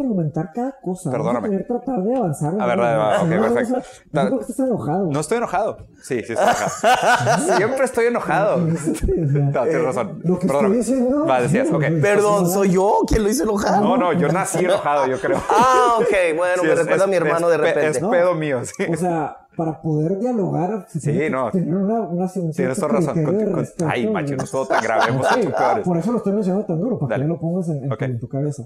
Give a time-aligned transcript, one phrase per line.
[0.00, 1.10] contraargumentar cada cosa.
[1.10, 1.48] Perdóname.
[1.48, 2.54] Vamos a tratar de avanzar.
[2.60, 3.78] A ver, va, va, ok, No, no, perfecto.
[3.78, 5.06] o sea, Yo creo que estás enojado.
[5.10, 5.76] No estoy enojado.
[6.02, 6.70] Sí, sí estoy enojado.
[7.56, 8.56] Siempre estoy enojado.
[9.50, 10.20] No, tienes razón.
[10.24, 10.76] Lo que Perdóname.
[10.76, 11.84] diciendo- Va, decías, ok.
[12.00, 13.80] Perdón, ¿soy yo quien lo hice enojar?
[13.82, 15.38] No, no, yo nací enojado, yo creo.
[15.48, 17.98] Ah, ok, bueno, Sí, me es- recuerda a mi hermano de pe- repente.
[17.98, 18.84] Es pedo mío, sí.
[18.92, 21.50] O sea, para poder dialogar, que no.
[21.50, 23.24] tener una, una un Tienes toda razón.
[23.24, 23.66] Con- con-.
[23.88, 25.02] Ay, macho, no es todo tan grave.
[25.08, 25.84] Hemos Sí, hecho peores.
[25.84, 27.24] Por eso lo estoy mencionando tan duro, para Dale.
[27.24, 28.02] que no lo pongas en, en- Ok.
[28.02, 28.64] en tu cabeza.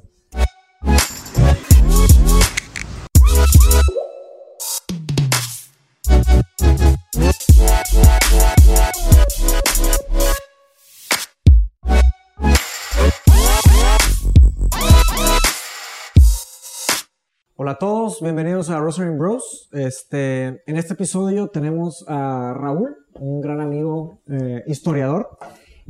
[17.65, 19.71] Hola a todos, bienvenidos a Rosary Bros.
[19.73, 25.31] Este, en este episodio tenemos a Raúl, un gran amigo eh, historiador.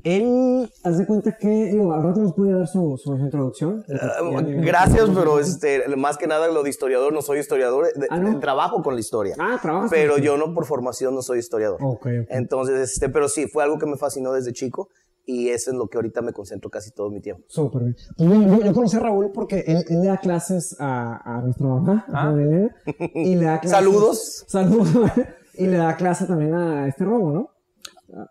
[0.05, 3.85] Él, haz de cuenta que, digo, al rato nos puede dar su, su introducción.
[3.89, 8.21] Ya- Gracias, pero este, más que nada lo de historiador, no soy historiador, de- Ah,
[8.21, 8.39] ¿no?
[8.39, 9.35] trabajo con la historia.
[9.41, 11.81] Ah, trabajas Pero yo no por formación no soy historiador.
[11.83, 12.27] Ok, ok.
[12.31, 14.91] Entonces, este, pero sí, fue algo que me fascinó desde chico
[15.27, 17.45] y eso es lo que ahorita me concentro casi todo mi tiempo.
[17.49, 17.97] Súper bien.
[18.17, 21.41] Pues bueno, yo, yo conocí a Raúl porque él, él le da clases a, a
[21.43, 22.71] nuestra mamá, a Belén,
[23.15, 23.71] y le da clases.
[23.79, 24.45] Saludos.
[24.49, 24.89] Saludos.
[25.55, 27.51] y le da clase también a este robo, ¿no?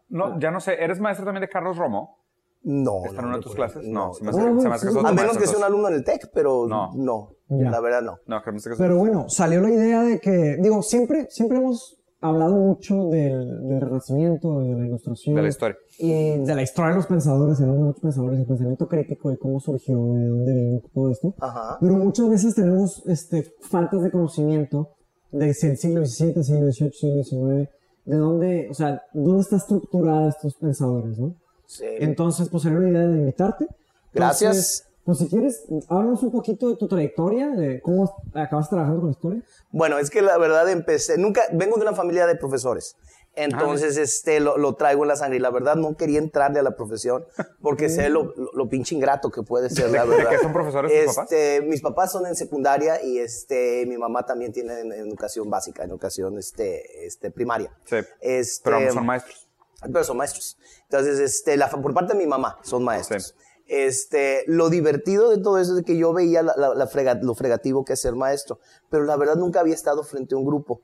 [0.10, 0.76] No, ya no sé.
[0.82, 2.20] ¿Eres maestro también de Carlos Romo?
[2.62, 3.04] No.
[3.06, 3.84] ¿Está en no, una de no tus clases?
[3.86, 4.98] No, se me hace, Ah, bueno, se me hace que sí.
[4.98, 6.92] sos A menos maestro, que sea un alumno en el TEC, pero No.
[6.96, 7.70] no, Ya.
[7.70, 8.20] la verdad no.
[8.28, 12.56] No, que me Pero bueno, salió la idea de que, digo, siempre, siempre hemos hablado
[12.56, 15.36] mucho del, del renacimiento, de la ilustración.
[15.36, 15.78] De la historia.
[16.00, 19.60] Y de la historia de los pensadores, de los pensadores, el pensamiento crítico, de cómo
[19.60, 21.36] surgió, de dónde vino, todo esto.
[21.40, 21.78] Ajá.
[21.82, 24.96] Pero muchas veces tenemos este, faltas de conocimiento
[25.32, 27.70] de si el siglo XVII, siglo XVIII, siglo XIX,
[28.06, 31.36] de dónde, o sea, dónde está estructurada estos pensadores, ¿no?
[31.66, 31.86] Sí.
[32.00, 33.68] Entonces, pues salió la idea de invitarte.
[34.14, 34.42] Gracias.
[34.52, 39.09] Entonces, pues si quieres, háblanos un poquito de tu trayectoria, de cómo acabas trabajando con
[39.12, 39.42] historia.
[39.72, 42.96] Bueno, es que la verdad empecé, nunca, vengo de una familia de profesores.
[43.36, 45.38] Entonces, este, lo, lo traigo en la sangre.
[45.38, 47.25] Y la verdad, no quería entrarle a la profesión
[47.64, 50.31] porque sé lo, lo, lo pinche ingrato que puede ser, la ¿De- de verdad.
[50.31, 51.31] qué son profesores tus papás?
[51.31, 55.50] Este, Mis papás son en secundaria y este, mi mamá también tiene en, en educación
[55.50, 57.75] básica, en educación este, este, primaria.
[57.85, 57.96] Sí.
[58.22, 59.50] Este, Pero son maestros.
[59.81, 60.58] pero son maestros.
[60.84, 63.35] Entonces, este, la, por parte de mi mamá, son maestros.
[63.68, 66.88] Este, lo divertido de todo eso es que yo veía lo
[67.35, 68.59] fregativo que es ser maestro,
[68.90, 70.81] pero la verdad nunca había estado frente a un grupo.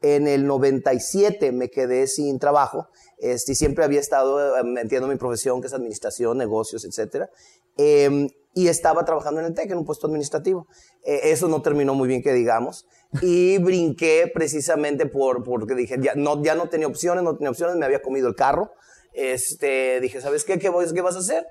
[0.00, 2.88] En el 97 me quedé sin trabajo,
[3.18, 7.30] este, siempre había estado eh, metiendo mi profesión, que es administración, negocios, etcétera.
[7.76, 10.66] Em, y estaba trabajando en el TEC, en un puesto administrativo.
[11.04, 12.86] Eh, eso no terminó muy bien, que digamos.
[13.22, 17.76] Y brinqué precisamente por, porque dije, ya no, ya no tenía opciones, no tenía opciones,
[17.76, 18.72] me había comido el carro.
[19.14, 20.58] Este, dije, ¿sabes qué?
[20.58, 21.46] ¿Qué, voy- qué vas a hacer?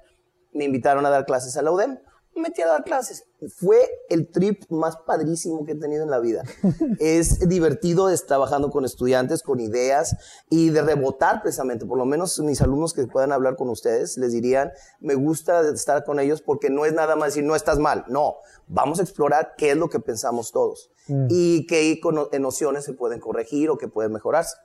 [0.54, 1.98] Me invitaron a dar clases a la UDEM.
[2.34, 3.26] Me metí a dar clases.
[3.58, 6.44] Fue el trip más padrísimo que he tenido en la vida.
[7.00, 10.16] es divertido estar trabajando con estudiantes, con ideas
[10.50, 11.86] y de rebotar precisamente.
[11.86, 16.06] Por lo menos mis alumnos que puedan hablar con ustedes les dirían, me gusta estar
[16.06, 18.06] con ellos porque no es nada más decir, no estás mal.
[18.08, 18.36] No,
[18.68, 22.00] vamos a explorar qué es lo que pensamos todos y qué
[22.40, 24.56] nociones se pueden corregir o que pueden mejorarse.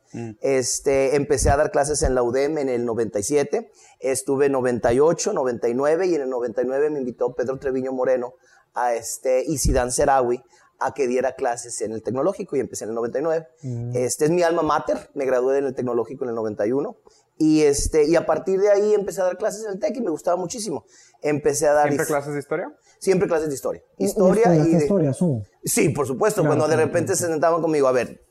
[0.40, 3.70] Este, empecé a dar clases en la UDEM en el 97,
[4.00, 8.34] estuve en 98, 99 y en el 99 me invitó Pedro Treviño Moreno
[8.74, 10.42] a este, y Sidán Serawi
[10.78, 13.46] a que diera clases en el tecnológico y empecé en el 99.
[13.94, 16.96] Este es mi alma mater, me gradué en el tecnológico en el 91
[17.38, 20.00] y este y a partir de ahí empecé a dar clases en el TEC y
[20.00, 20.84] me gustaba muchísimo.
[21.22, 22.72] Empecé a dar ¿Siempre clases de historia?
[22.98, 23.82] siempre clases de historia.
[23.98, 25.44] Historia y de de, historia, asumo.
[25.64, 26.40] Sí, por supuesto.
[26.42, 28.22] Claro, Cuando de claro, repente se sentaban conmigo, a ver,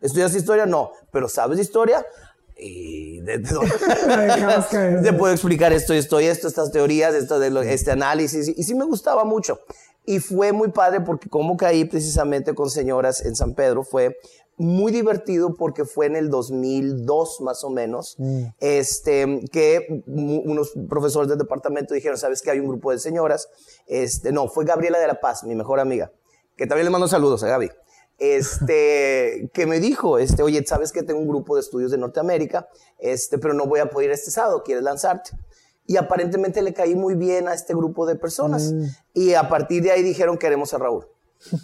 [0.00, 0.66] ¿estudias historia?
[0.66, 2.04] No, pero ¿sabes de historia?
[2.56, 3.48] Y de, de-
[4.70, 5.02] caer.
[5.02, 8.48] te puedo explicar esto, esto y esto, estas teorías, esto de lo- este análisis.
[8.48, 9.58] Y, sí me gustaba mucho.
[10.04, 14.16] Y fue muy padre porque como caí precisamente con señoras en San Pedro, fue
[14.62, 18.16] muy divertido porque fue en el 2002 más o menos,
[18.60, 23.48] este, que unos profesores del departamento dijeron, ¿sabes que hay un grupo de señoras?
[23.86, 26.12] Este, no, fue Gabriela de la Paz, mi mejor amiga,
[26.56, 27.70] que también le mando saludos a Gaby
[28.22, 32.68] este, que me dijo, este, oye, sabes que tengo un grupo de estudios de Norteamérica,
[32.98, 35.32] este, pero no voy a poder ir este sábado, ¿quieres lanzarte?
[35.86, 38.72] Y aparentemente le caí muy bien a este grupo de personas.
[39.12, 41.08] Y a partir de ahí dijeron, queremos a Raúl.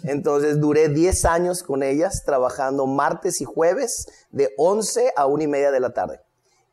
[0.03, 5.47] Entonces duré 10 años con ellas, trabajando martes y jueves de 11 a 1 y
[5.47, 6.19] media de la tarde.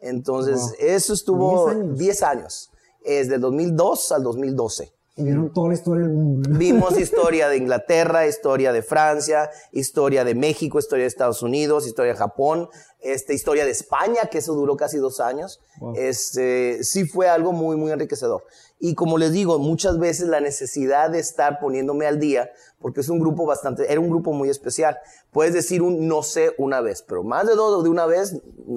[0.01, 0.71] Entonces, Wow.
[0.81, 1.99] eso estuvo 10 años.
[1.99, 2.71] 10 años.
[3.05, 4.93] Es del 2002 al 2012.
[5.19, 6.51] Y vieron toda la historia del mundo.
[6.59, 12.13] Vimos historia de Inglaterra, historia de Francia, historia de México, historia de Estados Unidos, historia
[12.13, 12.69] de Japón,
[13.01, 15.61] este, historia de España, que eso duró casi dos años.
[15.81, 15.95] Wow.
[15.97, 18.45] Este, sí fue algo muy, muy enriquecedor.
[18.79, 23.09] Y como les digo, muchas veces la necesidad de estar poniéndome al día, porque es
[23.09, 24.99] un grupo bastante, era un grupo muy especial.
[25.31, 28.37] Puedes decir un no sé una vez, pero más de dos de una vez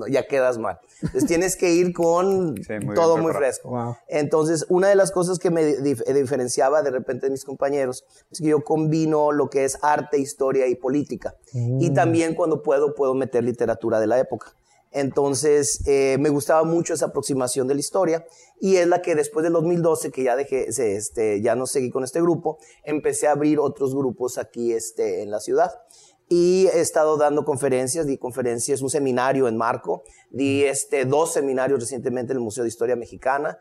[0.09, 0.79] ya quedas mal.
[1.01, 2.55] Entonces tienes que ir con
[2.95, 3.97] todo muy fresco.
[4.07, 8.47] Entonces, una de las cosas que me diferenciaba de repente de mis compañeros es que
[8.47, 11.35] yo combino lo que es arte, historia y política.
[11.53, 11.93] Y mm.
[11.93, 14.53] también cuando puedo, puedo meter literatura de la época.
[14.91, 18.25] Entonces, eh, me gustaba mucho esa aproximación de la historia
[18.59, 22.03] y es la que después del 2012, que ya dejé, este, ya no seguí con
[22.03, 25.71] este grupo, empecé a abrir otros grupos aquí este, en la ciudad.
[26.27, 31.79] Y he estado dando conferencias, di conferencias, un seminario en Marco, di este, dos seminarios
[31.79, 33.57] recientemente en el Museo de Historia Mexicana,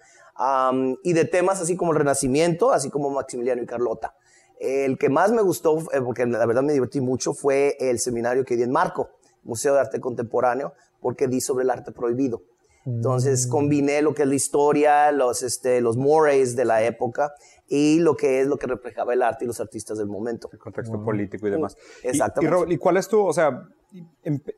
[1.03, 4.15] y de temas así como el Renacimiento, así como Maximiliano y Carlota.
[4.61, 8.45] El que más me gustó, eh, porque la verdad me divertí mucho, fue el seminario
[8.45, 9.11] que di en Marco,
[9.43, 12.43] Museo de Arte Contemporáneo, porque di sobre el arte prohibido.
[12.87, 13.51] Entonces mm.
[13.51, 17.33] combiné lo que es la historia, los, este, los mores de la época
[17.69, 20.49] y lo que es lo que reflejaba el arte y los artistas del momento.
[20.53, 21.77] El contexto político y demás.
[22.03, 22.71] Exactamente.
[22.71, 23.69] Y, y, cuál es tu, o sea,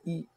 [0.05, 0.27] y,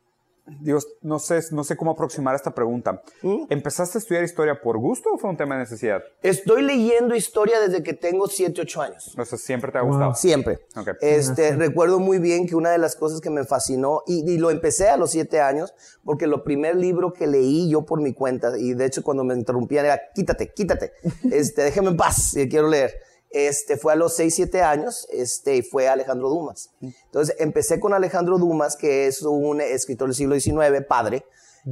[0.47, 3.03] Dios, no sé, no sé cómo aproximar esta pregunta.
[3.23, 3.45] ¿Mm?
[3.49, 6.03] ¿Empezaste a estudiar historia por gusto o fue un tema de necesidad?
[6.23, 9.15] Estoy leyendo historia desde que tengo 7, 8 años.
[9.17, 10.15] O sea, siempre te ha gustado.
[10.15, 10.59] Siempre.
[11.01, 14.89] Este, recuerdo muy bien que una de las cosas que me fascinó, y, lo empecé
[14.89, 15.73] a los 7 años,
[16.05, 19.35] porque lo primer libro que leí yo por mi cuenta, y de hecho cuando me
[19.35, 20.93] interrumpían era, quítate, quítate,
[21.33, 22.93] este, déjame en paz, quiero leer
[23.35, 26.71] este, fue a los 6, 7 años, este, fue Alejandro Dumas.
[26.81, 31.25] Entonces, empecé con Alejandro Dumas, que es un escritor del siglo XIX, padre,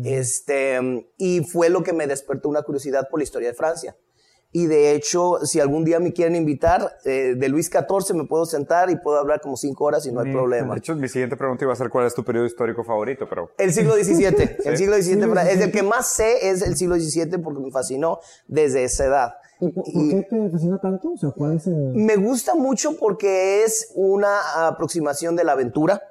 [0.05, 3.97] este, y fue lo que me despertó una curiosidad por la historia de Francia.
[4.55, 8.44] Y de hecho, si algún día me quieren invitar, eh, de Luis XIV me puedo
[8.44, 10.75] sentar y puedo hablar como cinco horas y no hay problema.
[10.75, 13.53] De hecho, mi siguiente pregunta iba a ser cuál es tu periodo histórico favorito, pero...
[13.56, 14.56] El siglo XVII.
[14.67, 15.25] El siglo XVII.
[15.49, 19.32] Es el que más sé es el siglo XVII porque me fascinó desde esa edad.
[19.62, 21.12] ¿Y por, qué te fascina tanto?
[21.12, 21.94] O sea, ¿cuál es el...
[21.94, 26.03] Me gusta mucho porque es una aproximación de la aventura.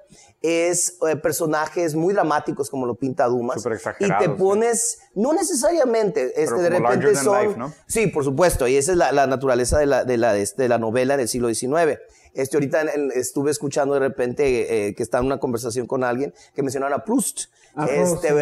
[0.42, 3.62] Es eh, personajes muy dramáticos como lo pinta Dumas.
[4.00, 7.60] Y te pones, no necesariamente, este, de repente son...
[7.60, 7.74] ¿no?
[7.88, 10.78] Sí, por supuesto, y esa es la, la naturaleza de la, de, la, de la
[10.78, 12.00] novela del siglo XIX.
[12.34, 12.84] Este, ahorita
[13.14, 17.04] estuve escuchando de repente eh, que estaba en una conversación con alguien que mencionaba a
[17.04, 17.48] Proust.
[17.90, 18.34] Este,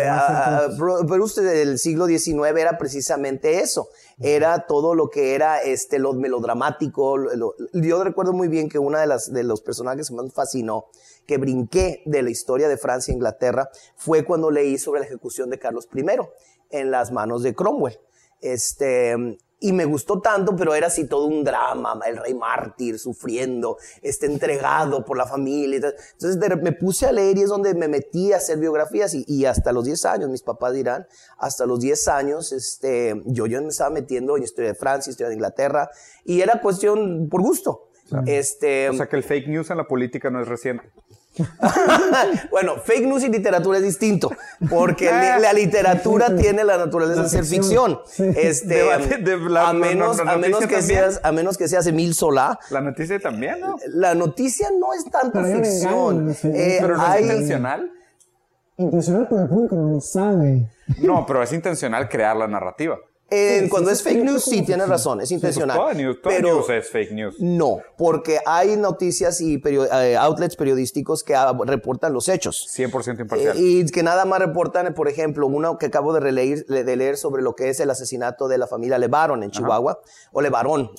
[1.07, 3.89] Proust del siglo XIX era precisamente eso.
[4.19, 7.17] Era todo lo que era este, lo melodramático.
[7.73, 10.85] yo recuerdo muy bien que una de las de los personajes que más me fascinó,
[11.25, 15.49] que brinqué de la historia de Francia e Inglaterra, fue cuando leí sobre la ejecución
[15.49, 16.05] de Carlos I
[16.71, 17.99] en las manos de Cromwell.
[18.41, 19.15] Este,
[19.61, 24.25] y me gustó tanto, pero era así todo un drama, el rey mártir sufriendo, este,
[24.25, 25.93] entregado por la familia.
[26.13, 29.71] Entonces me puse a leer y es donde me metí a hacer biografías y, hasta
[29.73, 31.07] los 10 años, mis papás dirán,
[31.37, 35.29] hasta los 10 años, este, yo, yo me estaba metiendo en historia de Francia, historia
[35.29, 35.89] de Inglaterra
[36.23, 37.89] y era cuestión por gusto.
[38.25, 40.89] este, o sea que el fake news en la política no es reciente.
[42.51, 44.31] bueno, fake news y literatura es distinto,
[44.69, 47.99] porque la literatura tiene la naturaleza de ser ficción.
[48.17, 52.59] Este, a menos, a menos que seas, a menos que seas Emil Solá.
[52.69, 53.77] La noticia también, ¿no?
[53.87, 56.35] La noticia no es tanto ficción.
[56.43, 57.91] Eh, pero no es intencional.
[58.77, 60.69] Intencional, pero el público no lo sabe.
[60.99, 62.97] No, pero es intencional crear la narrativa
[63.69, 65.79] cuando es fake news, sí, tienes razón, es intencional.
[66.23, 67.35] pero news es fake news.
[67.39, 72.67] No, porque hay noticias y eh, outlets periodísticos que reportan los hechos.
[72.75, 73.57] 100% imparcial.
[73.57, 77.17] Eh, y que nada más reportan, por ejemplo, uno que acabo de, releer, de leer
[77.17, 80.91] sobre lo que es el asesinato de la familia Levaron en Chihuahua, o Levarón,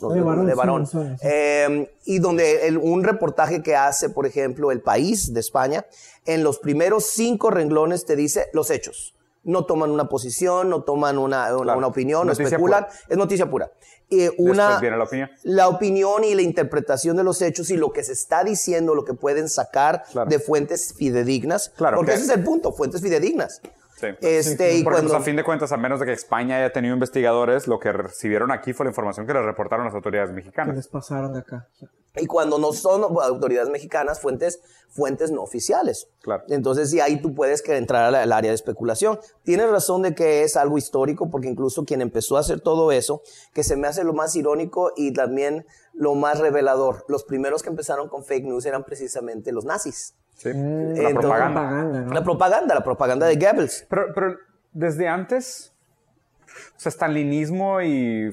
[0.47, 0.89] Levarón,
[1.23, 5.87] em, y donde un reportaje que hace, por ejemplo, El País de España,
[6.27, 11.19] en los primeros cinco renglones te dice los hechos no toman una posición, no toman
[11.19, 13.71] una, una, opinión, no especulan, es noticia pura.
[14.11, 15.31] Eh, una, viene la opinión.
[15.45, 19.05] La opinión y la interpretación de los hechos y lo que se está diciendo, lo
[19.05, 21.71] que pueden sacar de fuentes fidedignas.
[21.77, 23.63] Claro, porque ese es el punto, fuentes fidedignas.
[24.01, 24.07] Sí.
[24.23, 26.95] Este, y Porque pues, a fin de cuentas, a menos de que España haya tenido
[26.95, 30.73] investigadores, lo que recibieron aquí fue la información que les reportaron las autoridades mexicanas.
[30.73, 31.69] Que les pasaron de acá.
[32.17, 36.09] Y cuando no son autoridades mexicanas, fuentes, fuentes no oficiales.
[36.23, 36.43] Claro.
[36.49, 39.21] Entonces, sí, ahí tú puedes entrar al área de especulación.
[39.45, 43.23] Tienes razón de que es algo histórico, porque incluso quien empezó a hacer todo eso,
[43.55, 47.05] que se me hace lo más irónico y también lo más revelador.
[47.07, 50.15] Los primeros que empezaron con fake news eran precisamente los nazis.
[50.41, 50.51] Sí.
[50.55, 52.15] la propaganda.
[52.15, 53.87] La propaganda, la propaganda de Goebbels.
[53.91, 54.37] Pero, pero
[54.73, 55.75] desde antes,
[56.77, 58.31] o sea, stalinismo y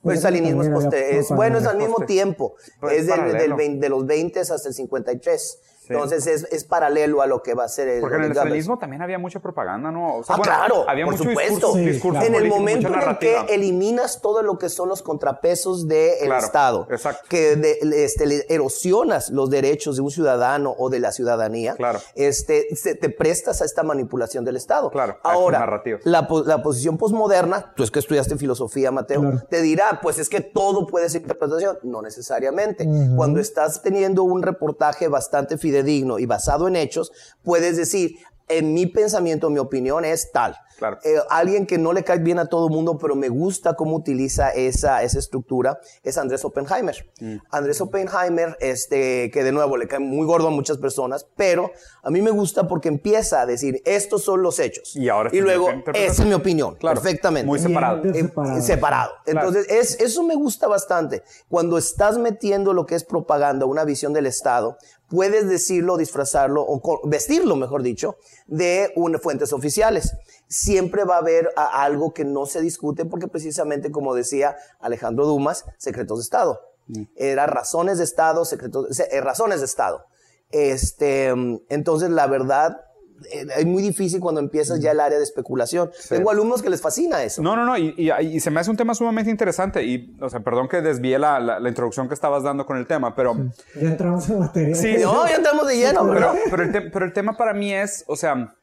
[0.00, 2.54] pues stalinismo es, es, bueno, es al mismo tiempo.
[2.90, 5.58] es del, de los 20 hasta el 53.
[5.88, 8.00] Entonces es, es, paralelo a lo que va a ser el.
[8.00, 10.16] Porque en el estalinismo también había mucha propaganda, ¿no?
[10.16, 10.84] O sea, ah, claro.
[10.88, 11.74] Había por mucho supuesto.
[11.74, 16.32] discurso, en el momento en el que eliminas todo lo que son los contrapesos del
[16.32, 17.24] Estado, exacto.
[17.28, 22.00] que de, este, erosionas los derechos de un ciudadano o de la ciudadanía, claro.
[22.14, 22.66] este,
[23.00, 24.90] te prestas a esta manipulación del Estado.
[24.90, 25.18] Claro.
[25.22, 30.28] Ahora, la, la, posición posmoderna, tú es que estudiaste filosofía, Mateo, te dirá, pues es
[30.28, 31.78] que todo puede ser interpretación.
[31.82, 32.88] No necesariamente.
[33.16, 38.16] Cuando estás teniendo un reportaje bastante fidedigno y basado en hechos, puedes decir,
[38.48, 40.56] en mi pensamiento, mi opinión es tal.
[41.04, 43.96] Eh, alguien que no le cae bien a todo el mundo, pero me gusta cómo
[43.96, 46.94] utiliza esa, esa estructura, es Andrés Oppenheimer.
[47.20, 47.36] Mm.
[47.50, 51.70] Andrés Oppenheimer, este, que de nuevo le cae muy gordo a muchas personas, pero
[52.02, 54.94] a mí me gusta porque empieza a decir, estos son los hechos.
[54.96, 57.46] Y ahora Y luego, esa es mi opinión, perfectamente.
[57.46, 58.02] Muy separado.
[58.12, 58.62] separado.
[58.62, 59.12] separado.
[59.26, 61.22] Entonces, es, eso me gusta bastante.
[61.48, 64.76] Cuando estás metiendo lo que es propaganda, una visión del Estado,
[65.08, 68.16] puedes decirlo, disfrazarlo o vestirlo, mejor dicho,
[68.46, 70.14] de unas fuentes oficiales.
[70.48, 75.64] Siempre va a haber algo que no se discute porque precisamente, como decía Alejandro Dumas,
[75.78, 76.60] secretos de Estado.
[76.88, 77.02] Mm.
[77.16, 80.04] Era razones de Estado, secretos, eh, razones de Estado.
[80.50, 81.28] Este,
[81.68, 82.86] entonces, la verdad,
[83.32, 85.90] eh, es muy difícil cuando empiezas ya el área de especulación.
[86.08, 87.42] Tengo alumnos que les fascina eso.
[87.42, 89.82] No, no, no, y, se me hace un tema sumamente interesante.
[89.84, 93.14] Y, o sea, perdón que desvíe la, la, introducción que estabas dando con el tema,
[93.14, 93.34] pero...
[93.74, 94.74] Ya entramos en materia.
[94.74, 96.06] Sí, no, ya entramos de lleno.
[96.12, 98.54] pero, pero, el pero el tema para mí es, o sea...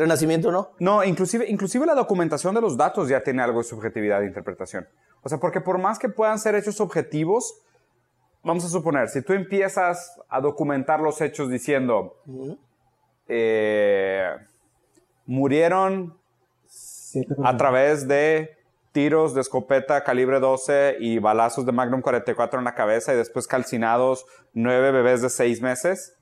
[0.00, 0.70] Renacimiento, ¿no?
[0.78, 4.88] No, inclusive, inclusive la documentación de los datos ya tiene algo de subjetividad de interpretación.
[5.22, 7.60] O sea, porque por más que puedan ser hechos objetivos,
[8.42, 12.16] vamos a suponer, si tú empiezas a documentar los hechos diciendo,
[13.28, 14.30] eh,
[15.26, 16.18] murieron
[17.44, 18.56] a través de
[18.92, 23.46] tiros de escopeta calibre 12 y balazos de Magnum 44 en la cabeza y después
[23.46, 26.16] calcinados nueve bebés de seis meses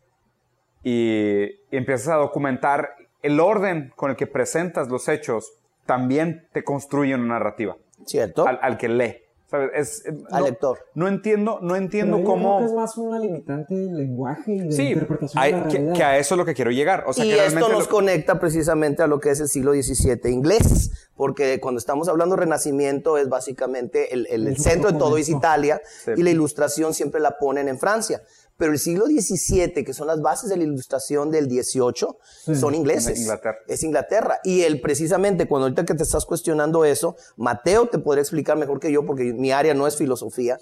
[0.83, 5.53] y, empiezas a documentar el orden con el que presentas los hechos
[5.87, 7.77] también te construye una narrativa.
[8.05, 8.47] Cierto.
[8.47, 9.29] al que lee.
[9.75, 10.79] Es, eh, Al lector.
[10.95, 12.61] No entiendo, no entiendo cómo.
[12.61, 16.35] es más una limitante del lenguaje y de sí, interpretación hay, que, que, a eso
[16.35, 17.05] es lo que quiero llegar.
[17.07, 20.31] O sea, y que esto nos conecta precisamente a lo que es el siglo XVII
[20.31, 25.17] inglés, porque cuando estamos hablando de Renacimiento es básicamente el, el, el centro de todo
[25.17, 25.81] es Italia
[26.15, 28.21] y la ilustración siempre la ponen en Francia.
[28.59, 33.21] Pero el siglo XVII, que son las bases de la ilustración del XVIII, son ingleses.
[33.21, 33.59] Inglaterra.
[33.69, 34.41] Es Inglaterra.
[34.43, 38.81] Y él, precisamente, cuando ahorita que te estás cuestionando eso, Mateo te podría explicar mejor
[38.81, 40.59] que yo, porque mi área no es filosofía.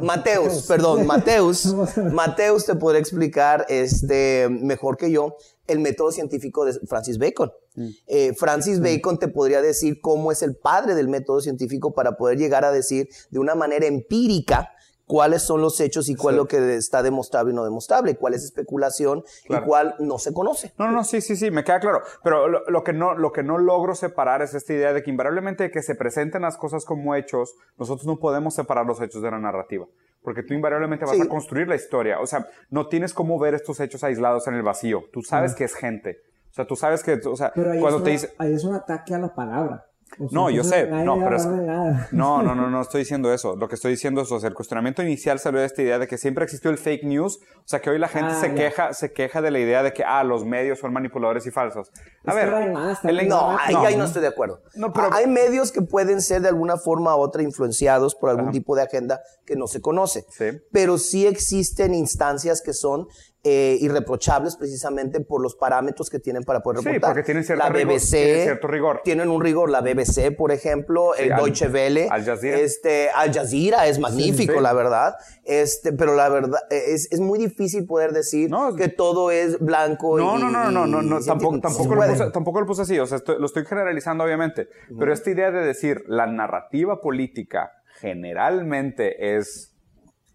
[0.00, 1.74] Mateus, perdón, Mateus.
[2.12, 5.36] Mateus te podría explicar este, mejor que yo
[5.66, 7.52] el método científico de Francis Bacon.
[7.74, 7.88] Mm.
[8.06, 12.38] Eh, Francis Bacon te podría decir cómo es el padre del método científico para poder
[12.38, 14.73] llegar a decir de una manera empírica
[15.06, 18.34] cuáles son los hechos y cuál es lo que está demostrable y no demostrable, cuál
[18.34, 20.72] es especulación y cuál no se conoce.
[20.78, 22.02] No, no, sí, sí, sí, me queda claro.
[22.22, 25.70] Pero lo, que no, lo que no logro separar es esta idea de que invariablemente
[25.70, 29.38] que se presenten las cosas como hechos, nosotros no podemos separar los hechos de la
[29.38, 29.86] narrativa.
[30.22, 32.18] Porque tú invariablemente vas a construir la historia.
[32.20, 35.04] O sea, no tienes cómo ver estos hechos aislados en el vacío.
[35.12, 36.22] Tú sabes que es gente.
[36.50, 38.32] O sea, tú sabes que, o sea, cuando te dice...
[38.38, 39.84] Ahí es un ataque a la palabra
[40.18, 41.38] no, yo sé, no, pero
[42.12, 43.56] no, no, no, no estoy diciendo eso.
[43.56, 46.06] Lo que estoy diciendo es, o sea, el cuestionamiento inicial salió de esta idea de
[46.06, 48.92] que siempre existió el fake news, o sea, que hoy la gente ah, se queja,
[48.92, 51.90] se queja de la idea de que, ah, los medios son manipuladores y falsos.
[52.24, 54.60] A ver, no, ahí, no estoy de acuerdo.
[54.74, 58.50] No, pero, hay medios que pueden ser de alguna forma u otra influenciados por algún
[58.50, 60.24] tipo de agenda que no se conoce.
[60.30, 60.46] Sí.
[60.72, 63.06] Pero sí existen instancias que son
[63.46, 67.10] eh, irreprochables precisamente por los parámetros que tienen para poder reportar.
[67.10, 69.02] Sí, porque tienen, la BBC, cierto rigor.
[69.04, 69.68] Tienen un rigor.
[69.68, 72.08] La BBC, por ejemplo, el Deutsche Welle.
[72.10, 72.58] Al Jazeera.
[72.58, 75.16] Este, Al Jazeera es magnífico, la verdad.
[75.44, 80.38] Este, pero la verdad, es, es muy difícil poder decir que todo es blanco no,
[80.38, 80.42] y...
[80.42, 82.98] No, no, no, no, no, tampoco, tampoco, lo puse, tampoco lo puse así.
[82.98, 84.68] O sea, lo estoy generalizando, obviamente.
[84.98, 89.73] Pero esta idea de decir la narrativa política generalmente es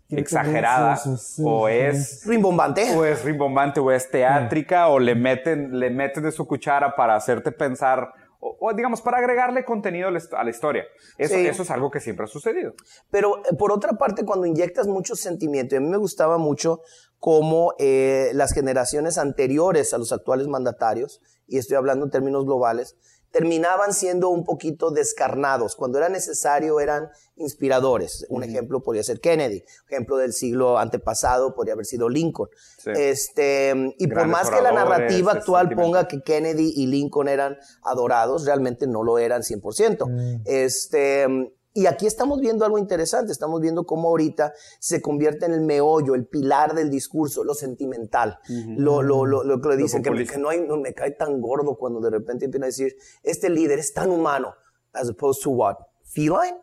[0.09, 0.99] exagerada
[1.43, 2.95] o es rimbombante.
[2.95, 7.15] o es rimbombante o es teátrica o le meten le meten de su cuchara para
[7.15, 8.11] hacerte pensar
[8.41, 10.85] o, digamos para agregarle contenido a la historia.
[11.17, 12.73] Eso, eso es algo que siempre ha sucedido.
[13.11, 16.79] Pero eh, por otra parte cuando inyectas mucho sentimiento y a mí me gustaba mucho
[17.19, 22.95] cómo eh, las generaciones anteriores a los actuales mandatarios y estoy hablando en términos globales
[23.31, 25.75] terminaban siendo un poquito descarnados.
[25.75, 28.25] Cuando era necesario eran inspiradores.
[28.29, 29.63] Un ejemplo podría ser Kennedy.
[29.89, 32.49] ejemplo del siglo antepasado podría haber sido Lincoln.
[32.85, 38.45] Este, y por más que la narrativa actual ponga que Kennedy y Lincoln eran adorados,
[38.45, 40.07] realmente no lo eran 100%.
[40.07, 40.41] Mm.
[40.45, 41.27] Este,
[41.73, 46.15] Y aquí estamos viendo algo interesante, estamos viendo cómo ahorita se convierte en el meollo,
[46.15, 48.39] el pilar del discurso, lo sentimental,
[48.75, 51.39] lo, lo, lo, lo, que le dicen, que, que, no, hay, no me cae tan
[51.39, 54.55] gordo cuando de repente empieza a decir, este líder es tan humano,
[54.93, 55.75] as opposed to what?
[56.03, 56.57] Feline?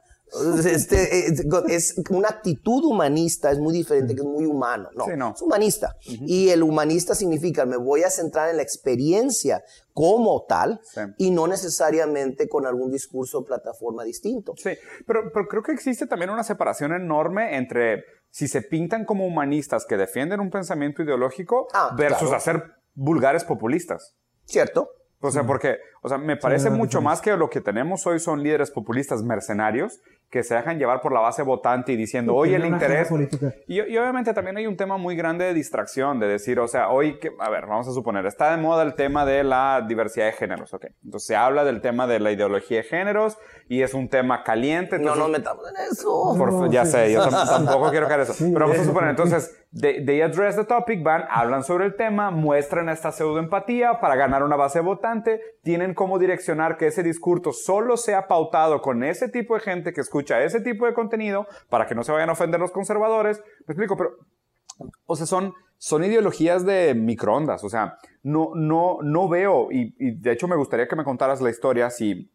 [0.66, 1.28] Este,
[1.74, 4.88] es, una actitud humanista, es muy diferente, que es muy humano.
[4.94, 5.96] No, es humanista.
[6.04, 10.80] Y el humanista significa, me voy a centrar en la experiencia como tal
[11.16, 14.54] y no necesariamente con algún discurso o plataforma distinto.
[14.56, 14.70] Sí,
[15.06, 19.86] pero, pero creo que existe también una separación enorme entre si se pintan como humanistas
[19.86, 24.16] que defienden un pensamiento ideológico ah, versus hacer vulgares populistas.
[24.44, 24.90] Cierto.
[25.20, 28.42] O sea, porque, o sea, me parece mucho más que lo que tenemos hoy son
[28.42, 32.64] líderes populistas mercenarios que se dejan llevar por la base votante y diciendo, hoy el
[32.64, 33.08] interés...
[33.66, 36.88] Y, y, obviamente también hay un tema muy grande de distracción, de decir, o sea,
[36.88, 40.26] hoy, que, a ver, vamos a suponer, está de moda el tema de la diversidad
[40.26, 40.86] de géneros, ¿ok?
[41.04, 44.98] Entonces se habla del tema de la ideología de géneros y es un tema caliente.
[44.98, 46.66] no nos metamos en eso.
[46.70, 48.34] ya sé, yo tampoco quiero caer eso.
[48.38, 52.30] Pero vamos a suponer, entonces, they, they, address the topic, van, hablan sobre el tema,
[52.30, 57.96] muestran esta pseudoempatía para ganar una base votante, tienen cómo direccionar que ese discurso solo
[57.96, 61.94] sea pautado con ese tipo de gente que escucha ese tipo de contenido para que
[61.94, 63.42] no se vayan a ofender los conservadores.
[63.66, 64.10] Me explico, pero,
[65.06, 70.12] o sea, son, son ideologías de microondas, o sea, no, no, no veo, y, y
[70.12, 72.30] de hecho me gustaría que me contaras la historia si,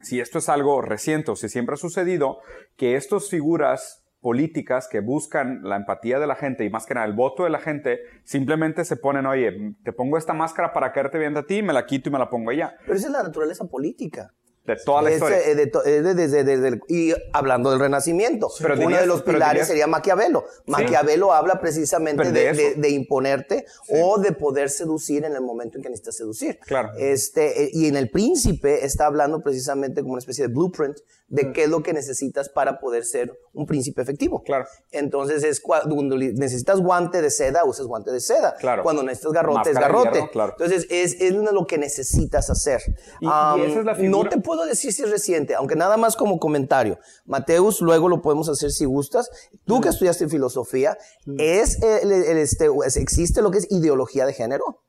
[0.00, 2.38] si esto es algo reciente o si siempre ha sucedido,
[2.76, 7.06] que estas figuras políticas que buscan la empatía de la gente y más que nada
[7.06, 11.18] el voto de la gente, simplemente se ponen, oye, te pongo esta máscara para caerte
[11.18, 12.76] bien a ti, me la quito y me la pongo allá.
[12.80, 14.32] Pero esa es la naturaleza política.
[14.66, 15.38] De toda la historia.
[15.38, 20.44] desde, y hablando del Renacimiento, uno de los pilares sería Maquiavelo.
[20.66, 26.16] Maquiavelo habla precisamente de, imponerte o de poder seducir en el momento en que necesitas
[26.16, 26.58] seducir.
[26.60, 26.90] Claro.
[26.98, 31.46] Este, eh, y en El Príncipe está hablando precisamente como una especie de blueprint de
[31.46, 31.52] mm.
[31.52, 34.42] qué es lo que necesitas para poder ser un príncipe efectivo.
[34.42, 34.66] Claro.
[34.92, 38.54] Entonces es cuando necesitas guante de seda, usas guante de seda.
[38.56, 38.82] Claro.
[38.82, 40.28] Cuando necesitas garrote, es garrote.
[40.30, 40.52] claro.
[40.52, 42.80] Entonces es, es lo que necesitas hacer.
[43.20, 44.22] Y, esa es la figura.
[44.24, 46.98] No te puedo decir si es reciente, aunque nada más como comentario.
[47.24, 49.28] Mateus, luego lo podemos hacer si gustas.
[49.64, 49.92] Tú que mm.
[49.92, 50.96] estudiaste filosofía,
[51.26, 51.36] mm.
[51.38, 54.82] ¿es el, este, ¿existe lo que es ideología de género?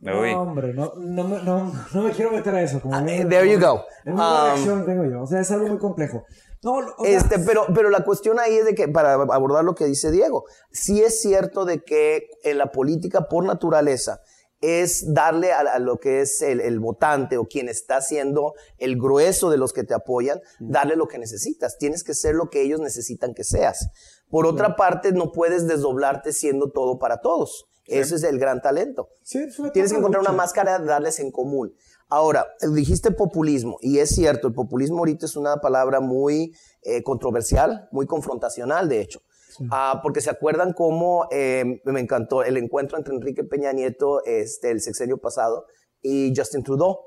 [0.00, 2.80] No, hombre, no, no, no, no, me quiero meter a eso.
[2.80, 3.82] Como uh, there you go.
[4.04, 5.22] Es una um, reacción tengo yo.
[5.22, 6.24] O sea, es algo muy complejo.
[6.62, 10.10] No, este, pero, pero la cuestión ahí es de que, para abordar lo que dice
[10.12, 14.20] Diego, sí es cierto de que en la política por naturaleza
[14.60, 19.50] es darle a, lo que es el, el, votante o quien está haciendo el grueso
[19.50, 21.78] de los que te apoyan, darle lo que necesitas.
[21.78, 23.88] Tienes que ser lo que ellos necesitan que seas.
[24.28, 27.68] Por otra parte, no puedes desdoblarte siendo todo para todos.
[27.86, 29.08] Ese es el gran talento.
[29.72, 31.74] Tienes que encontrar una máscara, darles en común.
[32.10, 37.88] Ahora, dijiste populismo, y es cierto, el populismo ahorita es una palabra muy eh, controversial,
[37.92, 39.20] muy confrontacional, de hecho.
[39.70, 44.70] Ah, porque se acuerdan cómo eh, me encantó el encuentro entre Enrique Peña Nieto, este,
[44.70, 45.66] el sexenio pasado,
[46.02, 47.00] y Justin Trudeau.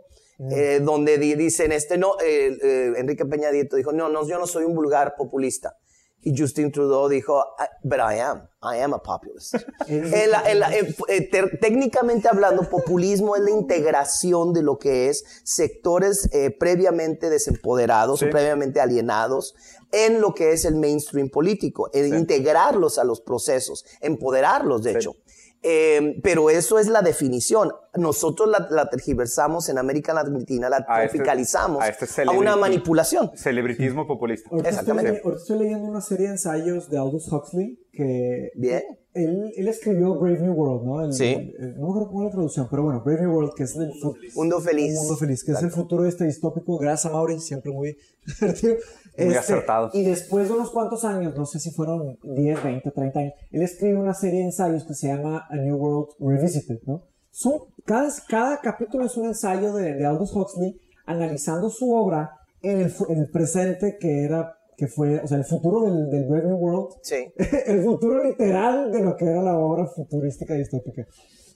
[0.50, 4.74] Eh, donde dicen, este no, Enrique Peña Nieto dijo, no, no, yo no soy un
[4.74, 5.78] vulgar populista.
[6.24, 7.44] Y Justin Trudeau dijo,
[7.84, 9.56] but I am, I am a populist.
[9.88, 11.30] Eh,
[11.60, 18.30] técnicamente hablando, populismo es la integración de lo que es sectores eh, previamente desempoderados o
[18.30, 19.56] previamente alienados
[19.92, 25.16] en lo que es el mainstream político, integrarlos a los procesos, empoderarlos, de hecho.
[25.64, 27.72] Eh, pero eso es la definición.
[27.96, 33.32] Nosotros la, tergiversamos en América Latina, la este- tropicalizamos a, este una manipulación.
[33.36, 34.50] Celebritismo populista.
[34.56, 35.18] Exactamente.
[35.18, 38.52] Estoy, estoy, leyendo una serie de ensayos de Aldous Huxley que...
[38.56, 38.82] Bien.
[39.14, 41.12] Él, él escribió Brave New World, ¿no?
[41.12, 41.54] sí.
[41.76, 43.92] no me acuerdo cómo es la traducción, pero bueno, Brave New World, que es el...
[44.36, 44.96] Mundo feliz.
[44.96, 46.78] Mundo feliz, que es el futuro este distópico.
[46.78, 47.98] Gracias a Mauri, siempre muy
[48.40, 48.76] divertido.
[49.18, 49.90] Muy este, acertado.
[49.94, 53.62] Y después de unos cuantos años, no sé si fueron 10, 20, 30 años, él
[53.62, 57.04] escribe una serie de ensayos que se llama A New World Revisited, ¿no?
[57.32, 57.54] Son,
[57.86, 62.94] cada, cada capítulo es un ensayo de, de Aldous Huxley analizando su obra en el,
[63.10, 66.58] en el presente que era que fue, o sea, el futuro del, del Brave New
[66.58, 67.32] World, sí.
[67.68, 71.06] el futuro literal de lo que era la obra futurística distópica.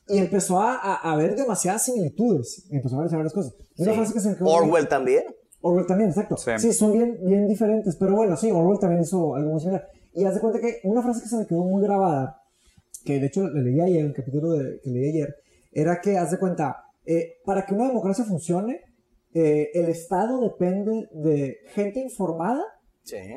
[0.08, 3.56] Y empezó a, a, ver demasiadas similitudes, empezó a ver varias cosas.
[3.80, 5.24] Una frase que se Orwell también.
[5.62, 6.38] Orwell también, exacto.
[6.38, 6.72] Sí.
[6.72, 9.88] son bien, bien diferentes, pero bueno, sí, Orwell también hizo algo muy similar.
[10.14, 12.44] Y haz de cuenta que una frase que se me quedó muy grabada,
[13.04, 15.36] que de hecho le leí ayer, en el capítulo de, que leí ayer,
[15.72, 18.82] era que, haz de cuenta, eh, para que una democracia funcione,
[19.34, 22.62] eh, el Estado depende de gente informada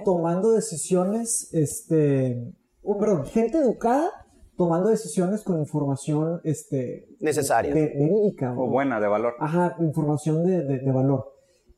[0.04, 2.52] tomando decisiones, este,
[2.82, 4.10] oh, perdón, gente educada
[4.56, 9.34] tomando decisiones con información este, necesaria, verídica o, buena, de valor.
[9.38, 11.32] Ajá, información de, de, de valor.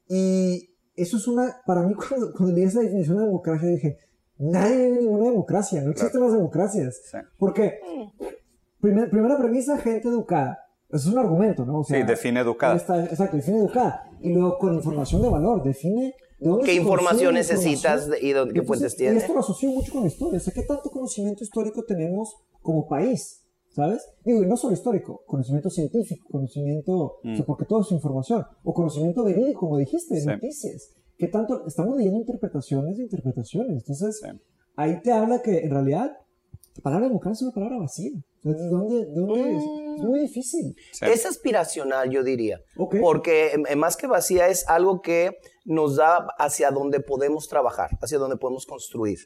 [0.08, 3.98] Y eso es una, para mí cuando, cuando leí esa definición de democracia dije,
[4.38, 7.02] nadie vive ninguna democracia, no existen las democracias.
[7.10, 7.18] Sí.
[7.38, 7.80] Porque,
[8.80, 10.58] primer- primera premisa, gente educada.
[10.88, 11.80] Eso es un argumento, ¿no?
[11.80, 12.74] O Sí, define educada.
[12.76, 14.10] está- exacto, define educada.
[14.20, 18.26] Y luego con información de valor, define de ¿Qué información necesitas información.
[18.26, 19.22] y dónde- qué fuentes Y tienes?
[19.22, 20.38] esto lo asocio mucho con la historia.
[20.38, 23.36] O sea, ¿qué tanto conocimiento histórico tenemos como país?
[23.72, 24.02] ¿Sabes?
[24.24, 28.74] Digo, y no solo histórico, conocimiento científico, conocimiento, o sea, porque todo es información, o
[28.74, 30.26] conocimiento verídico, como dijiste, de Sí.
[30.26, 30.96] noticias.
[31.16, 31.64] ¿Qué tanto?
[31.66, 33.76] Estamos leyendo interpretaciones de interpretaciones.
[33.82, 34.28] Entonces, Sí.
[34.74, 36.10] ahí te habla que en realidad
[36.74, 38.10] la palabra democracia es una palabra vacía.
[38.42, 39.62] O sea, ¿De dónde, de dónde es?
[39.96, 40.76] Es muy difícil.
[40.92, 41.06] Sí.
[41.06, 42.62] Es aspiracional, yo diría.
[43.00, 48.18] Porque eh, más que vacía es algo que nos da hacia donde podemos trabajar, hacia
[48.18, 49.18] donde podemos construir.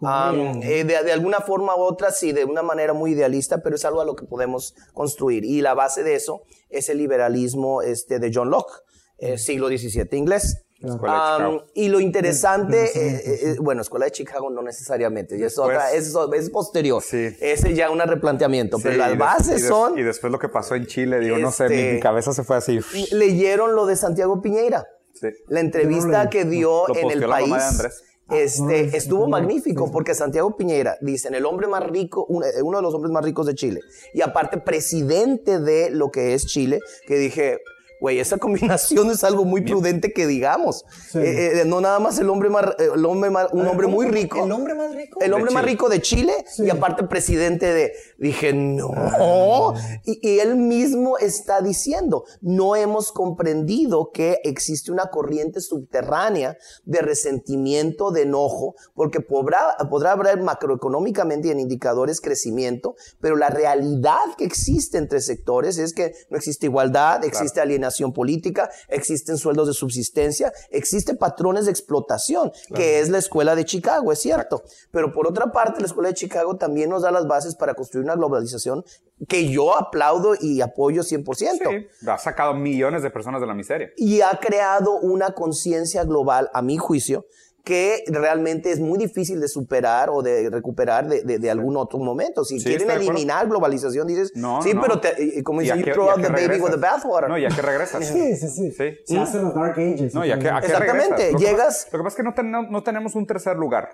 [0.00, 0.62] Um, ideal.
[0.62, 3.84] eh, de, de alguna forma u otra, sí, de una manera muy idealista, pero es
[3.84, 5.44] algo a lo que podemos construir.
[5.44, 8.72] Y la base de eso es el liberalismo este, de John Locke,
[9.18, 10.64] eh, siglo XVII inglés.
[10.82, 11.70] Escuela de Um, Chicago.
[11.74, 15.68] y lo interesante, eh, nacimiento, eh, bueno, Escuela de Chicago no necesariamente, y es, Después-
[15.76, 17.02] otra, es, es posterior.
[17.02, 17.36] Sí.
[17.40, 20.74] Ese ya un replanteamiento, Sí, pero las bases y son Y después lo que pasó
[20.74, 22.80] en Chile, digo, no sé, mi, Este- mi cabeza se fue así.
[23.12, 24.86] leyeron lo de Santiago Piñeira.
[25.12, 25.28] Sí.
[25.48, 28.02] La entrevista que dio Lo en el la mamá de país Andrés.
[28.28, 32.44] no lo este, estuvo No, magnífico porque Santiago Piñera, dicen, el hombre más rico, un-
[32.44, 33.80] eh, uno de los hombres más ricos de Chile.
[34.14, 37.58] Y aparte, presidente de lo que es Chile, que dije,
[38.00, 40.84] güey, esa combinación es algo muy prudente que digamos.
[41.10, 41.18] Sí.
[41.18, 44.06] Eh, eh, no nada más el hombre más, eh, el hombre más- un hombre muy
[44.06, 44.44] rico.
[44.44, 45.20] ¿El hombre más rico?
[45.20, 46.64] El hombre más rico de Chile Sí.
[46.64, 47.92] y aparte presidente de...
[48.18, 49.74] Dije, no.
[50.04, 56.98] Y, y él mismo está diciendo, no hemos comprendido que existe una corriente subterránea de
[57.00, 64.16] resentimiento, de enojo, porque podrá, podrá haber macroeconómicamente y en indicadores crecimiento, pero la realidad
[64.38, 69.74] que existe entre sectores es que no existe igualdad, existe alienación política, existen sueldos de
[69.74, 74.62] subsistencia, existen patrones de explotación, que es la escuela de Chicago, es cierto.
[74.90, 78.04] Pero por otra parte, la escuela de Chicago también nos da las bases para construir
[78.04, 78.84] una globalización
[79.28, 81.26] que yo aplaudo y apoyo 100%.
[81.34, 83.90] Sí, ha sacado millones de personas de la miseria.
[83.96, 87.26] Y ha creado una conciencia global, a mi juicio,
[87.64, 91.98] que realmente es muy difícil de superar o de recuperar de, de- de algún otro
[91.98, 92.44] momento.
[92.44, 94.80] Si Sí, quieren eliminar globalización, dices, No, sí, no.
[94.82, 96.80] pero te- como ¿Y dice, a you throw out the baby with the regresas?
[96.80, 97.28] bathwater.
[97.28, 98.04] No, ya que regresas.
[98.06, 98.70] Sí, sí, sí.
[98.72, 98.94] Sí.
[99.04, 100.14] Se hacen los Dark Ages.
[100.14, 101.32] No, ya que, ¿a qué Exactamente, regresas?
[101.32, 103.56] Lo que llegas- pasa- lo que pasa es que no, ten- no tenemos un tercer
[103.56, 103.88] lugar.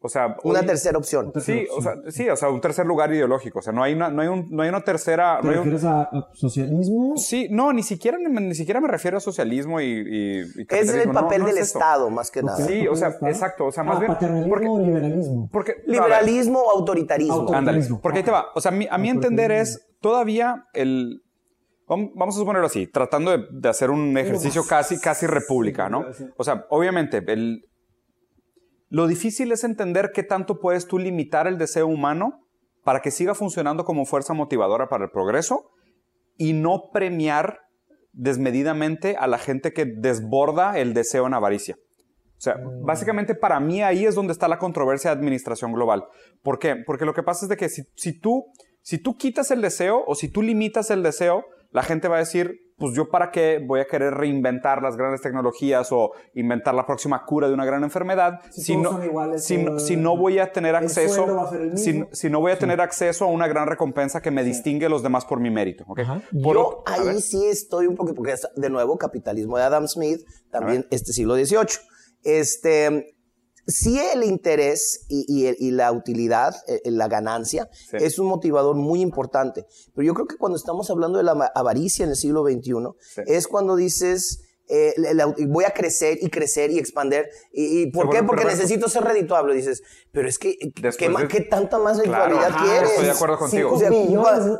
[0.00, 1.32] O sea, Una hoy- tercera opción.
[1.40, 3.58] Sí, o sea, sí, o sea, un tercer lugar ideológico.
[3.58, 5.38] O sea, no hay una, no hay un, no hay una tercera.
[5.40, 7.14] ¿Te No hay un- refieres a, a socialismo?
[7.16, 9.86] sí, no, ni siquiera, ni siquiera me refiero a socialismo y.
[9.86, 11.08] y- y Es el.
[11.08, 11.66] No, papel no del es.
[11.74, 12.58] Estado, más que nada.
[12.64, 15.48] Sí, o sea, exacto, o sea, más Ah, bien- paternalismo porque- o liberalismo.
[15.52, 15.74] Porque.
[15.86, 17.34] Liberalismo o autoritarismo.
[17.34, 18.00] Autor- Ándale, Autoritarismo.
[18.00, 18.46] porque ahí te va.
[18.54, 21.22] O sea, a mi, a mi entender es todavía el.
[21.88, 26.04] vam- Vamos a suponerlo así, tratando de, de hacer un ejercicio casi, casi república, ¿no?
[26.36, 27.64] O sea, obviamente, el,
[28.88, 32.46] lo difícil es entender qué tanto puedes tú limitar el deseo humano
[32.84, 35.70] para que siga funcionando como fuerza motivadora para el progreso
[36.36, 37.60] y no premiar
[38.12, 41.76] desmedidamente a la gente que desborda el deseo en avaricia.
[41.76, 46.04] O sea, básicamente para mí ahí es donde está la controversia de administración global.
[46.42, 46.76] ¿Por qué?
[46.86, 48.46] Porque lo que pasa es de que si, si tú,
[48.80, 52.20] si tú quitas el deseo o si tú limitas el deseo, la gente va a
[52.20, 56.86] decir, pues yo para qué voy a querer reinventar las grandes tecnologías o inventar la
[56.86, 59.96] próxima cura de una gran enfermedad Si si, no, son iguales, si, no- todo- si
[59.96, 63.66] no voy a tener acceso, a si, no voy a tener acceso a una gran
[63.66, 65.84] recompensa que me distingue a los demás por mi mérito.
[65.88, 65.98] ¿ok?
[66.00, 66.22] Ajá.
[66.42, 70.20] Por Yo ahí sí estoy un poco, porque es, de nuevo, capitalismo de Adam Smith,
[70.50, 71.66] también este siglo XVIII.
[72.24, 73.16] Este,
[73.68, 77.98] sí el interés y, y el- y la utilidad, eh, la ganancia, Sí.
[78.00, 79.66] es un motivador muy importante.
[79.94, 83.22] Pero yo creo que cuando estamos hablando de la avaricia en el siglo XXI, Sí.
[83.26, 84.40] es cuando dices...
[84.68, 87.30] eh, la- la- voy a crecer y crecer y expander.
[87.52, 88.22] ¿Y, y por qué?
[88.22, 89.54] Porque necesito ser redituable.
[89.54, 92.90] Dices, pero es que, ¿qué, de- qué tanta más Claro, redituabilidad ajá, quieres?
[92.90, 93.72] estoy de acuerdo contigo.
[93.72, 93.90] O sea,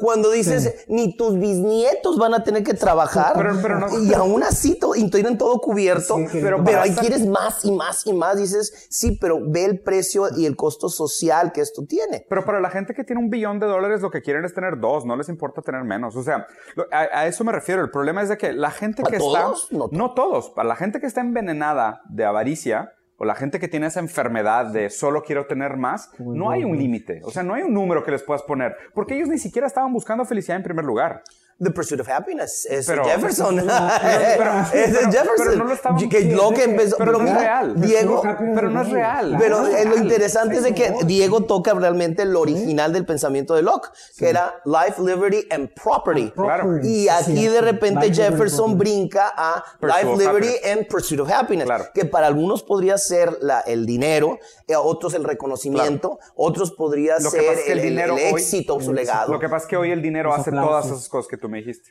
[0.00, 0.70] cuando dices, Sí.
[0.88, 3.32] ni tus bisnietos van a tener que trabajar.
[3.36, 6.16] Pero- pero no- y aún así to- y tienen todo cubierto.
[6.16, 8.36] Sí, que- pero ahí quieres más y más y más.
[8.38, 12.26] Dices, sí, pero ve el precio y el costo social que esto tiene.
[12.28, 14.78] Pero para la gente que tiene un billón de dólares, lo que quieren es tener
[14.78, 16.16] dos, no les importa tener menos.
[16.16, 16.46] O sea,
[16.92, 17.82] a, a eso me refiero.
[17.82, 19.68] El problema es de que la gente ¿A que todos?
[19.72, 19.76] está.
[19.90, 20.50] No No, todos.
[20.50, 24.66] Para la gente que está envenenada de avaricia o la gente que tiene esa enfermedad
[24.66, 27.20] de solo quiero tener más, no hay un límite.
[27.24, 28.76] O sea, no hay un número que les puedas poner.
[28.94, 31.24] Porque ellos ni siquiera estaban buscando felicidad en primer lugar.
[31.60, 32.66] The Pursuit of Happiness.
[32.70, 33.56] Es Pero- Jefferson.
[33.66, 35.34] pero- es pero- Jefferson.
[35.38, 36.96] pero no lo que lo que empezó.
[36.98, 37.80] pero Pero, no es mira, real.
[37.80, 38.22] Diego.
[38.54, 39.36] Pero no es real.
[39.40, 43.54] Pero No es lo interesante es de que Diego toca realmente el original del pensamiento
[43.56, 46.30] de Locke, que era life, liberty and property.
[46.30, 46.78] Claro.
[46.82, 51.86] Y aquí de repente liberty, Jefferson brinca a life, liberty and pursuit of happiness, Claro.
[51.92, 57.30] que para algunos podría ser la- el dinero, eh, otros el reconocimiento, otros podría Lo
[57.30, 59.32] ser el el, el- el hoy- éxito o su legado.
[59.32, 61.58] Lo que pasa es que hoy el dinero hace todas esas cosas que tú me
[61.58, 61.90] dijiste.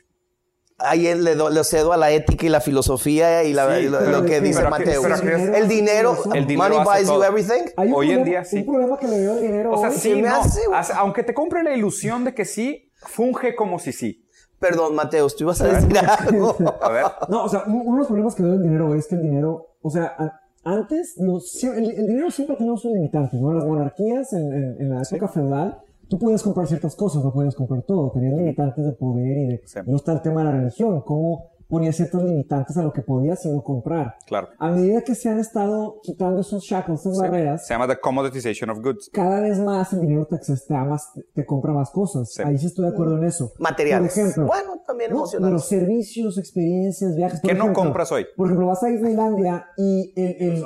[0.80, 3.88] Ahí le, do- le cedo a la ética y la filosofía y la- Sí, y
[3.88, 5.02] lo, pero- lo que pero dice Mateo.
[5.02, 7.24] pero aquí es- el dinero, El dinero money buys you todo.
[7.24, 7.64] everything.
[7.76, 8.58] Hay un Hoy en problema- día, sí.
[8.60, 9.96] Un problema que le veo al dinero O sea, hoy.
[9.96, 10.28] sí, no.
[10.76, 14.24] hace, aunque te compre la ilusión de que sí, funge como si sí.
[14.60, 16.56] Perdón, Mateos, tú ibas a decir algo.
[16.82, 17.04] A ver.
[17.28, 19.22] No, o sea, un- uno de los problemas que veo del dinero es que el
[19.22, 23.52] dinero, o sea, a- antes, sie- el, el dinero siempre ha tenido sus limitantes, ¿no?
[23.52, 27.54] Las monarquías en, en- en la época feudal, tú podías comprar ciertas cosas, no podías
[27.54, 29.62] comprar todo, tenías limitantes de poder y de...
[29.64, 29.80] Sí.
[29.86, 33.02] y no está el tema de la religión, cómo ponía ciertos limitantes a lo que
[33.02, 34.14] podías y no comprar.
[34.26, 34.48] Claro.
[34.58, 38.70] A medida que se han estado quitando esos shackles, esas barreras, Se llama The Commoditization
[38.70, 39.10] of Goods.
[39.12, 42.32] cada vez más el dinero te, te, más, te compra más cosas.
[42.32, 42.42] Sí.
[42.42, 43.52] Ahí sí estoy de acuerdo en eso.
[43.58, 44.14] Materiales.
[44.14, 45.62] Por ejemplo, Bueno, también no, emocionales.
[45.68, 47.40] pero servicios, experiencias, viajes.
[47.42, 48.24] ¿Qué no ejemplo, compras hoy?
[48.34, 50.64] Por ejemplo, vas a Disneylandia y el, el,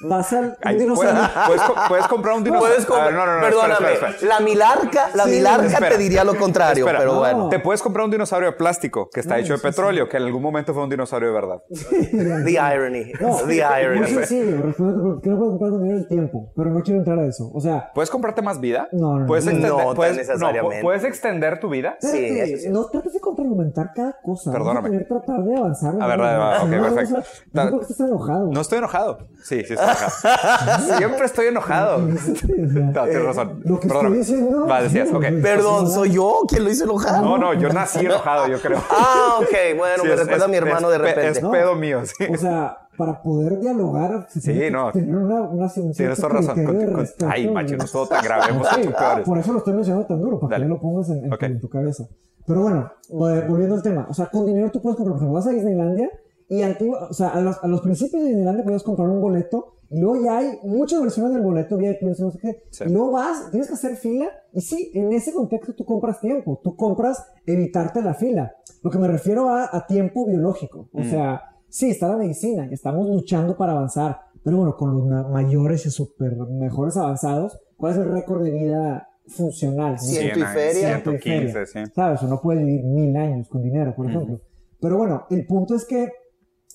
[0.00, 1.20] vas al puedes, dinosaurio.
[1.46, 2.76] puedes co- puedes comprar un dinosaurio.
[2.86, 4.34] Puedes A ver, no, no, no, perdóname, espera, espera, espera.
[4.34, 5.88] la milarca, la Sí, milarca espera.
[5.90, 7.18] te diría lo contrario, Espera, pero no.
[7.18, 7.48] bueno.
[7.48, 9.68] Te puedes comprar un dinosaurio de plástico que está No, hecho de sí, sí.
[9.68, 11.62] petróleo, que en algún momento fue un dinosaurio de verdad.
[11.68, 13.12] The irony.
[13.20, 13.98] No, The irony.
[14.00, 14.72] muy sencillo.
[14.76, 17.50] puedo comprar con dinero el tiempo, pero no quiero entrar a eso.
[17.54, 18.88] O sea, ¿Puedes comprarte más vida?
[18.92, 19.50] No, no, ¿Puedes no.
[19.52, 20.82] extender, No puedes, necesariamente.
[20.82, 21.96] ¿Puedes extender tu vida?
[22.00, 22.68] Sí, sí.
[22.68, 24.52] no trates de contraargumentar cada cosa.
[24.52, 24.98] Perdóname.
[25.04, 25.94] Tratar de avanzar.
[26.00, 27.22] A ver, ok, perfecto.
[27.52, 28.50] No, estás enojado.
[28.52, 29.18] No estoy enojado.
[29.42, 30.96] Sí, sí estoy enojado.
[30.98, 31.98] Siempre estoy enojado.
[32.08, 33.60] No, tienes razón.
[33.64, 34.20] Lo que Perdóname.
[34.20, 34.66] estoy diciendo.
[34.82, 35.24] Decías, ok.
[35.42, 37.24] Perdón, soy yo quien lo hizo enojado.
[37.24, 38.78] No, no, yo nací enojado, yo creo.
[38.90, 41.38] Ah, ok, bueno, Sí, me es- recuerda a es- mi hermano es de pe- repente.
[41.40, 42.24] Es pedo mío, sí.
[42.32, 44.90] O sea, para poder dialogar, se tiene que no.
[44.92, 46.54] tener una, una un Tienes toda razón.
[46.54, 48.42] criterio de Con- con- respeto, ay, macho, no es todo tan grave.
[48.50, 49.26] Hemos Sí, hecho peores.
[49.26, 50.64] por eso lo estoy mencionando tan duro, para Dale.
[50.64, 51.38] que no lo pongas en, en Ok.
[51.40, 52.04] tu, en tu cabeza.
[52.46, 54.06] Pero bueno, eh, volviendo al tema.
[54.08, 56.10] O sea, con dinero tú puedes comprar, por ejemplo, vas a Disneylandia
[56.48, 59.74] y antigua, o sea, a los, a los principios de Disneylandia puedes comprar un boleto
[59.90, 62.62] y luego ya hay muchas versiones del boleto, VIP, no sé no sé qué.
[62.70, 62.84] Sí.
[62.88, 66.76] Luego vas, tienes que hacer fila y sí, en ese contexto tú compras tiempo, tú
[66.76, 68.54] compras evitarte la fila.
[68.82, 70.88] Lo que me refiero a, a tiempo biológico.
[70.92, 71.00] Mm.
[71.00, 74.20] O sea, sí, está la medicina y estamos luchando para avanzar.
[74.44, 78.50] Pero bueno, con los ma- mayores y super mejores avanzados, ¿cuál es el récord de
[78.50, 79.92] vida funcional?
[79.92, 79.98] ¿no?
[79.98, 80.88] Ciento y Cien años, feria.
[80.88, 81.66] Ciento y 115, feria.
[81.86, 81.92] sí.
[81.94, 82.22] ¿Sabes?
[82.22, 84.40] O no puedes vivir mil años con dinero, por ejemplo.
[84.80, 86.08] Pero bueno, el punto es que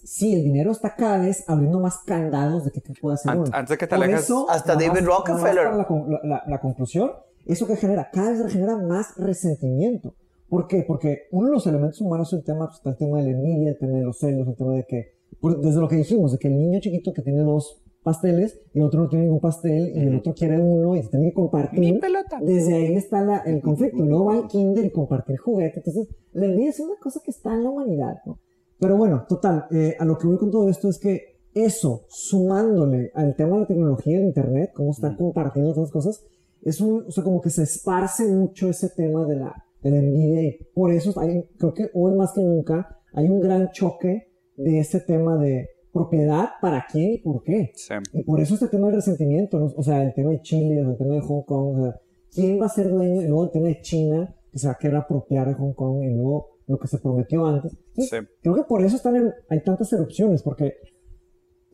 [0.03, 3.45] sí, el dinero está cada vez abriendo más candados de que, que puede hacer uno.
[3.53, 5.63] antes de que te Por alejes- eso, Hasta David más- Rockefeller.
[5.65, 7.11] para La, con- la- la- la conclusión,
[7.45, 10.15] eso que genera, cada vez genera más resentimiento.
[10.49, 10.83] ¿Por qué?
[10.87, 13.37] Porque uno de los elementos humanos es el tema, pues, está el tema de la
[13.37, 16.31] envidia, el tema de los celos, el tema de que, por- desde lo que dijimos,
[16.31, 19.39] de que el niño chiquito que tiene dos pasteles y el otro no tiene ningún
[19.39, 21.79] pastel y el otro quiere uno y se tiene que compartir.
[21.79, 22.37] Mi pelota.
[22.41, 24.03] Desde ahí está la- el conflicto.
[24.03, 25.77] Luego va al kinder y compartir juguetes.
[25.77, 28.39] Entonces, la envidia es una cosa que está en la humanidad, ¿no?
[28.83, 33.11] Pero bueno, total, eh, a lo que voy con todo esto es que eso, sumándole
[33.15, 36.21] al tema de la tecnología de internet, cómo están compartiendo otras cosas,
[36.61, 39.99] es un, o sea, como que se esparce mucho ese tema de la, de la
[39.99, 44.27] envidia y por eso hay, creo que hoy más que nunca hay un gran choque
[44.57, 47.71] de ese tema de propiedad, para quién y por qué.
[47.75, 47.93] Sí.
[48.11, 49.71] Y por eso este tema del resentimiento, ¿no?
[49.77, 52.01] o sea, el tema de Chile, el tema de Hong Kong, o sea,
[52.33, 53.21] ¿quién va a ser dueño?
[53.21, 56.03] Y luego el tema de China, que se va a querer apropiar de Hong Kong,
[56.03, 57.73] y luego lo que se prometió antes.
[57.89, 58.27] Entonces, Sí.
[58.41, 60.73] Creo que por eso están en- hay tantas erupciones, porque...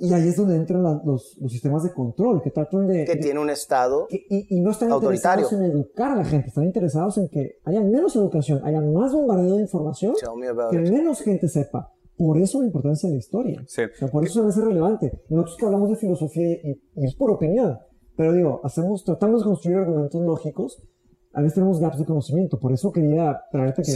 [0.01, 3.03] Y ahí es donde entran la- los, los sistemas de control, que tratan de...
[3.03, 4.07] Que tiene un estado.
[4.07, 5.43] que- y, y no están Autoritario.
[5.45, 9.11] interesados en educar a la gente, están interesados en que haya menos educación, haya más
[9.13, 10.89] bombardeo de información, me que it.
[10.91, 11.91] menos gente sepa.
[12.17, 13.63] Por eso la importancia de la historia.
[13.67, 13.81] Sí.
[13.83, 15.11] O sea, por eso se me hace relevante.
[15.29, 17.77] Nosotros que hablamos de filosofía y, y es por opinión.
[18.17, 20.81] Pero digo, hacemos, tratamos de construir argumentos lógicos.
[21.31, 22.59] A veces tenemos gaps de conocimiento.
[22.59, 23.93] Por eso quería traerte que, Sí.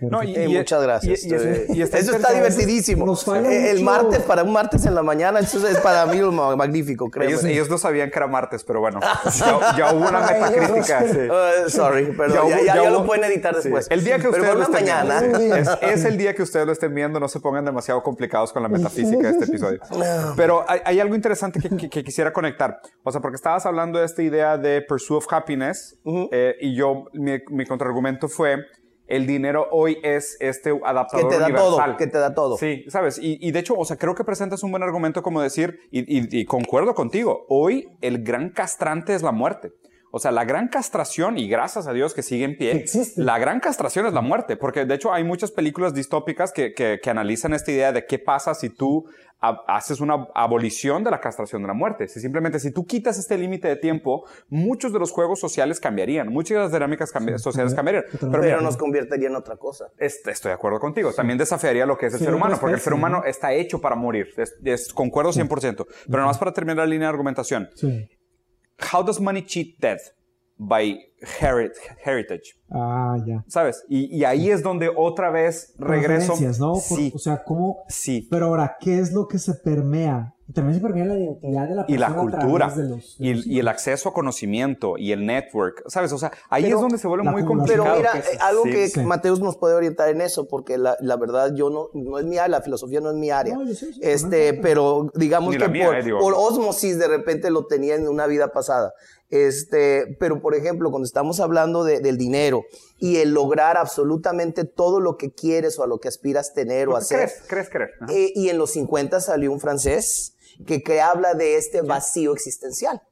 [0.00, 1.24] que- No, y- Eh, muchas gracias.
[1.24, 3.06] y- y- Estoy- y está eso está divertidísimo.
[3.06, 6.04] Nos falla Eh, el mucho- martes, para un martes en la mañana, eso es para
[6.06, 7.32] mí lo ma- magnífico, créeme.
[7.34, 8.98] Ellos, ellos no sabían que era martes, pero bueno,
[9.70, 11.02] ya, ya hubo una metacrítica.
[11.06, 11.18] sí.
[11.28, 13.60] Uh, sorry, pero Ya ya, ya- ya ya hubo- lo pueden editar Sí.
[13.62, 13.86] después.
[13.88, 15.20] El día que ustedes lo estén mañana.
[15.20, 18.52] viendo, es, es el día que ustedes lo estén viendo, no se pongan demasiado complicados
[18.52, 19.78] con la metafísica de este episodio.
[20.36, 22.80] Pero hay, hay algo interesante que, que- que quisiera conectar.
[23.04, 25.96] O sea, porque estabas hablando de esta idea de Pursuit of Happiness
[26.32, 28.56] eh, y yo, mi, mi contraargumento fue,
[29.06, 31.84] el dinero hoy es este Que adaptador te da universal.
[31.90, 32.56] todo, que te da todo.
[32.56, 35.40] Sí, sabes, y, y de hecho, o sea, creo que presentas un buen argumento como
[35.40, 39.70] decir, y, y- y concuerdo contigo, hoy el gran castrante es la muerte.
[40.16, 43.20] O sea, la gran castración, y gracias a Dios que sigue en pie, Existe.
[43.22, 47.00] la gran castración es la muerte, porque de hecho hay muchas películas distópicas que, que,
[47.02, 49.04] que analizan esta idea de qué pasa si tú
[49.68, 52.08] haces una abolición de la castración de la muerte.
[52.08, 56.28] Si simplemente, si tú quitas este límite de tiempo, muchos de los juegos sociales cambiarían,
[56.28, 58.04] muchas de las dinámicas cambi- sociales cambiarían.
[58.10, 59.88] Pero Pero mira, nos convertiría en otra cosa.
[59.98, 61.12] Este, estoy de acuerdo contigo.
[61.12, 63.24] También desafiaría lo que es el Sí, ser humano, porque el ser humano ¿no?
[63.24, 64.28] está hecho para morir.
[64.38, 65.86] Es, es- concuerdo 100%.
[66.06, 67.68] Pero nada más para terminar la línea de argumentación.
[68.78, 70.00] How does money cheat death?
[70.58, 70.98] By
[71.40, 72.54] herit- heritage.
[72.70, 73.44] Ah, ya.
[73.46, 73.84] ¿Sabes?
[73.88, 76.34] Y, y ahí es donde otra vez regreso.
[76.58, 76.76] ¿no?
[76.76, 77.84] Sí, O sea, ¿cómo?
[77.88, 78.26] sí.
[78.30, 80.32] Pero ahora, ¿qué es lo que se permea?
[80.54, 81.88] También se permea la identidad de la persona.
[81.88, 82.68] Y la cultura.
[82.74, 85.82] de los- de y, los y el acceso a conocimiento y el network.
[85.88, 86.12] ¿Sabes?
[86.12, 87.78] O sea, ahí Pero es donde se vuelve muy acumulación.
[87.80, 88.14] Pero complicado.
[88.16, 88.70] mira, que- eh, algo sí.
[88.70, 89.00] que sí.
[89.00, 92.38] Mateus nos puede orientar en eso, porque la, la verdad yo no, no es mi
[92.38, 93.54] área, la filosofía no es mi área.
[93.56, 97.08] No, yo sé, sí, este, no, pero digamos que mía, por, eh, por osmosis de
[97.08, 98.92] repente lo tenía en una vida pasada.
[99.28, 102.62] Este, pero por ejemplo, cuando estamos hablando de- del dinero
[103.00, 106.96] y el lograr absolutamente todo lo que quieres o a lo que aspiras tener o
[106.96, 107.68] hacer, ¿Crees?
[107.68, 107.90] ¿Crees?
[108.00, 108.12] Ajá.
[108.12, 113.02] eh, y en los 50 salió un francés que, que habla de este vacío existencial.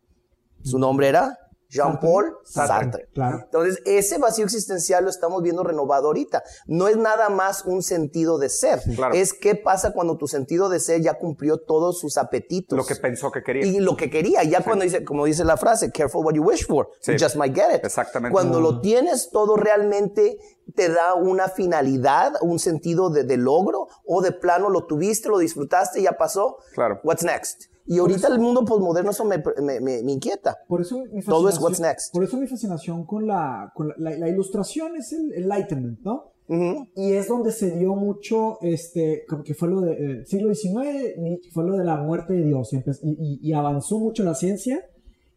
[0.63, 1.39] Su nombre era
[1.75, 2.75] Jean-Paul Sartre.
[2.77, 3.09] Sartre.
[3.15, 3.41] Claro.
[3.45, 6.43] Entonces, ese vacío existencial lo estamos viendo renovado ahorita.
[6.67, 8.81] No es nada más un sentido de ser.
[8.95, 9.15] Claro.
[9.15, 12.77] Es qué pasa cuando tu sentido de ser ya cumplió todos sus apetitos.
[12.77, 13.67] Lo que pensó que quería.
[13.67, 16.67] Y lo que quería, ya cuando dice, como dice la frase, careful what you wish
[16.67, 17.13] for, Sí.
[17.13, 17.85] you just might get it.
[17.85, 18.33] Exactamente.
[18.33, 18.63] Cuando Mm.
[18.63, 20.39] lo tienes todo realmente
[20.75, 25.39] te da una finalidad, un sentido de, de logro, o de plano lo tuviste, lo
[25.39, 26.59] disfrutaste, ya pasó.
[26.73, 27.01] Claro.
[27.05, 27.65] What's next?
[27.87, 30.57] Y ahorita el mundo posmoderno eso me, me- me- me inquieta.
[30.69, 32.13] Por eso mi Todo es what's next.
[32.13, 36.33] Por eso mi fascinación con la, con la, la- la ilustración es el enlightenment, ¿no?
[36.49, 36.87] Ujú.
[36.95, 41.41] Y es donde se dio mucho, este, como que fue lo del de, siglo XIX,
[41.53, 44.85] fue lo de la muerte de Dios, y- y- y avanzó mucho la ciencia,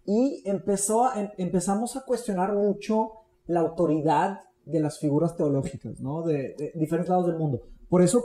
[0.05, 3.11] y empezó a- em- empezamos a cuestionar mucho
[3.45, 6.23] la autoridad de las figuras teológicas, ¿no?
[6.23, 7.61] De, de diferentes lados del mundo.
[7.89, 8.23] Por eso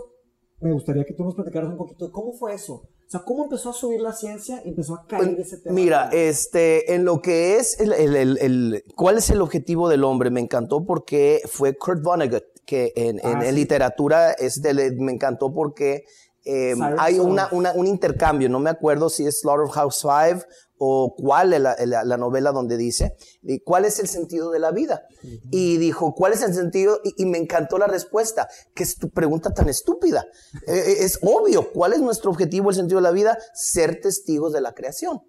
[0.61, 2.83] me gustaría que tú nos platicaras un poquito de cómo fue eso.
[3.13, 5.75] O sea, cómo empezó a subir la ciencia y empezó a caer Pues, ese tema.
[5.75, 10.03] Mira, este, en lo que es el, el- el- el- cuál es el objetivo del
[10.05, 13.55] hombre, me encantó porque fue Kurt Vonnegut, que en, en- Ah, en sí.
[13.55, 16.05] literatura este, le- me encantó porque
[16.45, 17.27] eh, Cyrus hay Smith.
[17.29, 20.45] una, una- un intercambio, no me acuerdo si es Slaughterhouse Five
[20.85, 24.59] o cuál es la, la- la novela donde dice, y cuál es el sentido de
[24.59, 25.07] la vida.
[25.53, 26.99] Y dijo, ¿cuál es el sentido?
[27.05, 30.27] Y, y me encantó la respuesta, que es tu pregunta tan estúpida.
[30.67, 33.39] Eh, eh, es obvio, ¿cuál es nuestro objetivo, el sentido de la vida?
[33.55, 35.21] Ser testigos de la creación.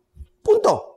[0.41, 0.89] Punto.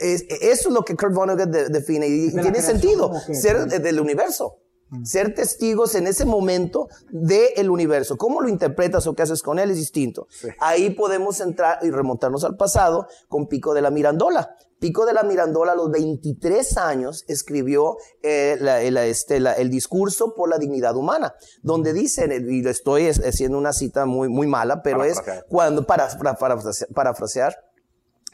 [0.00, 3.10] Es- eso es lo que Kurt Vonnegut de- define y, De tiene sentido.
[3.32, 4.58] Ser de- del universo.
[5.04, 8.16] Ser testigos en ese momento del universo.
[8.16, 10.26] ¿Cómo lo interpretas o qué haces con él es distinto?
[10.60, 14.56] Ahí podemos entrar y remontarnos al pasado con Pico de la Mirandola.
[14.80, 19.70] Pico de la Mirandola a los 23 años escribió eh, la- el, este, la- el
[19.70, 24.28] discurso por la dignidad humana, donde dice, y lo estoy es- haciendo una cita muy,
[24.28, 27.56] muy mala, pero es cuando, para, para, parafrasear- parafrasear,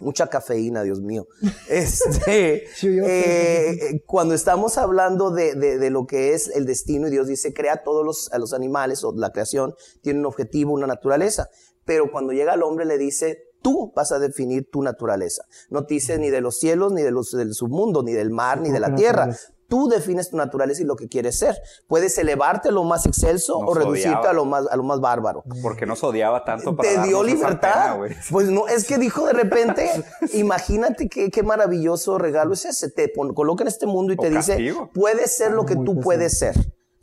[0.00, 1.26] mucha cafeína, Dios mío.
[1.68, 2.66] Este,
[3.06, 7.52] eh, cuando estamos hablando de, de- de lo que es el destino y Dios dice,
[7.52, 11.48] crea todos los, a los animales o la creación, tiene un objetivo, una naturaleza.
[11.84, 15.44] Pero cuando llega al hombre le dice, tú vas a definir tu naturaleza.
[15.70, 18.60] No te dice ni de los cielos, ni de los, del submundo, ni del mar,
[18.60, 19.26] ni de la tierra.
[19.74, 21.58] Tú defines tu naturaleza y lo que quieres ser.
[21.88, 24.30] Puedes elevarte a lo más excelso Nos o reducirte odiaba.
[24.30, 27.24] a lo más, a lo más bárbaro ¿Por qué nos odiaba tanto para te dio
[27.24, 27.98] libertad.
[28.00, 29.90] pena, pues no, es que dijo de repente,
[30.34, 32.88] imagínate qué, qué maravilloso regalo es ese.
[32.90, 35.84] Te pon- coloca en este mundo y O te dice, puedes ser lo que Muy
[35.86, 36.04] tú pesado.
[36.04, 36.54] puedes ser.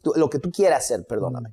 [0.02, 1.50] Tú- lo que tú quieras ser, perdóname.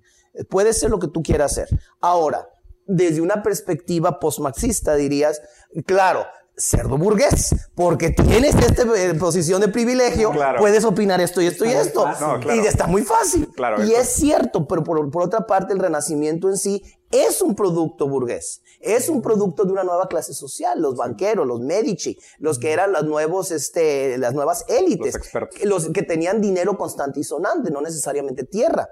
[0.48, 1.68] Puedes ser lo que tú quieras ser.
[2.00, 2.48] Ahora,
[2.86, 5.42] desde una perspectiva postmarxista dirías,
[5.84, 6.24] claro,
[6.58, 10.58] cerdo burgués, porque tienes esta eh, posición de privilegio, Claro.
[10.58, 12.02] puedes opinar esto y esto y Está esto.
[12.02, 12.26] fácil.
[12.26, 12.62] No, claro.
[12.62, 13.48] Y está muy fácil.
[13.54, 17.54] Claro, y es cierto, pero por, por otra parte el renacimiento en sí es un
[17.54, 22.58] producto burgués, es un producto de una nueva clase social, los banqueros, los medici, los
[22.58, 25.64] que eran las, nuevos, este, las nuevas élites, Los expertos.
[25.64, 28.88] los que tenían dinero constante y sonante, no necesariamente tierra,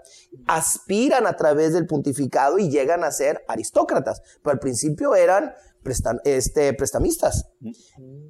[0.47, 5.53] aspiran a través del pontificado y llegan a ser aristócratas, pero al principio eran
[5.87, 7.45] prestan- este, prestamistas.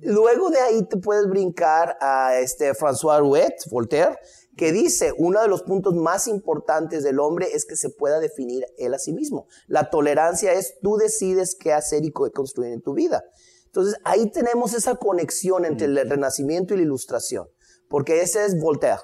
[0.02, 4.16] Luego de ahí te puedes brincar a este François Rouet, Voltaire,
[4.56, 8.64] que dice, uno de los puntos más importantes del hombre es que se pueda definir
[8.78, 9.46] él a sí mismo.
[9.66, 13.22] La tolerancia es tú decides qué hacer y co- construir en tu vida.
[13.66, 17.48] Entonces ahí tenemos esa conexión entre el renacimiento y la ilustración,
[17.88, 19.00] porque ese es Voltaire.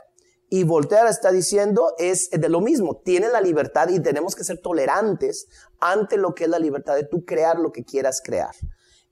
[0.55, 4.59] Y Voltaire está diciendo es de lo mismo, tiene la libertad y tenemos que ser
[4.59, 5.47] tolerantes
[5.81, 8.55] ante lo que es la libertad de tú crear lo que quieras crear.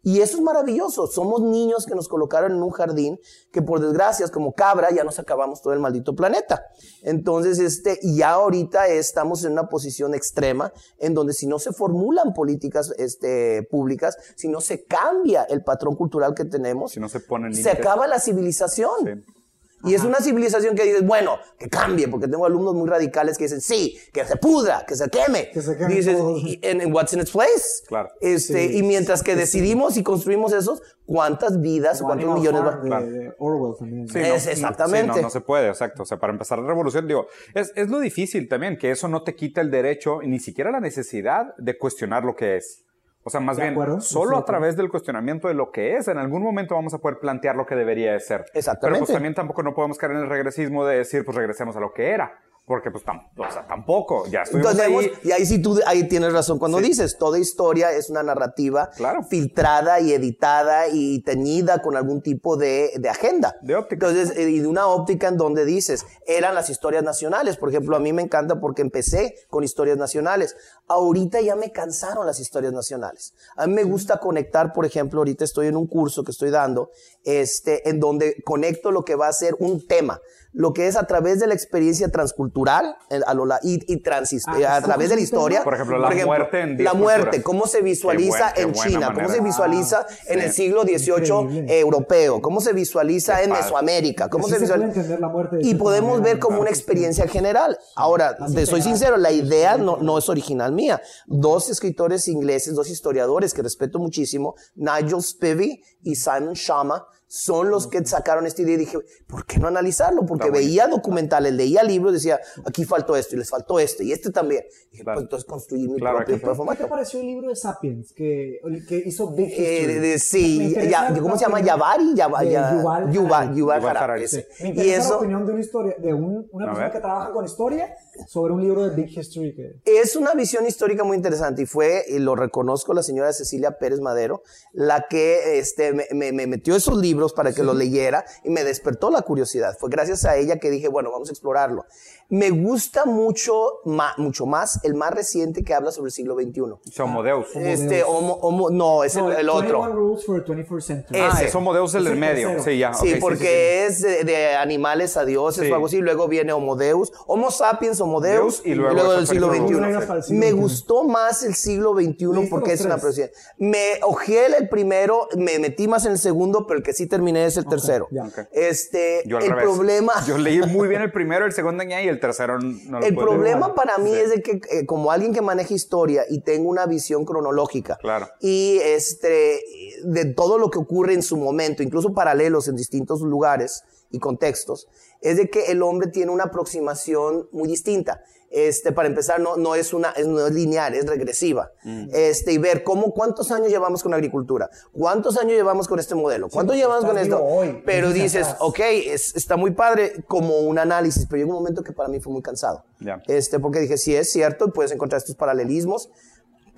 [0.03, 1.07] Y eso es maravilloso.
[1.07, 3.19] Somos niños que nos colocaron en un jardín
[3.53, 6.63] que por desgracias, como cabra, ya nos acabamos todo el maldito planeta.
[7.03, 12.35] Entonces, este, ya ahorita estamos en una posición extrema en donde si no se formulan
[12.35, 17.21] políticas, este, públicas, si no se cambia el patrón cultural que tenemos, Si no se
[17.21, 18.91] ponen se acaba la civilización.
[19.05, 19.40] Sí.
[19.85, 23.45] Y es una civilización que dices, bueno, que cambie, porque tengo alumnos muy radicales que
[23.45, 25.51] dicen, sí, que se pudra, que se queme.
[25.51, 26.37] Que se queme Dices, todo.
[26.37, 27.85] "Y- and- and what's in its place?
[27.89, 28.11] Claro.
[28.21, 29.41] Este, Sí, y mientras que sí, sí.
[29.61, 34.09] decidimos y construimos esos, ¿cuántas vidas o cuántos millones Farm va- de, de Orwell también.
[34.09, 35.13] Sí, Es no, exactamente.
[35.13, 36.03] sí, no, no se puede, exacto.
[36.03, 39.23] O sea, para empezar la revolución, digo, es, es lo difícil también, que eso no
[39.23, 42.85] te quita el derecho ni siquiera la necesidad de cuestionar lo que es.
[43.23, 46.09] O sea, más De bien, acuerdo, solo a través del cuestionamiento de lo que es,
[46.09, 48.47] en algún momento vamos a poder plantear lo que debería de ser.
[48.55, 48.99] Exactamente.
[48.99, 51.81] Pero pues también tampoco no podemos caer en el regresismo de decir, pues regresemos a
[51.81, 52.39] lo que era.
[52.67, 55.11] Porque pues tam- o sea, tampoco, ya Entonces, ahí.
[55.25, 59.25] y ahí sí tú ahí tienes razón cuando dices, toda historia es una narrativa Claro.
[59.25, 63.57] filtrada y editada y teñida con algún tipo de, de agenda.
[63.63, 64.07] De óptica.
[64.09, 67.57] Entonces, eh, y de una óptica en donde dices, eran las historias nacionales.
[67.57, 70.55] Por ejemplo, a mí me encanta porque empecé con historias nacionales.
[70.87, 73.35] Ahorita ya me cansaron las historias nacionales.
[73.57, 76.91] A mí me gusta conectar, por ejemplo, ahorita estoy en un curso que estoy dando,
[77.25, 80.21] este, en donde conecto lo que va a ser un tema
[80.53, 84.03] lo que es a través de la experiencia transcultural eh, a, lo la- y, y
[84.03, 85.63] transis- Ah, eh, a ¿cómo través de la historia.
[85.65, 89.29] Por ejemplo, la muerte en La muerte, cómo se visualiza Qué buen- en China, cómo
[89.29, 90.45] se visualiza en sí.
[90.47, 91.79] el siglo XVIII Increíble.
[91.81, 93.63] europeo, cómo se visualiza Qué en padre.
[93.63, 95.19] Mesoamérica, cómo se visualiza.
[95.19, 96.63] la muerte y podemos manera, ver como claro.
[96.63, 97.79] una experiencia general.
[97.97, 101.01] Ahora, te soy sincero, la idea no, no es original mía.
[101.27, 107.87] Dos escritores ingleses, dos historiadores que respeto muchísimo, Nigel Spivey y Simon Shama, son los
[107.87, 110.27] que sacaron esta idea y dije, ¿por qué no analizarlo?
[110.27, 114.11] Porque Está veía documentales, leía libros, decía, aquí faltó esto y les faltó este y
[114.11, 114.65] este también.
[114.91, 115.19] Dije, Claro.
[115.19, 116.45] pues entonces construir mi Claro, propio aquí-
[116.77, 118.59] ¿Qué te pareció el libro de Sapiens que,
[118.89, 119.95] que hizo Big Eh, History?
[120.01, 121.61] de- sí, ya- ¿cómo se llama?
[121.61, 123.55] Yavari, Yava- de ya- Yuval Yuval.
[123.55, 124.45] Yuval Yuval Harari, sí.
[124.63, 126.93] Me Y interesa la eso opinión de una historia, de un- una A persona ver.
[126.93, 127.95] que trabaja con historia
[128.27, 129.77] sobre un libro de Big History que...
[129.85, 134.01] es una visión histórica muy interesante y fue, y lo reconozco, la señora Cecilia Pérez
[134.01, 138.51] Madero, la que este, me, me- me metió esos libros para que los leyera y
[138.51, 139.77] me despertó la curiosidad.
[139.79, 141.85] Fue gracias a ella que dije, bueno, vamos a explorarlo.
[142.31, 146.61] Me gusta mucho, ma- mucho más el más reciente que habla sobre el siglo XXI.
[146.61, 147.49] O sea, Homo Deus.
[147.57, 149.93] Este, homo, homo- no, es el, No, el 21 otro.
[149.93, 151.21] Rules for the 21st Century.
[151.21, 151.47] Ah, ese.
[151.47, 152.63] es Homo Deus el del el medio.
[152.63, 152.95] Sí, ya.
[152.95, 155.71] Sí, porque es de, de animales a dioses Sí.
[155.71, 155.99] o algo así.
[156.01, 159.61] Luego viene Homo Deus, Homo sapiens, Homo Deus, Deus, y luego el eso siglo el
[159.63, 159.75] XXI.
[159.75, 160.35] siglo XXI.
[160.35, 163.31] Me gustó más el siglo XXI ¿Leíste porque es una profecía.
[163.59, 167.45] Me ojé el primero, me metí más en el segundo, pero el que sí terminé
[167.47, 168.09] es el tercero.
[168.53, 169.65] Este, Yo al el revés.
[169.65, 170.13] problema.
[170.27, 173.25] Yo leí muy bien el primero, el segundo y el tercero no lo El pude
[173.25, 174.17] problema para mí Sí.
[174.21, 178.29] es de que eh, como alguien que maneja historia y tengo una visión cronológica Claro.
[178.41, 179.61] y este
[180.05, 184.87] de todo lo que ocurre en su momento, incluso paralelos en distintos lugares y contextos,
[185.21, 188.23] es de que el hombre tiene una aproximación muy distinta.
[188.53, 191.71] Este, para empezar, no, no es una, es, no es lineal, es regresiva.
[191.85, 192.09] Mm.
[192.13, 196.17] Este, y ver cómo, cuántos años llevamos con la agricultura, cuántos años llevamos con este
[196.17, 197.41] modelo, cuánto porque llevamos con esto.
[197.43, 198.57] hoy, pero dices, atrás.
[198.61, 202.19] ok, es- está muy padre como un análisis, pero llegó un momento que para mí
[202.19, 202.85] fue muy cansado.
[202.99, 203.23] Ya.
[203.29, 206.11] Este, porque dije, sí es cierto, puedes encontrar estos paralelismos,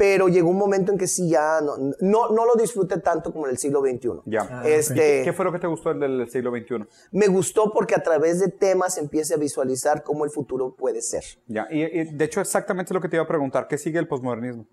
[0.03, 3.45] pero llegó un momento en que sí ya no, no, no lo disfruté tanto como
[3.47, 4.09] en el siglo XXI.
[4.25, 4.49] Ya.
[4.51, 6.85] Ah, Este, ¿Qué fue lo que te gustó del siglo XXI?
[7.13, 11.23] Me gustó porque a través de temas empieza a visualizar cómo el futuro puede ser.
[11.47, 11.69] Ya.
[11.71, 13.69] Y, y, de hecho, exactamente lo que te iba a preguntar.
[13.69, 14.67] ¿Qué sigue el posmodernismo?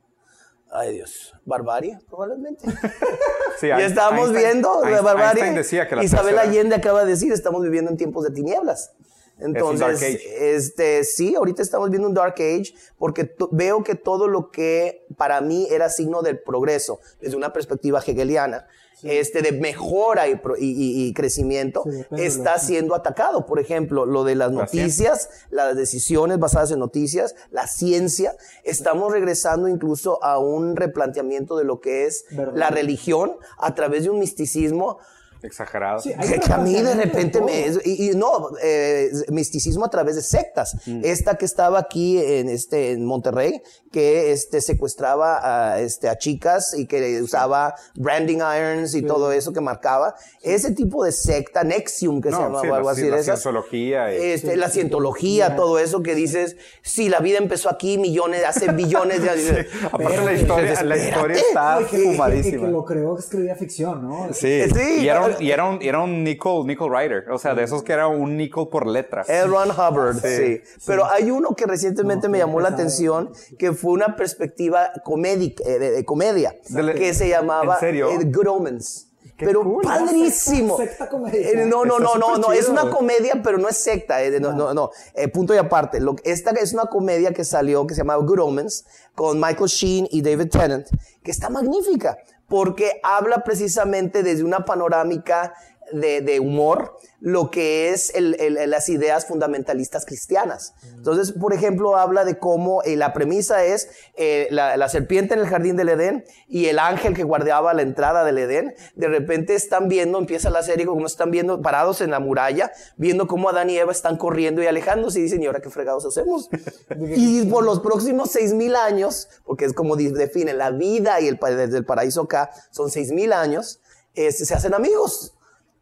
[0.72, 2.66] Ay Dios, barbarie, probablemente.
[3.60, 5.44] Sí, ya Einstein- estábamos Einstein- viendo la barbarie.
[5.44, 8.32] Einstein decía que la Isabel tercera- Allende acaba de decir, estamos viviendo en tiempos de
[8.32, 8.94] tinieblas.
[9.40, 10.56] Entonces, age.
[10.56, 15.40] este, sí, ahorita estamos viendo un dark age porque veo que todo lo que para
[15.42, 18.68] mí era signo del progreso, desde una perspectiva hegeliana,
[19.02, 23.46] este, de mejora y, y- y- crecimiento, Sí, está lo- siendo atacado.
[23.46, 28.36] Por ejemplo, lo de las La noticias, las decisiones basadas en noticias, la ciencia,
[28.66, 32.54] estamos regresando incluso a un replanteamiento de lo que es ¿Verdad?
[32.58, 34.98] la religión a través de un misticismo
[35.42, 36.00] Exagerado.
[36.00, 37.66] Sí, hay que, que a mí de repente me...
[37.86, 40.76] y, y no, eh, misticismo a través de sectas.
[41.04, 43.62] Esta que estaba aquí en, este, en Monterrey,
[43.92, 49.54] que este, secuestraba a, este, a chicas y que usaba branding irons y todo eso
[49.54, 50.16] que marcaba.
[50.42, 53.10] Ese tipo de secta, Nexium que se No, llama sí, o la- algo sí, así
[53.10, 53.42] la de esas.
[53.42, 58.44] cienciología y- Este, la cientología, todo eso que dices, si la vida empezó aquí millones,
[58.46, 59.66] hace billones de años.
[59.92, 62.68] Aparte la historia, la historia está y que- que- fumadísima.
[62.68, 64.28] lo creó escribía ficción, ¿no?
[64.34, 67.64] Sí, Sí, y era y era un, era un nickel, nickel writer, o sea, de
[67.64, 69.24] esos que era un nickel por letra.
[69.28, 69.48] L.
[69.48, 70.62] Ron Hubbard, sí.
[70.86, 75.80] Pero hay uno que recientemente me llamó la atención, que fue una perspectiva comédica, eh,
[75.80, 78.10] de, de comedia, Dele- que se llamaba ¿En serio?
[78.12, 79.09] eh, Good Omens.
[79.46, 79.84] Pero cool.
[79.84, 80.78] padrísimo.
[80.78, 81.40] Secta- secta comedia.
[81.40, 84.40] Eh, no, no, Está no, no, no, es una comedia, pero no es secta, eh,
[84.40, 86.00] no, no, no, eh, punto y aparte.
[86.00, 88.86] Lo, esta es una comedia que salió, que se llama Good Omens,
[89.16, 90.88] con Michael Sheen y David Tennant,
[91.24, 92.18] que está magnífica,
[92.48, 95.54] porque habla precisamente desde una panorámica
[95.92, 100.74] de, de humor, lo que es el- el- las ideas fundamentalistas cristianas.
[100.96, 105.42] Entonces, por ejemplo, habla de cómo eh, la premisa es eh, la, la serpiente en
[105.42, 108.74] el jardín del Edén y el ángel que guardaba la entrada del Edén.
[108.96, 113.28] De repente están viendo, empieza la serie como están viendo parados en la muralla, viendo
[113.28, 116.50] cómo Adán y Eva están corriendo y alejándose y dicen, ¿y ahora qué fregados hacemos?
[117.16, 121.38] y por los próximos seis mil años, porque es como define la vida y el,
[121.38, 123.82] desde el paraíso acá, son seis mil años,
[124.16, 125.34] este, se hacen amigos.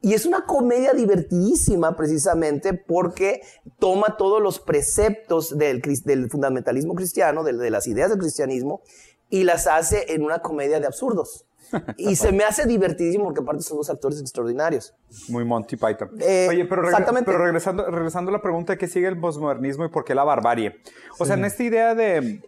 [0.01, 3.41] Y es una comedia divertidísima precisamente porque
[3.79, 5.81] toma todos los preceptos del,
[6.29, 8.81] fundamentalismo cristiano, de, las ideas del cristianismo,
[9.29, 11.45] y las hace en una comedia de absurdos.
[11.97, 14.95] Y se me hace divertidísimo porque aparte son dos actores extraordinarios.
[15.27, 16.11] Muy Monty Python.
[16.21, 17.25] Eh, Oye, pero, regre- exactamente.
[17.29, 20.23] pero regresando, regresando a la pregunta de qué sigue el posmodernismo y por qué la
[20.23, 20.77] barbarie.
[21.19, 22.41] O sea, en esta idea de...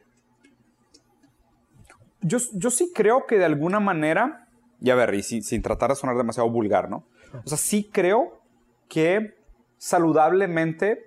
[2.21, 4.47] Yo, yo sí creo que de alguna manera,
[4.79, 7.05] y a ver, y sin, sin tratar de sonar demasiado vulgar, ¿no?
[7.45, 8.39] O sea, sí creo
[8.87, 9.35] que
[9.77, 10.99] saludablemente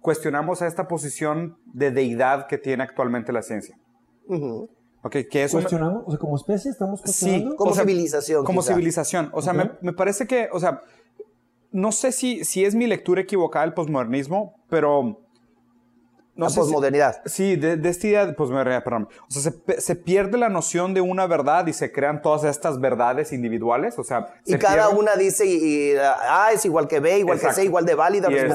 [0.00, 3.76] cuestionamos a esta posición de deidad que tiene actualmente la ciencia.
[5.02, 7.56] Ok, que es un- Cuestionamos, o sea, como especie estamos Sí, cuestionando.
[7.56, 8.72] Como o sea, civilización, Como quizá.
[8.74, 9.30] civilización.
[9.32, 10.80] O sea, me, me parece que, o sea,
[11.72, 15.20] no sé si, si es mi lectura equivocada del posmodernismo, pero...
[16.36, 17.22] No la sé si- posmodernidad.
[17.26, 19.08] Sí, de, de esta idea de posmodernidad, perdón.
[19.28, 22.80] O sea, se, se pierde la noción de una verdad y se crean todas estas
[22.80, 23.98] verdades individuales.
[23.98, 27.18] O sea, Y se cada pierde- una dice, y, y, ah, es igual que B,
[27.20, 27.56] igual Exacto.
[27.56, 28.50] que C, igual de válida, Y es el,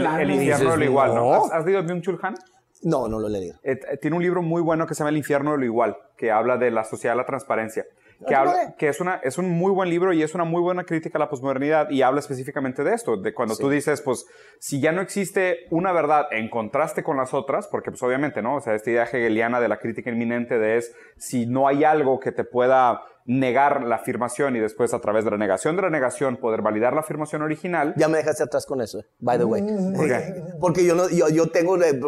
[0.00, 1.20] el- el infierno de lo igual, ¿no?
[1.22, 1.44] no.
[1.46, 2.34] ¿Has, has leído Byung-Chul Han?
[2.82, 3.56] No, no lo he leído.
[3.62, 5.96] Eh, eh, tiene un libro muy bueno que se llama El infierno de lo igual,
[6.18, 7.84] que habla de la sociedad de la transparencia.
[8.26, 10.84] Que, habla, que es, una, es un muy buen libro y es una muy buena
[10.84, 14.26] crítica a la posmodernidad y habla específicamente de esto, de cuando tú dices, pues,
[14.58, 18.56] si ya no existe una verdad en contraste con las otras, porque pues obviamente, ¿no?
[18.56, 22.20] O sea, esta idea hegeliana de la crítica inminente de es, si no hay algo
[22.20, 25.88] que te pueda negar la afirmación y después a través de la negación de la
[25.90, 29.44] negación poder validar la afirmación original, Ya me dejaste atrás con eso, eh, by the
[29.44, 29.62] way.
[29.96, 30.42] ¿Por qué?
[30.60, 31.98] Porque yo, no, yo, yo tengo eh,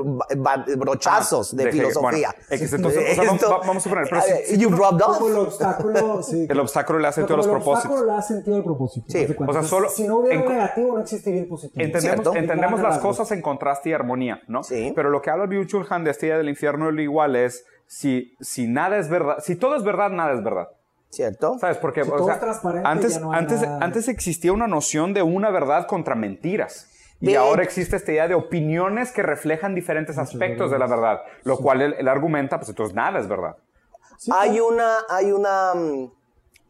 [0.77, 2.29] brochazos de, de filosofía.
[2.29, 4.71] Bueno, X, entonces, o sea, vamos- Esto- vamos a suponer, pero a si- you.
[4.77, 6.47] Como el obstáculo, sí.
[6.49, 7.91] el obstáculo le Pero sentido a los como el propósitos.
[7.93, 9.07] obstáculo le da sentido al propósito.
[9.09, 11.85] Sí, o sea, solo- Si no hubiera en- un negativo, no existiría el positivo.
[11.85, 14.63] Entendemos, entendemos las cosas en contraste y armonía, ¿no?
[14.63, 14.93] Sí.
[14.95, 18.35] Pero lo que habla Byung-Chul Han de esta idea del infierno lo igual es si,
[18.41, 20.69] si nada es verdad, si todo es verdad, nada es verdad.
[21.11, 21.57] ¿Cierto?
[21.59, 21.79] ¿Sabes?
[21.79, 23.79] Porque Si o todo sea, es transparente, antes, ya no hay antes, nada.
[23.81, 26.91] antes existía una noción de una verdad contra mentiras.
[27.21, 31.57] Y ahora existe esta idea de opiniones que reflejan diferentes aspectos de la verdad, lo
[31.57, 33.57] cual él, él argumenta, pues entonces nada es verdad.
[34.19, 36.11] Sí, hay una, hay una, mm,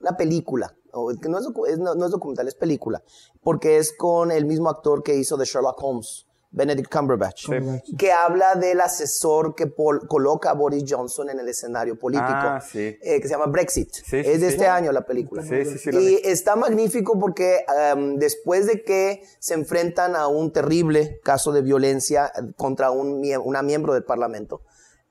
[0.02, 3.02] una película, no es- no, no es documental, es película,
[3.42, 6.25] porque es con el mismo actor que hizo de Sherlock Holmes,
[6.56, 7.50] Benedict Cumberbatch,
[7.98, 9.70] que habla del asesor que
[10.08, 12.96] coloca a Boris Johnson en el escenario político, Ah, sí.
[13.02, 13.92] eh, que se llama Brexit.
[13.92, 15.44] Sí, es de este año la película.
[15.92, 17.58] Y está magnífico porque
[17.94, 23.20] um, después de que se enfrentan a un terrible caso de violencia eh, contra un,
[23.20, 24.62] mie- una miembro del Parlamento,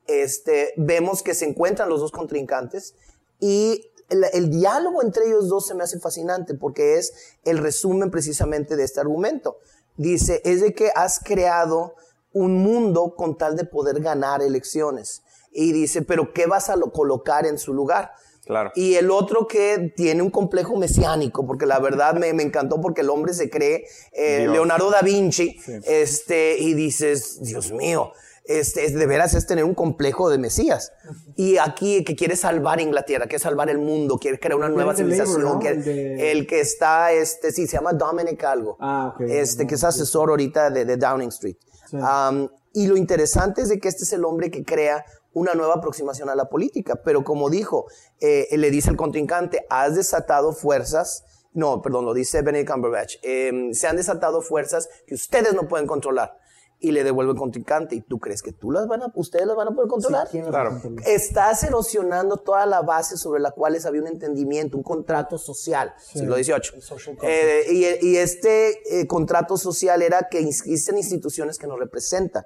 [0.08, 2.96] este, vemos que se encuentran los dos contrincantes
[3.38, 7.12] y el, el diálogo entre ellos dos se me hace fascinante porque es
[7.44, 9.58] el resumen precisamente de este argumento.
[9.96, 11.94] Dice, es de que has creado
[12.32, 15.22] un mundo con tal de poder ganar elecciones.
[15.52, 18.12] Y dice, pero ¿qué vas a lo- colocar en su lugar?
[18.44, 18.70] Claro.
[18.76, 23.00] Y el otro que tiene un complejo mesiánico, porque la verdad me, me encantó porque
[23.00, 24.46] el hombre se cree eh.
[24.48, 28.12] Leonardo da Vinci, este, y dices, Dios mío,
[28.48, 30.92] este, es- de veras es tener un complejo de Mesías.
[31.36, 35.42] Y aquí que quiere salvar Inglaterra, quiere salvar el mundo, quiere crear una nueva civilización.
[35.42, 35.58] ¿no?
[35.58, 38.76] que- El de- el que está, este, sí, se llama Dominic algo.
[38.80, 39.14] Ah.
[39.20, 41.56] Este, que es asesor ahorita de, de Downing Street.
[41.90, 41.96] Sí.
[41.96, 45.74] Um, y lo interesante es de que este es el hombre que crea una nueva
[45.74, 46.96] aproximación a la política.
[47.04, 47.86] Pero como dijo,
[48.20, 53.70] eh, le dice el contrincante, has desatado fuerzas, no, perdón, lo dice Benedict Cumberbatch, eh,
[53.72, 56.36] se han desatado fuerzas que ustedes no pueden controlar.
[56.78, 59.56] Y le devuelve el contrincante, ¿y tú crees que tú las van a, ustedes las
[59.56, 60.28] van a poder controlar?
[60.30, 60.80] ¿Quién las Claro.
[61.06, 66.36] Estás erosionando toda la base sobre la cual había un entendimiento, un contrato social, siglo
[66.36, 66.80] XVIII.
[66.80, 72.44] social Eh, y, y este eh, contrato social era que existen instituciones que nos representan.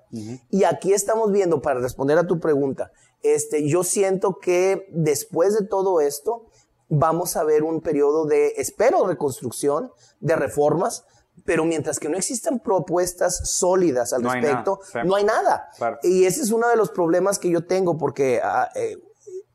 [0.48, 5.66] Y aquí estamos viendo, para responder a tu pregunta, este, yo siento que después de
[5.66, 6.46] todo esto,
[6.88, 11.04] vamos a ver un periodo de, espero, reconstrucción, de reformas,
[11.44, 15.70] pero mientras que no existan propuestas sólidas al No hay respecto, nada, no hay nada.
[15.76, 15.98] Claro.
[16.02, 18.98] Y ese es uno de los problemas que yo tengo, porque ah, eh,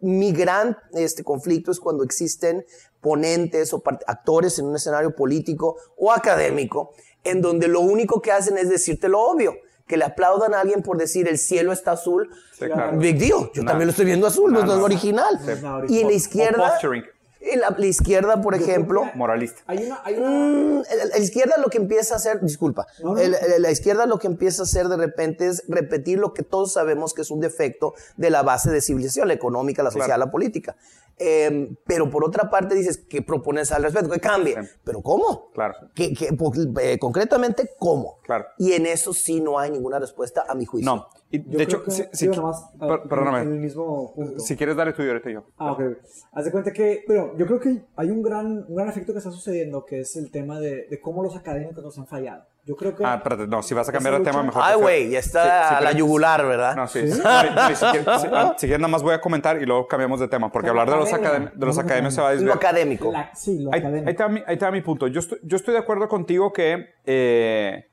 [0.02, 2.66] mi gran este, conflicto es cuando existen
[3.02, 8.58] ponentes o actores en un escenario político o académico, en donde lo único que hacen
[8.58, 9.56] es decirte lo obvio.
[9.88, 12.28] Que le aplaudan a alguien por decir el cielo está azul.
[12.58, 12.98] Sí, claro.
[12.98, 13.52] Big deal.
[13.54, 14.84] Yo también lo estoy viendo azul, no, es no.
[14.84, 15.40] original.
[15.40, 15.94] Sí.
[15.94, 17.04] Y en la O izquierda, posturing,
[17.60, 19.62] la, la izquierda, por ejemplo, moralista.
[19.68, 23.14] Hay una, hay una, Mm, la, la izquierda lo que empieza a hacer, disculpa, No,
[23.14, 23.20] no.
[23.20, 26.74] el- la izquierda lo que empieza a hacer de repente es repetir lo que todos
[26.74, 30.26] sabemos que es un defecto de la base de civilización, la económica, la social, Claro.
[30.26, 30.76] la política.
[31.18, 34.10] Eh, pero por otra parte dices, ¿qué propones al respecto?
[34.10, 34.62] Que cambie.
[34.62, 34.70] Sí.
[34.84, 35.50] ¿Pero cómo?
[35.54, 35.76] Claro.
[35.94, 38.20] ¿Qué- qué- po- eh, concretamente, ¿cómo?
[38.24, 38.46] Claro.
[38.58, 40.94] Y en eso sí no hay ninguna respuesta a mi juicio.
[40.94, 41.08] No.
[41.36, 43.40] Y yo de hecho, que- si, si- nomás, ah, per- perdóname.
[43.42, 44.40] En el mismo punto.
[44.40, 45.46] Si quieres, tú y ahorita yo.
[45.58, 45.82] Ah, ok.
[46.34, 49.20] Haz de cuenta que, pero yo creo que hay un gran, un gran efecto que
[49.20, 52.44] está sucediendo, que es el tema de, de cómo los académicos nos han fallado.
[52.68, 53.06] Yo creo que...
[53.06, 54.62] Ah, espérate, no, si vas a cambiar de Esa tema, mejor.
[54.66, 56.76] Ay, güey, ya está Sí, la yugular, ¿verdad?
[56.76, 57.02] No, sí.
[57.08, 60.90] si, si quieres, nada más voy a comentar y luego cambiamos de tema, porque hablar
[60.90, 61.52] de los, academia.
[61.52, 62.58] academ- de los Como academios se va a Lo desviar.
[62.58, 63.12] académico.
[63.12, 64.10] la- sí, lo Ahí, académico.
[64.10, 65.08] ahí te va mi, ahí va mi punto.
[65.08, 67.86] Yo estoy, yo estoy de acuerdo contigo que eh,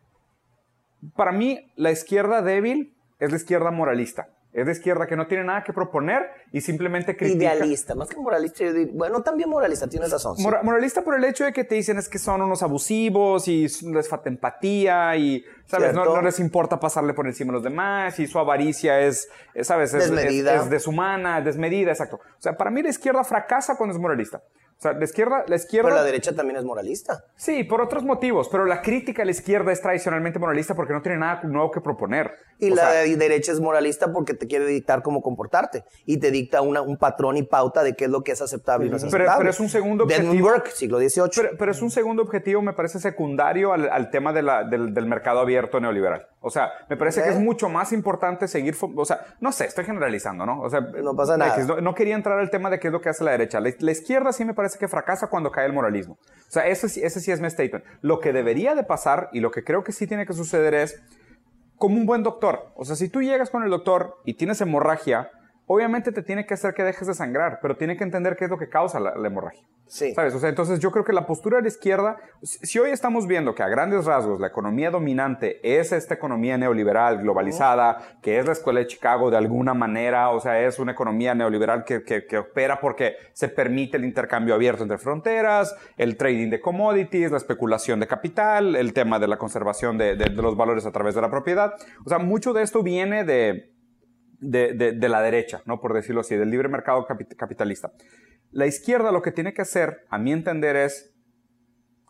[1.16, 4.28] para mí la izquierda débil es la izquierda moralista.
[4.52, 7.54] Es la izquierda que no tiene nada que proponer y simplemente critica.
[7.54, 10.36] Idealista, más que moralista, yo diría, bueno, también moralista, tienes razón.
[10.36, 10.42] sí.
[10.42, 13.66] Mora- moralista por el hecho de que te dicen es que son unos abusivos y
[13.92, 15.94] les falta empatía y, ¿sabes?
[15.94, 19.94] No, les importa pasarle por encima a los demás y su avaricia es, es, ¿sabes?
[19.94, 20.54] Es, Desmedida.
[20.56, 22.16] Es, es deshumana, desmedida, exacto.
[22.16, 24.42] O sea, para mí la izquierda fracasa cuando es moralista.
[24.82, 25.90] O sea, la izquierda, la izquierda...
[25.90, 27.22] Pero la derecha también es moralista.
[27.36, 31.00] Sí, por otros motivos, pero la crítica a la izquierda es tradicionalmente moralista porque no
[31.02, 32.32] tiene nada nuevo que proponer.
[32.58, 36.32] Y O la sea, derecha es moralista porque te quiere dictar cómo comportarte y te
[36.32, 38.96] dicta una- un patrón y pauta de qué es lo que es aceptable y no
[38.96, 39.38] es Pero- aceptable.
[39.38, 40.48] pero es un segundo objetivo.
[40.48, 41.30] Burke, siglo XVIII.
[41.36, 44.92] Pero, pero es un segundo objetivo, me parece secundario al, al tema de la- del,
[44.92, 46.26] del mercado abierto neoliberal.
[46.40, 47.26] O sea, me parece Ok.
[47.26, 50.60] que es mucho más importante seguir, o sea, no sé, estoy generalizando, ¿no?
[50.60, 51.56] O sea, No pasa nada.
[51.64, 53.60] No, no quería entrar al tema de qué es lo que hace la derecha.
[53.60, 56.18] La, la izquierda sí me parece que fracasa cuando cae el moralismo.
[56.24, 57.84] O sea, ese, ese sí es mi statement.
[58.00, 61.02] Lo que debería de pasar y lo que creo que sí tiene que suceder es
[61.76, 62.72] como un buen doctor.
[62.76, 65.30] O sea, si tú llegas con el doctor y tienes hemorragia,
[65.66, 68.50] obviamente te tiene que hacer que dejes de sangrar, pero tiene que entender qué es
[68.50, 69.62] lo que causa la, la hemorragia.
[69.86, 70.14] Sí.
[70.14, 70.34] ¿Sabes?
[70.34, 73.54] O sea, entonces yo creo que la postura de la izquierda, si hoy estamos viendo
[73.54, 78.52] que a grandes rasgos la economía dominante es esta economía neoliberal globalizada, que es la
[78.52, 82.38] escuela de Chicago de alguna manera, o sea, es una economía neoliberal que, que- que
[82.38, 88.00] opera porque se permite el intercambio abierto entre fronteras, el trading de commodities, la especulación
[88.00, 91.20] de capital, el tema de la conservación de, de- de los valores a través de
[91.20, 91.74] la propiedad.
[92.06, 93.71] O sea, mucho de esto viene de,
[94.42, 95.80] de, la derecha, ¿no?
[95.80, 97.92] Por decirlo así, del libre mercado capi- capitalista.
[98.50, 101.14] La izquierda lo que tiene que hacer, a mi entender, es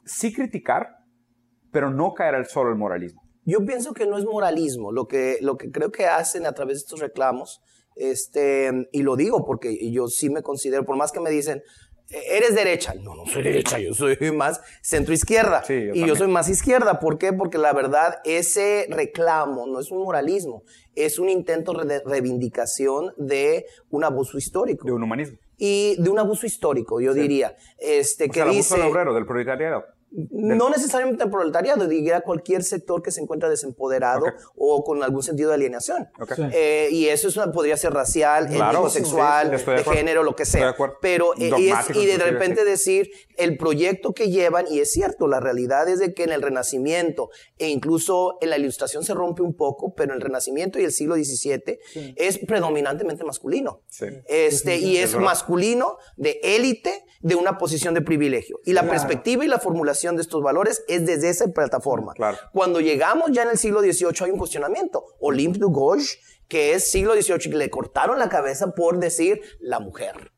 [0.04, 0.88] sí criticar,
[1.70, 3.22] pero no caer al solo el moralismo.
[3.44, 4.92] Yo pienso que no es moralismo.
[4.92, 7.60] Lo que, lo que creo que hacen a través de estos reclamos,
[7.96, 11.62] este, y lo digo porque yo sí me considero, por más que me dicen, "E-
[12.12, 12.94] eres derecha.
[12.94, 15.62] No, no soy derecha, yo soy más centro izquierda.
[15.64, 17.00] Sí, yo y yo soy más izquierda.
[17.00, 17.32] ¿Por qué?
[17.32, 20.62] Porque la verdad, ese reclamo no es un moralismo,
[20.94, 24.86] es un intento de reivindicación de un abuso histórico.
[24.86, 25.38] De un humanismo.
[25.58, 27.56] Y de un abuso histórico, yo diría.
[27.78, 28.82] Este, O que sea, el abuso dice.
[28.82, 29.84] del obrero, del proletariado.
[30.30, 34.34] No necesariamente el proletariado, diría cualquier sector que se encuentra desempoderado Ok.
[34.56, 36.08] o con algún sentido de alienación.
[36.20, 36.32] Ok.
[36.36, 36.42] Sí.
[36.52, 39.90] Eh, y eso es una- podría ser racial, Claro, sí, sexual, sí, estoy de de,
[39.96, 40.66] género, lo que Estoy sea.
[40.68, 40.96] de acuerdo.
[41.00, 45.26] Pero eh, y, es- y de repente decir el proyecto que llevan, y es cierto,
[45.28, 49.42] la realidad es de que en el Renacimiento e incluso en la Ilustración se rompe
[49.42, 51.78] un poco, pero en el Renacimiento y el siglo XVII
[52.16, 53.80] es predominantemente masculino.
[53.88, 54.06] Sí.
[54.26, 55.26] Este, y es verdad.
[55.26, 58.58] masculino, de élite, de una posición de privilegio.
[58.64, 58.98] Y la Claro.
[58.98, 62.12] perspectiva y la formulación de estos valores es desde esa plataforma.
[62.14, 62.38] Claro.
[62.52, 65.04] Cuando llegamos ya en el siglo XVIII hay un cuestionamiento.
[65.20, 69.80] Olympe de Gauche, que es siglo XVIII, que le cortaron la cabeza por decir la
[69.80, 70.32] mujer.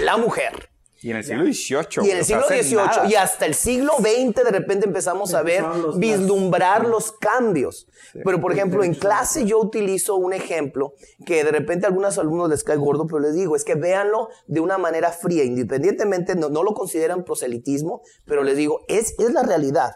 [0.00, 0.71] La mujer.
[1.02, 2.06] Y en el siglo XVIII.
[2.06, 3.08] Y en el siglo XVIII nada.
[3.10, 7.88] y hasta el siglo XX de repente empezamos a ver, los- vislumbrar los cambios.
[8.24, 10.94] Pero por ejemplo, en clase yo utilizo un ejemplo
[11.26, 14.28] que de repente a algunos alumnos les cae gordo, pero les digo, es que véanlo
[14.46, 19.32] de una manera fría, independientemente, no, no lo consideran proselitismo, pero les digo, es, es
[19.32, 19.92] la realidad.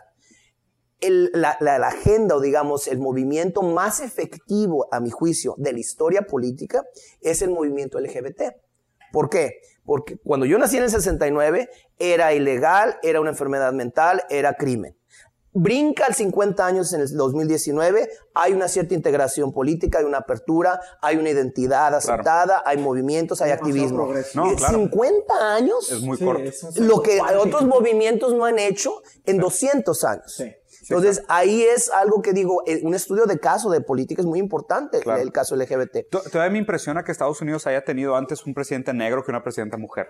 [1.00, 5.72] El- la, la- la agenda o digamos el movimiento más efectivo, a mi juicio, de
[5.74, 6.84] la historia política
[7.20, 8.54] es el movimiento LGBT.
[9.12, 9.52] ¿Por qué?
[9.86, 14.96] Porque cuando yo nací en el 69 era ilegal, era una enfermedad mental, era crimen.
[15.58, 20.78] brinca al 50 años en el 2019, hay una cierta integración política, hay una apertura,
[21.00, 24.12] hay una identidad aceptada, hay movimientos, hay activismo.
[24.34, 24.74] No, Eh, claro.
[24.74, 26.42] 50 años, Es muy Sí, corto.
[26.42, 30.30] es lo que otros movimientos no han hecho en 200 años.
[30.30, 30.52] Sí.
[30.88, 34.38] Entonces, ahí es algo que digo, eh, un estudio de caso de política es muy
[34.38, 35.20] importante, Claro.
[35.20, 36.04] el caso LGBT.
[36.10, 39.42] To- Todavía me impresiona que Estados Unidos haya tenido antes un presidente negro que una
[39.42, 40.06] presidenta mujer.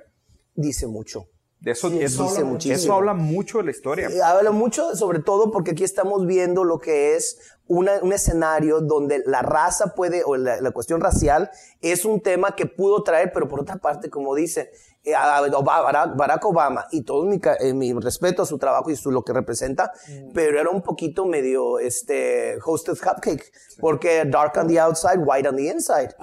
[0.55, 1.27] Dice mucho.
[1.64, 4.09] Eso, Sí, eso, eso habla eso habla mucho de la historia.
[4.09, 8.83] Eh, Habla mucho, sobre todo porque aquí estamos viendo lo que es una- un escenario
[8.83, 11.51] donde la raza puede, o la, la cuestión racial,
[11.81, 14.70] es un tema que pudo traer, pero por otra parte, como dice
[15.15, 19.11] a- Obama- Barack, Obama, y todo mi, eh, mi respeto a su trabajo y su,
[19.11, 19.93] lo que representa,
[20.35, 25.57] pero era un poquito medio este, hosted cupcake, porque dark on the outside, white on
[25.57, 26.15] the inside.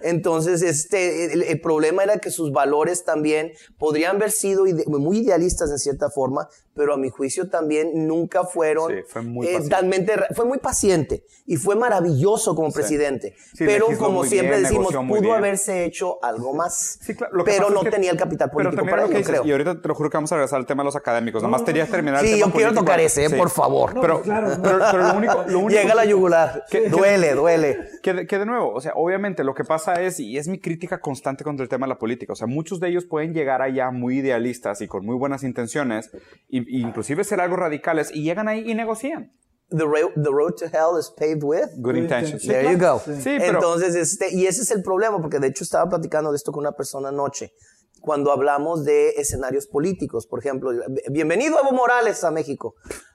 [0.00, 5.18] Entonces, este, el, el problema era que sus valores también podrían haber sido ide- muy
[5.18, 9.58] idealistas en cierta forma, pero a mi juicio también nunca fueron Sí, fue muy eh,
[9.68, 13.34] talmente fue muy paciente y fue maravilloso como presidente.
[13.54, 15.34] Sí, pero como siempre bien, decimos, pudo bien.
[15.34, 16.98] haberse hecho algo más.
[17.02, 19.02] Sí, claro, lo que pero no es que- tenía el capital pero político también para
[19.02, 19.46] lo que ello, dices, creo.
[19.46, 21.42] Y ahorita te lo juro que vamos a regresar al tema de los académicos.
[21.42, 22.84] Nada más quería terminar el Sí, tema yo quiero político.
[22.84, 23.34] tocar ese, eh, Sí.
[23.36, 23.94] por favor.
[24.00, 24.48] Pero, claro.
[24.62, 26.64] pero, pero lo único, lo único Llega la yugular.
[26.70, 27.78] que- que- duele, duele.
[28.02, 30.58] Que de, que de nuevo, o sea, obviamente lo que pasa es, y es mi
[30.58, 33.62] crítica constante contra el tema de la política, o sea, muchos de ellos pueden llegar
[33.62, 36.10] allá muy idealistas y con muy buenas intenciones,
[36.48, 39.32] y, y inclusive ser algo radicales, y llegan ahí y negocian.
[39.70, 41.68] The, ra- the road to hell is paved with.
[41.78, 42.42] Good intentions.
[42.42, 43.00] Sí, There you go.
[43.04, 43.14] Sí.
[43.22, 46.36] Sí, pero- Entonces, este, y ese es el problema, porque de hecho estaba platicando de
[46.36, 47.52] esto con una persona anoche,
[48.00, 50.26] cuando hablamos de escenarios políticos.
[50.26, 50.70] Por ejemplo,
[51.10, 52.74] bienvenido Evo Morales a México.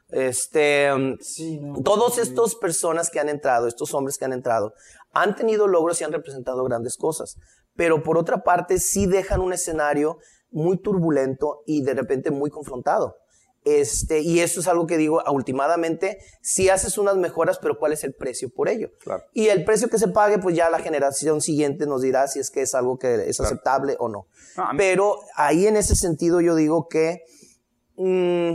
[0.09, 0.89] Este,
[1.19, 1.81] Sí, no.
[1.83, 4.73] todos estos personas que han entrado, estos hombres que han entrado,
[5.11, 7.35] han tenido logros y han representado grandes cosas.
[7.75, 10.17] Pero por otra parte, sí dejan un escenario
[10.49, 13.17] muy turbulento y de repente muy confrontado.
[13.69, 18.03] Este, y eso es algo que digo, últimamente, si haces unas mejoras, pero ¿cuál es
[18.05, 18.91] el precio por ello?
[19.03, 19.23] Claro.
[19.33, 22.49] Y el precio que se pague, pues ya la generación siguiente nos dirá si es
[22.49, 23.47] que es algo que es Claro.
[23.51, 24.27] aceptable o no.
[24.55, 27.23] No, a mí- Pero ahí en ese sentido yo digo que
[27.97, 28.53] mm,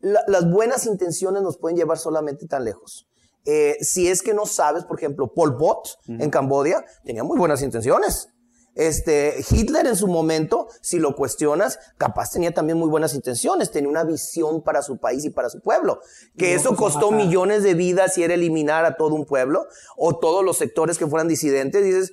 [0.00, 3.06] la- las buenas intenciones nos pueden llevar solamente tan lejos.
[3.44, 7.60] Eh, si es que no sabes, por ejemplo, Pol Pot en Cambodia tenía muy buenas
[7.60, 8.28] intenciones.
[8.74, 13.90] Este, Hitler en su momento, si lo cuestionas, capaz tenía también muy buenas intenciones, tenía
[13.90, 16.00] una visión para su país y para su pueblo.
[16.38, 19.66] Que Y eso a costó millones de vidas y era eliminar a todo un pueblo
[19.96, 21.84] o todos los sectores que fueran disidentes.
[21.84, 22.12] Dices,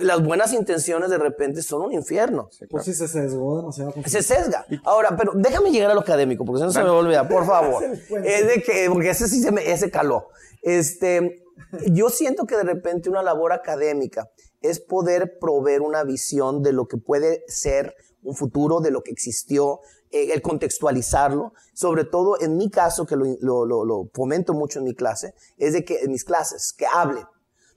[0.00, 2.48] las buenas intenciones de repente son un infierno.
[2.68, 3.92] Pues sí se sesgó demasiado.
[4.06, 4.66] Se sesga.
[4.84, 7.28] Ahora, pero déjame llegar a lo académico, porque si no se me va a olvidar,
[7.28, 7.82] por favor.
[7.82, 10.28] Es de que, porque ese sí se me, ese caló.
[10.62, 11.42] Este,
[11.90, 14.28] yo siento que de repente una labor académica
[14.60, 19.10] es poder proveer una visión de lo que puede ser un futuro, de lo que
[19.10, 19.80] existió,
[20.10, 24.78] eh, el contextualizarlo, sobre todo en mi caso, que lo, lo, lo, lo fomento mucho
[24.80, 27.24] en mi clase, es de que en mis clases, que hablen.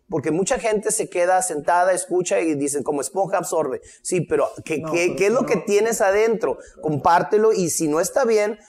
[0.09, 3.81] Porque mucha gente se queda sentada, escucha y dicen, como esponja absorbe.
[4.01, 6.57] Sí, pero ¿qué, No, qué- qué es lo que tienes adentro?
[6.81, 8.59] Compártelo y si no está bien,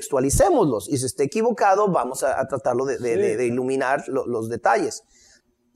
[0.00, 0.88] contextualicémoslos.
[0.88, 3.20] Y si está equivocado, vamos a, a tratarlo de, de- Sí.
[3.20, 5.02] de- de iluminar lo- los detalles.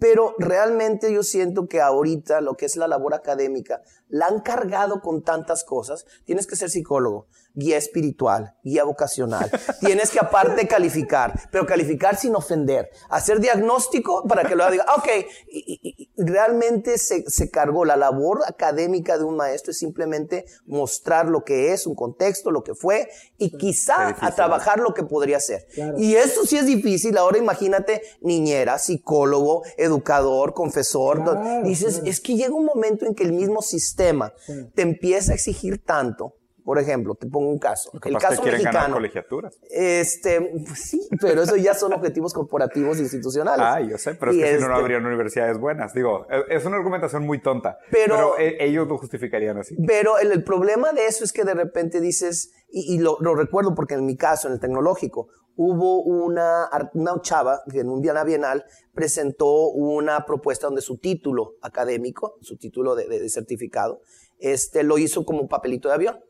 [0.01, 5.03] Pero realmente yo siento que ahorita lo que es la labor académica la han cargado
[5.03, 6.07] con tantas cosas.
[6.25, 9.51] Tienes que ser psicólogo, guía espiritual, guía vocacional.
[9.81, 12.91] Tienes que aparte calificar, pero calificar sin ofender.
[13.09, 15.09] Hacer diagnóstico para que lo diga, "Ah, ok,
[15.49, 17.85] y, y- y realmente se, se cargó.
[17.85, 22.63] La labor académica de un maestro es simplemente mostrar lo que es, un contexto, lo
[22.63, 25.67] que fue, y quizá a trabajar lo que podría ser.
[25.75, 25.99] Claro.
[25.99, 27.17] Y eso sí es difícil.
[27.19, 31.23] Ahora imagínate niñera, psicólogo, educador, confesor.
[31.25, 32.11] Claro, Dices, claro.
[32.11, 34.71] es que llega un momento en que el mismo sistema Sí.
[34.75, 36.37] te empieza a exigir tanto.
[36.71, 37.91] Por ejemplo, te pongo un caso.
[38.05, 38.95] El caso que quieren ganar mexicano.
[38.95, 39.59] colegiaturas.
[39.71, 43.67] Este, pues sí, pero eso ya son objetivos corporativos e institucionales.
[43.69, 45.93] Ah, yo sé, pero es Y que si no, no este- habrían universidades buenas.
[45.95, 47.77] Digo, es- es una argumentación muy tonta.
[47.91, 49.75] Pero- Pero, e- ellos lo justificarían así.
[49.85, 53.35] Pero el, el problema de eso es que de repente dices, y, y lo, lo
[53.35, 58.01] recuerdo porque en mi caso, en el tecnológico, hubo una, una chava que en un
[58.01, 58.65] bienal bienal
[58.95, 64.03] presentó una propuesta donde su título académico, su título de, de- de certificado,
[64.39, 66.21] este, lo hizo como un papelito de avión.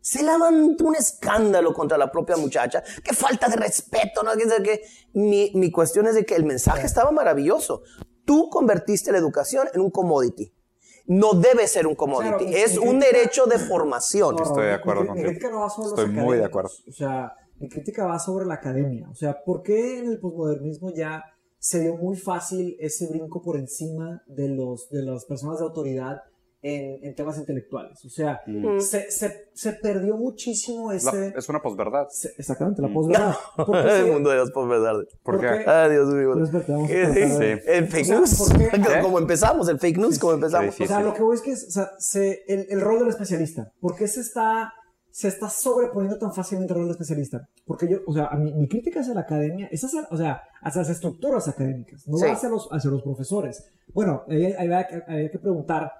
[0.00, 2.82] Se levantó un escándalo contra la propia muchacha.
[3.04, 4.32] Qué falta de respeto, ¿no?
[4.36, 4.80] ¿Qué sé qué?
[5.12, 7.82] Mi, mi cuestión es de que el mensaje estaba maravilloso.
[8.24, 10.52] Tú convertiste la educación en un commodity.
[11.06, 12.46] No debe ser un commodity.
[12.46, 14.36] Claro, es mi un crítica- derecho de formación.
[14.36, 15.28] No, Estoy de acuerdo mi- mi contigo.
[15.30, 16.70] crítica no va sobre los Estoy muy de acuerdo.
[16.88, 19.08] O sea, mi crítica va sobre la academia.
[19.10, 21.24] O sea, ¿por qué en el posmodernismo ya
[21.58, 26.22] se dio muy fácil ese brinco por encima de, los, de las personas de autoridad
[26.60, 28.04] en, en temas intelectuales.
[28.04, 28.80] O sea, Mm.
[28.80, 31.32] se, se, se perdió muchísimo La- ese...
[31.36, 32.08] es una posverdad.
[32.10, 33.34] se- exactamente, la posverdad.
[33.56, 35.06] Porque el mundo de las posverdades.
[35.22, 35.64] ¿Por ¿Por qué?
[35.66, 36.34] Ah, Dios mío.
[36.34, 37.62] De- Sí.
[37.66, 38.38] El fake O sea, news.
[38.38, 38.70] ¿por qué?
[39.02, 40.74] Como- empezamos, el fake news, como empezamos.
[40.74, 43.08] sí, O sea, lo que voy es que o sea, se, el, el rol del
[43.08, 44.72] especialista, ¿por qué se está,
[45.10, 47.48] se está sobreponiendo tan fácilmente el rol del especialista?
[47.66, 50.42] Porque yo, o sea, a mi, mi crítica hacia la academia es hacia, o sea,
[50.62, 52.26] hacia las estructuras académicas, no Sí.
[52.26, 53.64] hacia, los, hacia los profesores.
[53.94, 55.92] Bueno, ahí ahí había, que- había que preguntar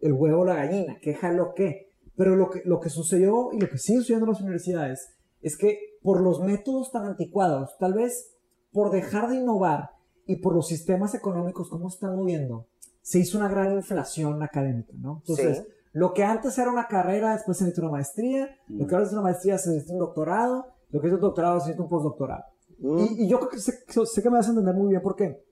[0.00, 1.90] el huevo o la gallina, qué jaló qué.
[2.16, 5.08] Pero lo que, lo que sucedió y lo que sigue sucediendo en las universidades
[5.42, 8.34] es que por los métodos tan anticuados, tal vez
[8.72, 9.90] por dejar de innovar
[10.26, 12.66] y por los sistemas económicos, cómo se están moviendo,
[13.02, 15.18] se hizo una gran inflación académica, ¿no?
[15.26, 15.64] Entonces, Sí.
[15.92, 19.12] lo que antes era una carrera, después se necesita una maestría, lo que ahora es
[19.12, 22.44] una maestría se necesita un doctorado, lo que es un doctorado se necesita un postdoctorado.
[22.78, 22.98] Mm.
[23.18, 23.72] Y, y yo creo que sé,
[24.04, 25.42] sé que me vas a entender muy bien por qué.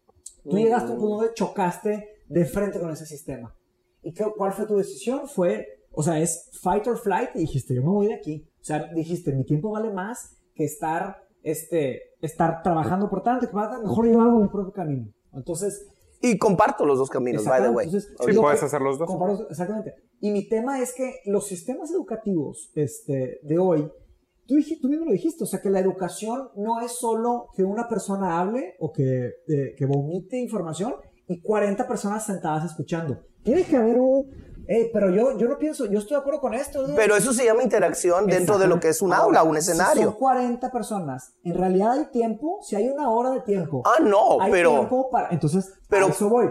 [0.44, 0.58] Tú Mm.
[0.58, 3.54] llegaste a un punto donde chocaste de frente con ese sistema.
[4.08, 5.28] ¿Y qué- cuál fue tu decisión?
[5.28, 8.48] Fue, o sea, es fight or flight y dijiste, yo me voy de aquí.
[8.60, 13.52] O sea, dijiste, mi tiempo vale más que estar, este, estar trabajando por tanto, que
[13.54, 15.06] va mejor yo hago mi propio camino.
[15.34, 15.86] Entonces,
[16.20, 17.86] Y comparto los dos caminos, by the way.
[17.86, 19.08] Entonces, Sí, puedes que- hacer los dos.
[19.08, 19.94] comparo- exactamente.
[20.20, 23.88] Y mi tema es que los sistemas educativos este, de hoy,
[24.46, 27.86] tú, tú mismo lo dijiste, o sea, que la educación no es solo que una
[27.88, 30.94] persona hable o que, eh, que vomite información
[31.28, 33.20] y 40 personas sentadas escuchando.
[33.44, 34.26] Tiene que haber un...
[34.66, 36.86] "Ey, pero yo, yo no pienso, yo estoy de acuerdo con esto.
[36.86, 36.94] ¿no?".
[36.96, 39.70] Pero eso se llama interacción dentro de lo que es un Ahora, aula, un Si
[39.70, 40.04] escenario.
[40.04, 43.82] son 40 personas, en realidad hay tiempo, si hay una hora de tiempo.
[43.86, 45.28] Ah, no, hay pero tiempo para...
[45.30, 46.48] Entonces, pero- a eso voy.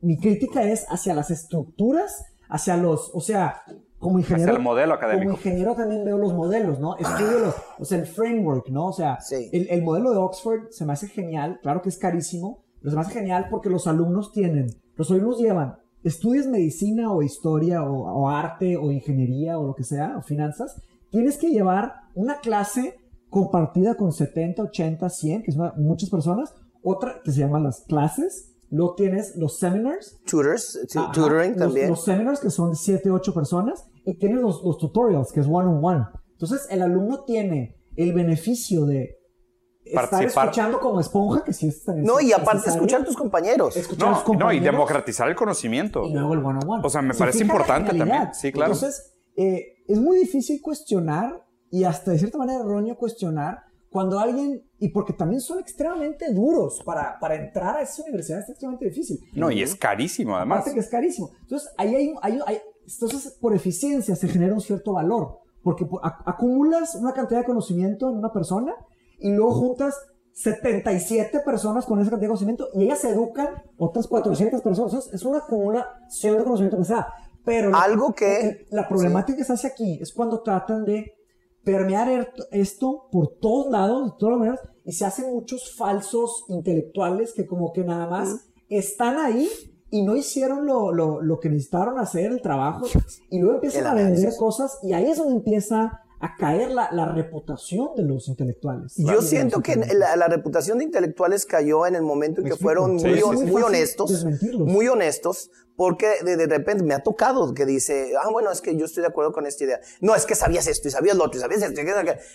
[0.00, 3.10] Mi crítica es hacia las estructuras, hacia los...
[3.14, 3.62] O sea,
[3.98, 4.50] como ingeniero...
[4.52, 5.24] Hacia el modelo académico.
[5.32, 6.96] Como ingeniero también veo los modelos, ¿no?
[6.96, 7.54] Estudio los...
[7.78, 8.86] O sea, el framework, ¿no?
[8.86, 9.50] O sea, Sí.
[9.52, 11.60] el, el modelo de Oxford se me hace genial.
[11.62, 14.66] Claro que es carísimo, pero se me hace genial porque los alumnos tienen...
[14.96, 15.76] Los alumnos llevan...
[16.02, 20.80] Estudias medicina o historia o, o arte o ingeniería o lo que sea, o finanzas,
[21.10, 22.94] tienes que llevar una clase
[23.28, 28.54] compartida con 70, 80, 100, que son muchas personas, otra que se llaman las clases,
[28.70, 31.90] luego tienes los seminars, tutors, tu- Ajá, tutoring los, también.
[31.90, 35.68] Los seminars que son 7, 8 personas y tienes los, los tutorials que es one
[35.68, 36.04] on one.
[36.32, 39.18] Entonces el alumno tiene el beneficio de
[39.90, 40.44] estar Participar.
[40.48, 43.76] escuchando como esponja, que sí es no, y aparte necesario, escuchar a tus compañeros.
[43.76, 46.04] escuchar a No, los no, y compañeros, democratizar el conocimiento.
[46.06, 46.82] y luego el one on one.
[46.84, 48.30] O sea, me Se parece importante también.
[48.34, 48.72] Sí, claro.
[48.72, 53.60] Entonces, eh, es muy difícil cuestionar y hasta de cierta manera erróneo cuestionar
[53.90, 58.48] cuando alguien, y porque también son extremadamente duros para, para entrar a esa universidad, es
[58.48, 59.18] extremadamente difícil.
[59.34, 60.58] No, y es carísimo además.
[60.60, 61.30] Aparte que es carísimo.
[61.42, 66.00] Entonces, ahí hay, hay- hay- entonces, por eficiencia se genera un cierto valor, porque por-
[66.02, 68.74] ac- acumulas una cantidad de conocimiento en una persona
[69.20, 69.94] y luego juntas
[70.32, 75.10] 77 personas con esa cantidad de conocimiento y ellas educan otras 400 personas.
[75.12, 77.08] Es una acumulación de conocimiento que se da.
[77.44, 81.12] Pero la- Algo que- la problemática que se hace aquí es cuando tratan de
[81.64, 87.32] permear er- esto por todos lados, de todas maneras, y se hacen muchos falsos intelectuales
[87.34, 89.48] que como que nada más están ahí
[89.90, 92.86] y no hicieron lo, lo, lo que necesitaron hacer, el trabajo,
[93.28, 97.06] y luego empiezan a vender cosas, y ahí es donde empieza a caer la, la
[97.06, 98.94] reputación de los intelectuales.
[98.96, 102.96] Yo siento que la, la reputación de intelectuales cayó en el momento en que fueron
[102.96, 104.26] muy, sí, honestos,
[104.58, 108.76] muy honestos, porque de, de repente me ha tocado que dice, ah, bueno, es que
[108.76, 109.80] yo estoy de acuerdo con esta idea.
[110.02, 111.80] No, es que sabías esto y sabías lo otro y sabías esto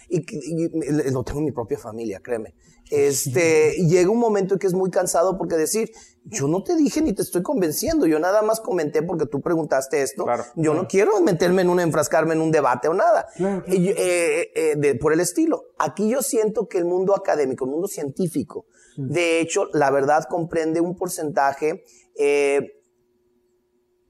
[0.09, 2.55] y, y, y- lo tengo en mi propia familia, créeme.
[2.89, 5.91] Este, llega un momento en que es muy cansado porque decir,
[6.27, 10.01] yo no te dije ni te estoy convenciendo, yo nada más comenté porque tú preguntaste
[10.01, 10.23] esto.
[10.25, 10.43] Claro.
[10.55, 13.27] yo no quiero meterme en un, enfrascarme en un debate o nada.
[13.35, 15.65] Claro, eh, eh, de- por el estilo.
[15.77, 18.65] Aquí yo siento que el mundo académico, el mundo científico,
[18.97, 21.83] de hecho, la verdad comprende un porcentaje
[22.17, 22.71] eh,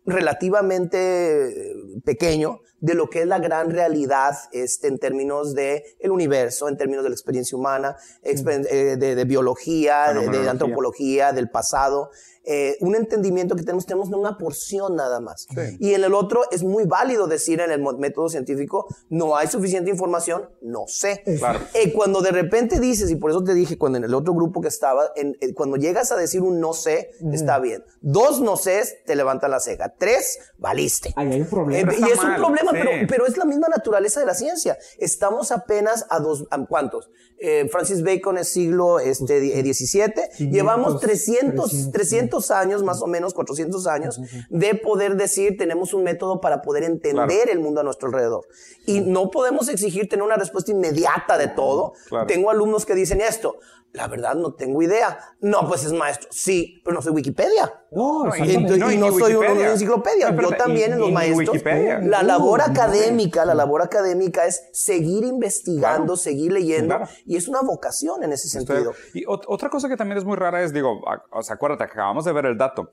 [0.05, 6.12] relativamente eh, pequeño de lo que es la gran realidad este, en términos de el
[6.12, 11.50] universo, en términos de la experiencia humana, exper- eh, de, de biología, de, antropología, del
[11.50, 12.10] pasado.
[12.48, 15.48] eh, un entendimiento que tenemos, tenemos una porción nada más.
[15.50, 15.78] Sí.
[15.80, 19.90] Y en el otro es muy válido decir en el método científico, no hay suficiente
[19.90, 21.24] información, no sé.
[21.40, 21.60] Claro.
[21.74, 24.62] Eh, cuando de repente dices, y por eso te dije, cuando en el otro grupo
[24.62, 27.84] que estaba, en- cuando llegas a decir un no sé, está bien.
[28.02, 29.90] Dos no sé, te levanta la ceja.
[29.98, 31.14] Tres, valiste.
[31.16, 31.94] Ahí hay un problema.
[31.96, 32.97] Y es un mal, problema, sí.
[32.99, 34.78] pero, pero es la misma naturaleza de la ciencia.
[34.97, 37.09] Estamos apenas a dos, ¿a ¿cuántos?
[37.38, 40.30] Eh, Francis Bacon es siglo este, di- eh, 17.
[40.38, 45.93] 500, Llevamos 300, 300, 300 años, más o menos 400 años, de poder decir, tenemos
[45.93, 47.51] un método para poder entender Claro.
[47.51, 48.45] el mundo a nuestro alrededor.
[48.86, 51.93] Y no podemos exigir tener una respuesta inmediata de todo.
[52.07, 52.28] Claro.
[52.28, 53.57] Tengo alumnos que dicen esto.
[53.91, 55.18] La verdad, no tengo idea.
[55.39, 56.28] No, pues es maestro.
[56.30, 57.82] Sí, pero no soy Wikipedia.
[57.91, 59.72] No, No, y- Y, no, y y no soy una Wikipedia.
[59.72, 60.36] enciclopedia.
[60.36, 61.47] Yo y- también en los y maestros.
[61.49, 61.99] Wikipedia.
[62.01, 66.16] La labor Uh, académica, la labor académica es seguir investigando, Claro.
[66.18, 66.95] seguir leyendo.
[66.97, 67.12] Claro.
[67.26, 68.93] Y es una vocación en ese Estoy- sentido.
[69.14, 71.01] Y ot- otra cosa que también es muy rara es, digo,
[71.32, 72.89] o sea, acuérdate, que acabamos de ver el dato.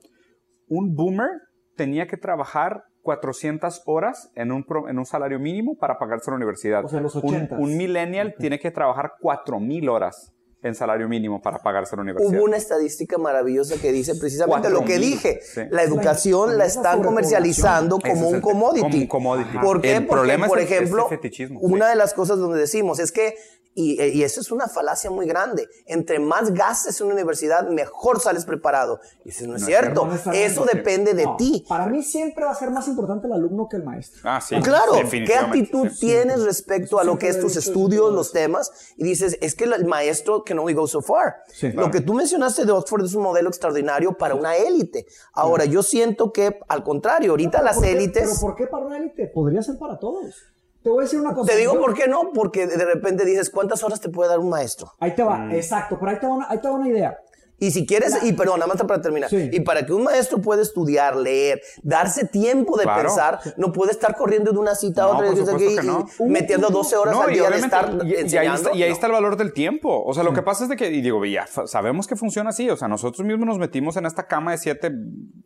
[0.67, 1.29] Un boomer
[1.75, 6.37] tenía que trabajar 400 horas en un, pro- en un salario mínimo para pagarse la
[6.37, 6.83] universidad.
[6.85, 7.59] O sea, los Un- 80s.
[7.59, 10.32] Un, millennial tiene que trabajar 4000 horas
[10.63, 12.33] en salario mínimo para pagarse la universidad.
[12.37, 15.39] Hubo una estadística maravillosa que dice precisamente Cuatro lo que mil, dije.
[15.43, 15.61] sí.
[15.69, 18.81] La educación La- la están comercializando como es un commodity.
[18.81, 19.57] como un commodity.
[19.57, 19.95] ¿Por qué?
[19.97, 21.89] El Porque, problema es por el- este ejemplo, fetichismo, una sí.
[21.91, 23.35] de las cosas donde decimos es que,
[23.75, 28.19] y, y eso es una falacia muy grande, entre más gastes en una universidad, mejor
[28.19, 28.99] sales preparado.
[29.25, 30.09] Y eso no es No es cierto.
[30.33, 31.65] Eso depende de No, ti.
[31.67, 34.21] Para mí siempre va a ser más importante el alumno que el maestro.
[34.23, 34.55] Ah, sí.
[34.61, 36.07] Claro, ¿qué actitud sí.
[36.07, 38.71] tienes respecto a lo que es tus estudios, los temas?
[38.97, 41.35] Y dices, es que el maestro can only go so far.
[41.51, 41.67] Sí.
[41.67, 41.91] Lo Claro.
[41.91, 45.05] que tú mencionaste de Oxford es un modelo extraordinario para una élite.
[45.33, 48.29] Ahora, yo siento que, al contrario, ahorita ¿Pero las élites...
[48.29, 49.27] ¿Pero por qué para una élite?
[49.27, 50.35] Podría ser para todos.
[50.83, 51.51] Te voy a decir una cosa.
[51.51, 54.39] Te digo Yo- por qué no, porque de repente dices, ¿cuántas horas te puede dar
[54.39, 54.91] un maestro?
[54.99, 55.51] Ahí te va, Mm.
[55.53, 57.17] exacto, pero ahí te va una, ahí te va una idea.
[57.63, 59.49] Y si quieres, y perdón, nada más para terminar, Sí.
[59.51, 63.03] y para que un maestro pueda estudiar, leer, darse tiempo de Claro.
[63.03, 65.87] pensar, no puede estar corriendo de una cita a No, otra por y, supuesto que
[65.87, 66.05] no.
[66.19, 68.55] y metiendo 12 horas No, al día de estar y- y, ahí enseñando.
[68.61, 68.93] está, y ahí No.
[68.95, 70.03] está el valor del tiempo.
[70.05, 72.69] O sea, lo que pasa es de que, y digo, ya sabemos que funciona así.
[72.69, 74.91] O sea, nosotros mismos nos metimos en esta cama de siete.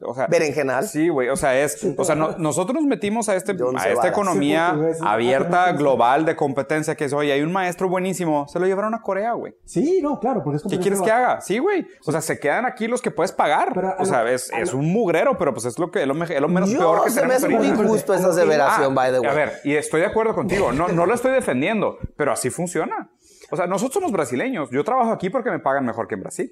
[0.02, 0.88] O sea, Berenjenal.
[0.88, 1.30] Sí, güey.
[1.30, 1.86] O sea, es.
[1.98, 5.72] O sea, no- nosotros nos metimos a, este, a esta economía Sí, porque es- abierta,
[5.74, 8.48] global, de competencia, que es, oye, hay un maestro buenísimo.
[8.48, 9.54] Se lo llevaron a Corea, güey.
[9.66, 11.42] Sí, no, claro, porque es ¿Qué quieres que haga?
[11.42, 11.86] Sí, güey.
[12.08, 13.72] O sea, se quedan aquí los que puedes pagar.
[13.74, 16.42] Pero o sea, es, un mugrero, pero pues es lo que es lo, me- es
[16.42, 19.20] lo menos Yo, peor que se me hace muy injusto esa aseveración, Ah, by the
[19.20, 19.30] way.
[19.30, 20.72] A ver, y estoy de acuerdo contigo.
[20.72, 23.10] No, no lo estoy defendiendo, pero así funciona.
[23.52, 24.70] O sea, nosotros somos brasileños.
[24.72, 26.52] Yo trabajo aquí porque me pagan mejor que en Brasil.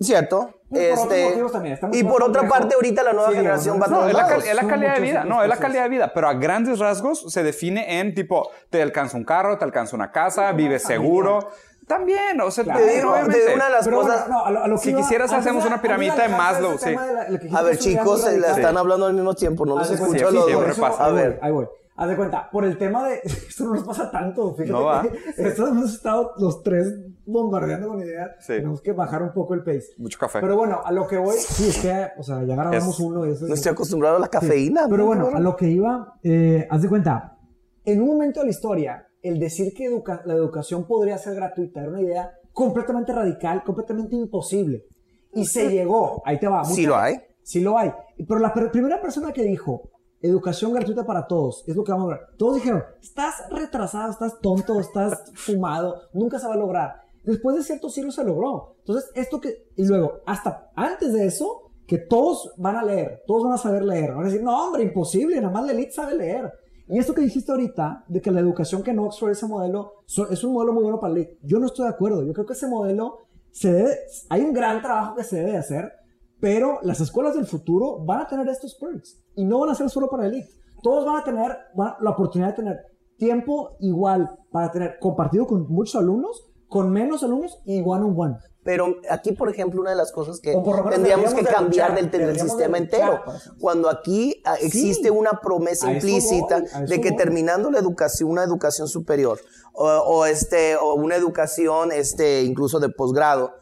[0.00, 0.60] Cierto.
[0.68, 4.08] por otros Este, y por otra parte, ahorita la nueva Sí, generación va a no,
[4.08, 5.24] es la, es calidad de vida.
[5.24, 6.12] No, es la calidad de vida.
[6.12, 10.10] Pero a grandes rasgos se define en tipo, te alcanza un carro, te alcanza una
[10.10, 11.50] casa, vives seguro.
[11.86, 12.80] También, o sea, Claro.
[12.80, 14.28] Te digo, de una de las Pero bueno, cosas...
[14.28, 16.94] no, a lo- a lo que Si iba- quisieras, hacemos una piramidita de Maslow, sí.
[16.94, 20.34] la- A ver, chicos, se la están hablando al mismo tiempo, no los escucho sí,
[20.34, 20.78] los dos.
[20.78, 21.04] pasa.
[21.06, 21.66] A ver, ahí voy.
[21.96, 23.20] Haz de cuenta, por el tema de.
[23.24, 24.52] Esto no nos pasa tanto.
[24.54, 25.04] Fíjate No va.
[25.36, 26.92] estos hemos estado los tres
[27.24, 28.32] bombardeando con ideas.
[28.40, 28.54] Sí.
[28.54, 29.90] Tenemos que bajar un poco el pace.
[29.98, 30.40] Mucho café.
[30.40, 31.36] Pero bueno, a lo que voy.
[31.38, 33.24] Sí, es que, o sea, ya grabamos Es- uno.
[33.26, 34.82] Y eso es- no estoy acostumbrado a la cafeína.
[34.86, 35.06] Pero ¿no?
[35.06, 37.36] bueno, a lo que iba, eh, haz de cuenta,
[37.84, 41.80] en un momento de la historia, el decir que educa- la educación podría ser gratuita
[41.80, 44.84] era una idea completamente radical, completamente imposible.
[45.32, 46.64] Y se llegó, ahí te va.
[46.64, 47.16] Sí lo hay.
[47.42, 47.90] Sí lo hay.
[48.28, 52.06] Pero la per- primera persona que dijo educación gratuita para todos, es lo que vamos
[52.12, 52.20] a ver.
[52.38, 56.92] Todos dijeron, estás retrasado, estás tonto, estás fumado, nunca se va a lograr.
[57.24, 58.76] Después de cierto siglo se logró.
[58.80, 59.66] Entonces, esto que...
[59.76, 63.82] Y luego, hasta antes de eso, que todos van a leer, todos van a saber
[63.84, 64.12] leer.
[64.12, 66.50] Van a decir, no, hombre, imposible, nada más la elite sabe leer.
[66.88, 69.92] Y esto que dijiste ahorita, de que la educación que en Oxford, ese modelo,
[70.30, 72.22] es un modelo muy bueno para elite, yo no estoy de acuerdo.
[72.24, 73.18] Yo creo que ese modelo,
[73.50, 73.96] se debe,
[74.28, 75.92] hay un gran trabajo que se debe hacer,
[76.40, 79.18] pero las escuelas del futuro van a tener estos perks.
[79.34, 80.50] Y no van a ser solo para elite.
[80.82, 82.80] Todos van a tener van- la oportunidad de tener
[83.16, 88.36] tiempo igual para tener compartido con muchos alumnos, con menos alumnos y one on one.
[88.64, 90.56] Pero aquí, por ejemplo, una de las cosas que
[90.90, 93.22] tendríamos que cambiar luchar, del, del deberíamos de sistema entero.
[93.60, 97.18] Cuando aquí ah, existe una promesa implícita voy, de que voy.
[97.18, 99.38] terminando la educación, una educación superior
[99.72, 103.52] o, o este, o una educación este, incluso de posgrado,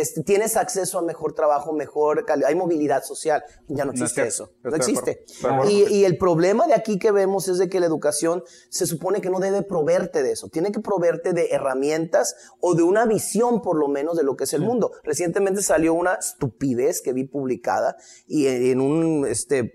[0.00, 3.42] este, tienes acceso a mejor trabajo, mejor calidad, hay movilidad social.
[3.68, 4.50] Ya no existe eso.
[4.62, 5.24] No existe.
[5.68, 9.20] Y, y el problema de aquí que vemos es de que la educación se supone
[9.20, 13.62] que no debe proveerte de eso, tiene que proveerte de herramientas o de una visión
[13.62, 14.92] por lo menos de lo que es el mundo.
[15.02, 19.72] Recientemente salió una estupidez que vi publicada y en, en un este, eh,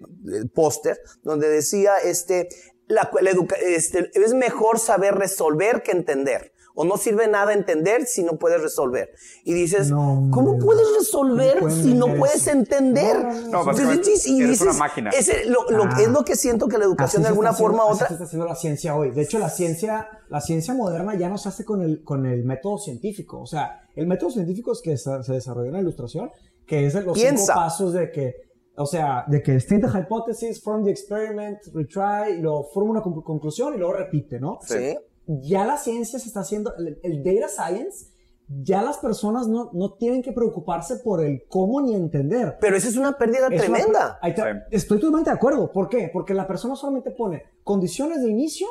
[0.54, 2.50] póster donde decía este,
[2.88, 6.54] la, la educa- este, es mejor saber resolver que entender.
[6.82, 9.10] O no sirve nada entender si no puedes resolver.
[9.44, 13.18] Y dices, No, ¿cómo puedes resolver No si no puedes entender?
[13.18, 15.10] No, no, no, No, Entonces, básicamente, y eres una dices, máquina.
[15.10, 15.98] ese- lo, lo- Ah.
[16.02, 18.08] es lo que siento que la educación Así de alguna forma u así otra.
[18.08, 19.12] se está haciendo la ciencia hoy.
[19.12, 22.46] De hecho, la ciencia, la ciencia moderna ya no se hace con el, con el
[22.46, 23.42] método científico.
[23.42, 26.32] O sea, el método científico es que se, se desarrolló en la ilustración,
[26.66, 27.44] que es de los Piensa.
[27.46, 28.36] cinco pasos de que,
[28.78, 33.02] o sea, de que state the hypothesis, form the experiment, retry, y luego forma una
[33.04, 34.60] conclu- conclusión y luego repite, ¿no?
[34.62, 34.96] Sí.
[35.32, 38.08] Ya la ciencia se está haciendo, el, el data science,
[38.48, 42.58] ya las personas no, no tienen que preocuparse por el cómo ni entender.
[42.60, 44.18] Pero esa es una pérdida Es una- tremenda.
[44.24, 44.48] ahí te- Sí.
[44.72, 45.72] Estoy totalmente de acuerdo.
[45.72, 46.10] ¿Por qué?
[46.12, 48.66] Porque la persona solamente pone condiciones de inicio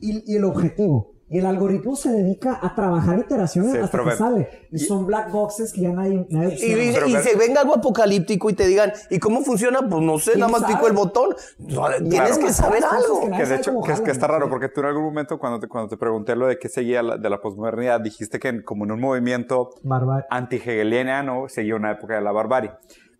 [0.00, 1.15] y, y el objetivo.
[1.28, 4.48] Y el algoritmo se dedica a trabajar iteraciones Sí, hasta que ve- sale.
[4.70, 6.72] Y son black boxes que ya nadie, nadie Y, y-
[7.10, 9.80] y ver- se venga algo apocalíptico y te digan, ¿y cómo funciona?
[9.88, 10.74] Pues no sé, ¿Quién nada más sabe?
[10.74, 11.34] pico el botón.
[11.58, 12.38] No, Tienes Claro.
[12.46, 13.20] que saber algo.
[13.36, 15.66] que de hecho, que, es- que está raro, porque tú en algún momento cuando te,
[15.66, 18.84] cuando te pregunté lo de qué seguía la- de la posmodernidad, dijiste que en- como
[18.84, 22.70] en un movimiento Barbar- anti-hegeliano seguía una época de la barbarie.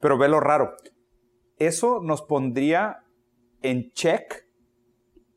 [0.01, 0.77] Pero ve lo raro.
[1.59, 2.99] Eso nos pondría
[3.63, 4.45] en check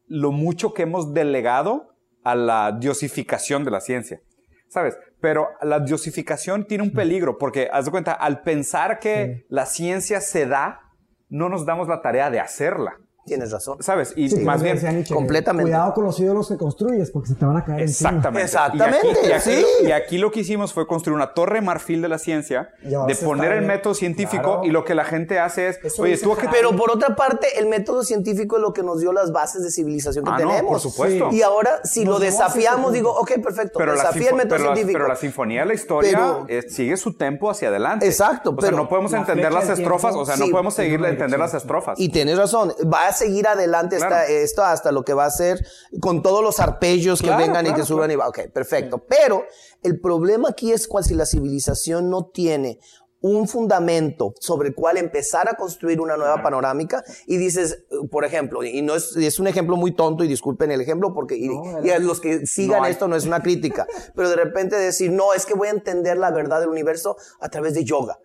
[0.06, 1.89] lo mucho que hemos delegado
[2.24, 4.22] a la diosificación de la ciencia.
[4.68, 4.98] ¿Sabes?
[5.20, 10.22] Pero la diosificación tiene un peligro, porque haz de cuenta, al pensar que la ciencia
[10.22, 10.82] se da,
[11.30, 12.98] no nos damos la tarea de hacerla.
[13.30, 13.78] Tienes razón.
[13.82, 14.14] ¿Sabes?
[14.16, 15.64] Y Sí, más bien, decía Nietzsche, que completamente.
[15.72, 18.10] Cuidado con los ídolos que construyes porque se te van a caer encima.
[18.10, 18.46] Exactamente.
[18.46, 19.66] Exactamente, Y aquí, y aquí- sí.
[19.88, 23.52] y aquí lo que hicimos fue construir una torre marfil de la ciencia, de poner
[23.54, 24.66] el método científico Claro.
[24.66, 26.36] y lo que la gente hace es, Eso oye, tú.
[26.52, 29.72] Pero por otra parte, el método científico es lo que nos dio las bases de
[29.72, 30.72] civilización que Ah, no, tenemos.
[30.72, 31.30] por supuesto.
[31.32, 34.70] Y ahora, si Nos lo desafiamos, digo, ok, perfecto, pero la, desafía el método pero,
[34.70, 34.98] la, científico.
[35.00, 38.06] pero la sinfonía de la historia Pero- eh, sigue su tempo hacia adelante.
[38.08, 41.04] Exacto, O sea, pero- no podemos La entender las estrofas, o sea, no podemos seguir
[41.06, 42.00] entender las estrofas.
[42.00, 44.30] Y tienes razón, va a seguir adelante esta- Claro.
[44.34, 45.64] esto hasta lo que va a ser
[46.02, 48.28] con todos los arpegios que Claro, vengan y que suban y va.
[48.28, 49.06] Ok, perfecto.
[49.08, 49.44] Pero
[49.84, 52.80] el problema aquí es cual si la civilización no tiene
[53.22, 58.64] un fundamento sobre el cual empezar a construir una nueva panorámica y dices, por ejemplo,
[58.64, 61.84] y no es, es un ejemplo muy tonto y disculpen el ejemplo porque y, No,
[61.84, 65.12] y a los que sigan No esto no es una crítica, pero de repente decir,
[65.12, 68.20] no, es que voy a entender la verdad del universo a través de yoga.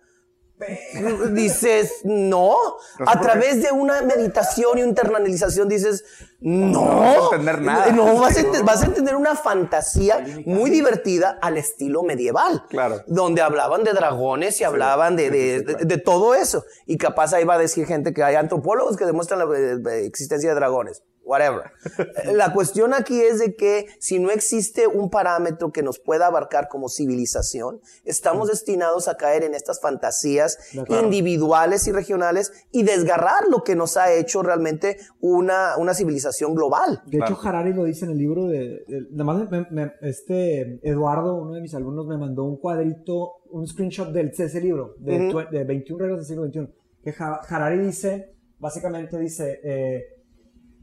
[1.33, 2.55] Dices, no.
[2.97, 6.03] sé A través de una meditación y una internalización dices,
[6.39, 6.85] no.
[6.85, 7.91] No vas a entender nada.
[7.91, 12.63] No, vas a, ent- vas a entender una fantasía muy divertida al estilo medieval.
[12.69, 13.01] Claro.
[13.07, 16.63] Donde hablaban de dragones y hablaban de, de- de- de todo eso.
[16.85, 19.45] Y capaz ahí va a decir gente que hay antropólogos que demuestran la
[19.91, 21.03] eh, existencia de dragones.
[21.25, 21.63] Whatever.
[22.33, 26.67] La cuestión aquí es de que si no existe un parámetro que nos pueda abarcar
[26.69, 30.57] como civilización, estamos destinados a caer en estas fantasías
[31.03, 37.01] individuales y regionales y desgarrar lo que nos ha hecho realmente una, una civilización global.
[37.07, 38.83] De hecho, Harari lo dice en el libro de.
[38.87, 43.33] de- nada más me- me- este Eduardo, uno de mis alumnos, me mandó un cuadrito,
[43.49, 45.39] un screenshot del, de ese libro, de, Ujú.
[45.39, 46.73] tue- de 21 reglas del siglo XXI.
[47.03, 49.59] Que Ha- Harari dice, básicamente dice.
[49.63, 50.03] eh,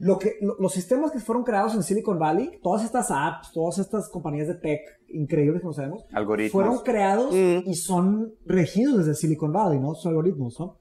[0.04, 3.78] lo que, lo- los sistemas que fueron creados en Silicon Valley, todas estas apps, todas
[3.78, 6.50] estas compañías de tech increíbles que no sabemos, Algoritmos.
[6.52, 7.68] fueron creados Mm.
[7.70, 9.94] y son regidos desde Silicon Valley, ¿no?
[9.94, 10.80] Sus algoritmos, ¿no?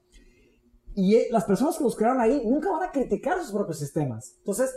[0.96, 4.34] Y eh, las personas que los crearon ahí nunca van a criticar sus propios sistemas.
[4.38, 4.76] Entonces,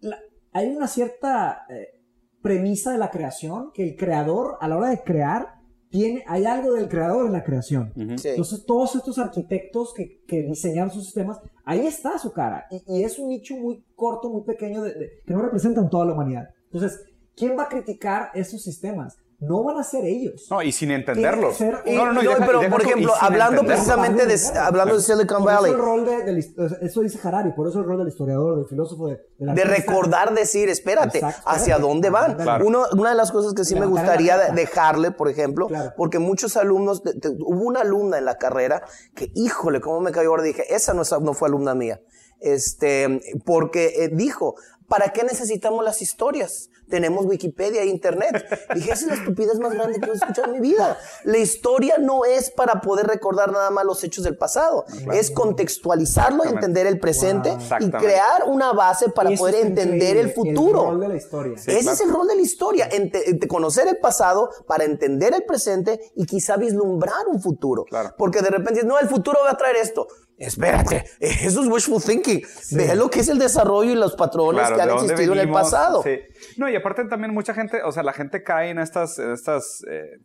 [0.00, 0.18] la-
[0.52, 2.00] hay una cierta eh,
[2.42, 5.54] premisa de la creación que el creador, a la hora de crear,
[5.90, 7.92] tiene, hay algo del creador en la creación.
[8.18, 8.28] Sí.
[8.30, 11.38] Entonces, todos estos arquitectos que, que diseñaron sus sistemas,
[11.68, 12.66] ahí está su cara.
[12.70, 16.48] Y, es un nicho muy corto, muy pequeño, que no representan toda la humanidad.
[16.72, 17.04] Entonces,
[17.36, 19.18] ¿quién va a criticar esos sistemas?
[19.40, 20.48] No van a ser ellos.
[20.50, 21.56] No, y sin entenderlos.
[21.56, 24.26] Ser- Y- No, no, no, y no, deja- pero y deja por ejemplo, hablando precisamente
[24.26, 27.78] de, hablando de Silicon Por eso Valley, el rol de, eso dice Harari, por eso
[27.78, 31.82] el rol del historiador, del filósofo, de, de recordar, decir, espérate, Exacto, hacia espérate.
[31.82, 32.34] dónde van.
[32.34, 32.66] Claro.
[32.66, 35.92] Uno- una de las cosas que sí me gustaría dejarle, por ejemplo, Claro.
[35.96, 38.82] porque muchos alumnos, te- te- hubo una alumna en la carrera
[39.14, 42.00] que, híjole, cómo me cayó ahora, dije, esa no, es- no fue alumna mía.
[42.40, 44.54] Este, porque eh, dijo,
[44.88, 46.70] ¿para qué necesitamos las historias?
[46.88, 48.42] Tenemos Wikipedia e Internet.
[48.74, 50.96] Dije, esa es la estupidez más grande que he escuchado en mi vida.
[51.24, 54.86] La historia no es para poder recordar nada más los hechos del pasado.
[55.12, 57.78] Es contextualizarlo, entender el presente Wow.
[57.80, 60.84] y crear una base para poder entender el futuro.
[60.84, 61.58] El rol de la historia.
[61.58, 61.94] Sí, Ese claro.
[61.94, 66.00] es el rol de la historia, ente- ente- conocer el pasado para entender el presente
[66.16, 67.84] y quizá vislumbrar un futuro.
[67.84, 68.14] Claro.
[68.16, 70.08] Porque de repente, no, el futuro va a traer esto.
[70.38, 72.42] Espérate, eso es wishful thinking.
[72.72, 75.34] Ve lo que es el desarrollo y los patrones Claro, que han ¿de dónde existido
[75.34, 76.02] en el pasado.
[76.02, 76.18] Sí.
[76.56, 79.82] No, y aparte también mucha gente, o sea, la gente cae en estas, en estas,
[79.90, 80.18] eh,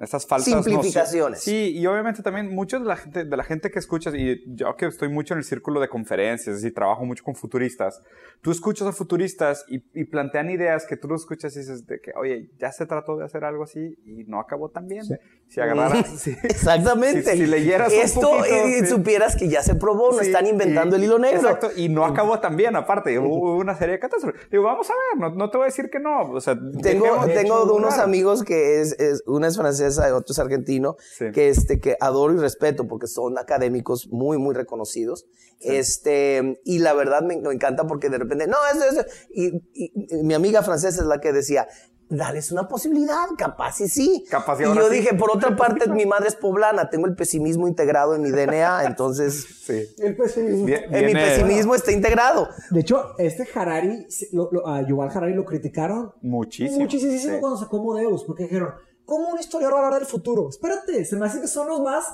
[0.00, 1.40] estas falsas Simplificaciones.
[1.42, 4.74] Sí, y obviamente también muchos de la gente, de la gente que escuchas, y yo
[4.76, 8.00] que estoy mucho en el círculo de conferencias y trabajo mucho con futuristas,
[8.40, 12.00] tú escuchas a futuristas y, y plantean ideas que tú lo escuchas y dices de
[12.00, 15.04] que, oye, ya se trató de hacer algo así y no acabó tan bien.
[15.48, 16.34] Si agarraras, sí.
[16.44, 17.22] Exactamente.
[17.32, 18.86] Si- si leyeras un Esto poquito, y, y sí.
[18.86, 21.40] supieras que ya se probó, no Sí, están inventando y- el hilo negro.
[21.40, 24.48] Exacto, y no acabó tan bien, aparte, hubo una serie de catástrofes.
[24.50, 26.30] Digo, vamos a ver, no, no te voy a decir que no.
[26.30, 30.38] O sea, Tengo, tengo unos amigos que es, es- una es francesa y otro es
[30.38, 31.26] argentino, Sí.
[31.32, 35.26] que este, que adoro y respeto porque son académicos muy, muy reconocidos.
[35.60, 39.04] Este, y la verdad me, me encanta porque de repente, no, eso, eso.
[39.30, 41.68] Y, y- y mi amiga francesa es la que decía,
[42.12, 44.24] dales una posibilidad, capaz y sí.
[44.28, 44.96] Capaz y y ahora yo sí.
[44.96, 48.84] dije, por otra parte, mi madre es poblana, tengo el pesimismo integrado en mi DNA,
[48.86, 49.84] entonces Sí.
[49.98, 50.64] El pesimismo.
[50.66, 50.84] Bien.
[50.84, 52.48] en mi Viene- pesimismo está integrado.
[52.70, 56.80] De hecho, este Harari, lo- lo- a Yuval Harari lo criticaron Muchísimo.
[56.80, 57.28] muchísimo Sí.
[57.38, 58.70] cuando sacó Modeus, porque dijeron,
[59.10, 60.48] ¿cómo un historiador va a hablar del futuro?
[60.48, 62.04] Espérate, se me hace que son los más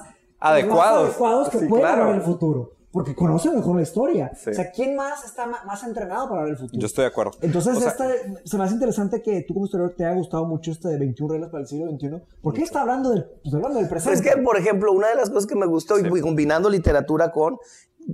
[0.40, 0.92] Adecuados.
[0.94, 2.02] los más adecuados que Sí, pueden claro.
[2.04, 2.72] hablar del futuro.
[2.92, 4.32] Porque conocen mejor la historia.
[4.34, 4.48] Sí.
[4.50, 6.80] O sea, ¿quién más está más entrenado para hablar del futuro?
[6.80, 7.32] Yo estoy de acuerdo.
[7.42, 8.08] Entonces, O sea, esta-
[8.42, 11.32] se me hace interesante que tú como historiador te haya gustado mucho este de 21
[11.34, 12.22] reglas para el siglo XXI.
[12.40, 14.14] ¿Por qué está hablando del, pues, hablando del presente?
[14.18, 17.58] es que, por ejemplo, una de las cosas que me gustó, y combinando literatura con,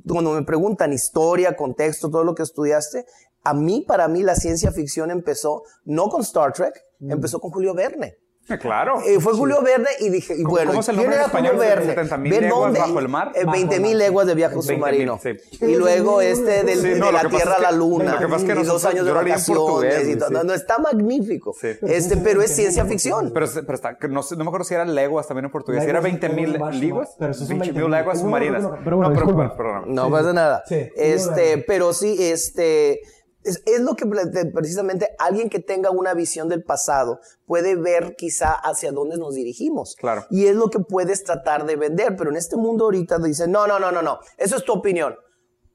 [0.09, 3.05] cuando me preguntan historia, contexto, todo lo que estudiaste,
[3.45, 7.13] a mí, para mí, la ciencia ficción empezó no con Star Trek, Mm.
[7.13, 8.17] empezó con Julio Verne.
[8.61, 9.01] Claro.
[9.07, 11.27] Eh, fue Julio Verne y dije, y ¿Cómo- bueno, cómo es el ¿quién era Julio
[11.53, 11.57] español?
[11.59, 11.87] Verne?
[11.87, 12.81] 70,000 ¿Ve leguas dónde?
[12.81, 13.33] bajo el mar.
[13.35, 15.21] Eh, Bajo 20 el mil leguas de viaje 20,000, submarino.
[15.23, 15.65] sí.
[15.65, 18.13] Y luego este del, Sí, de no, lo la Tierra es a la Luna.
[18.15, 20.09] lo que pasa es que y dos años de vacaciones.
[20.09, 20.29] y todo.
[20.29, 20.35] sí.
[20.35, 21.55] no, no, está magnífico.
[21.59, 21.69] Sí.
[21.83, 23.31] Este, pero es ciencia ficción.
[23.33, 25.83] Pero, pero está, no, sé- no me acuerdo si era leguas también en portugués.
[25.85, 27.17] Si era Leguas, 20 mil leguas, leguas.
[27.19, 28.63] pero esos son 20 20,000 mil leguas submarinas.
[28.63, 29.87] bueno, pero bueno, no, pero, perdóname.
[29.95, 30.63] No pasa nada.
[30.67, 33.01] Sí, este, pero sí, este,
[33.45, 38.53] es, es lo que precisamente alguien que tenga una visión del pasado puede ver quizá
[38.53, 39.97] hacia dónde nos dirigimos.
[39.97, 40.27] Claro.
[40.31, 42.17] Y es lo que puedes tratar de vender.
[42.17, 45.15] Pero en este mundo ahorita dicen, no, no, no, no, no, eso es tu opinión.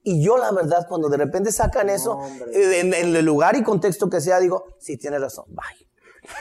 [0.02, 2.20] Y yo la verdad, cuando de repente sacan eso,
[2.52, 5.87] eh, en, en el lugar y contexto que sea, digo, sí, tienes razón, bye.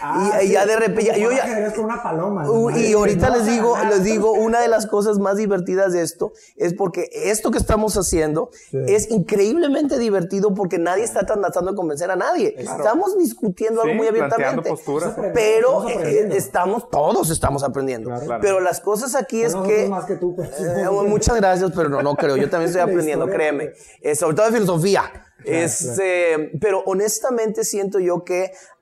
[0.01, 2.43] Ah, y, y sí, ya de repente, yo ya, con una paloma.
[2.43, 2.69] ¿no?
[2.77, 6.33] y ahorita No les digo, les digo, una de las cosas más divertidas de esto
[6.55, 12.11] es porque esto que estamos haciendo es increíblemente divertido porque nadie está tratando de convencer
[12.11, 12.55] a nadie.
[12.57, 14.69] Estamos discutiendo algo muy abiertamente.
[14.69, 15.13] posturas.
[15.33, 18.09] Pero Estamos eh, estamos, todos estamos aprendiendo.
[18.09, 18.39] Claro.
[18.41, 19.87] Pero las cosas aquí es que...
[19.87, 20.49] más que tú, pues.
[20.59, 22.37] Eh, muchas gracias, pero no, no creo.
[22.37, 23.73] Yo también estoy aprendiendo, historia, créeme.
[24.01, 25.03] Eh, sobre todo de filosofía.
[25.11, 28.76] Claro, Este, Pero honestamente siento yo que ah,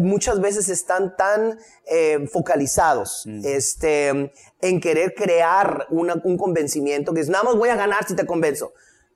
[0.00, 1.58] muchas veces están tan
[1.90, 3.40] eh, focalizados Mm.
[3.44, 8.14] este, en querer crear una- un convencimiento que es, nada más voy a ganar si
[8.14, 8.72] te convenzo.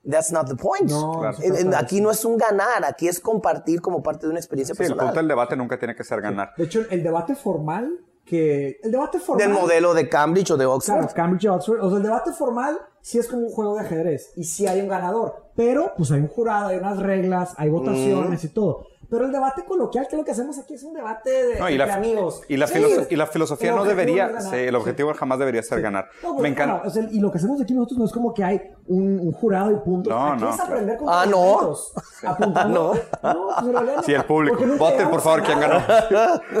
[0.09, 0.89] That's not the point.
[0.89, 1.37] No, Claro.
[1.77, 4.87] Aquí no es un ganar, aquí es compartir como parte de una experiencia Sí, el
[4.89, 5.07] personal.
[5.07, 6.53] punto del debate nunca tiene que ser ganar.
[6.57, 8.79] De hecho, el debate formal que...
[8.83, 9.45] El debate formal...
[9.47, 10.97] Del modelo de Cambridge o de Oxford.
[10.99, 11.79] Claro, Cambridge y Oxford.
[11.81, 14.81] O sea, el debate formal sí es como un juego de ajedrez y sí hay
[14.81, 15.35] un ganador.
[15.55, 18.87] Pero, pues hay un jurado, hay unas reglas, hay votaciones y todo.
[19.11, 21.69] Pero el debate coloquial, que es lo que hacemos aquí, es un debate de, No,
[21.69, 22.41] y, la, entre amigos.
[22.47, 25.81] y, la Sí, filoso- y la filosofía no debería, sí, el objetivo jamás debería ser
[25.81, 26.07] ganar.
[26.23, 26.75] No, pues, Me encanta.
[26.75, 29.19] bueno, o sea, y lo que hacemos aquí nosotros no es como que hay un,
[29.19, 30.13] un jurado y puntos.
[30.13, 31.75] No, aquí no, es aprender con Ah, no.
[32.25, 32.93] apuntando.
[33.21, 33.33] No.
[33.33, 34.05] no, pues.
[34.05, 34.57] Sí, el público.
[34.77, 35.81] Voten, por favor, quién ganó.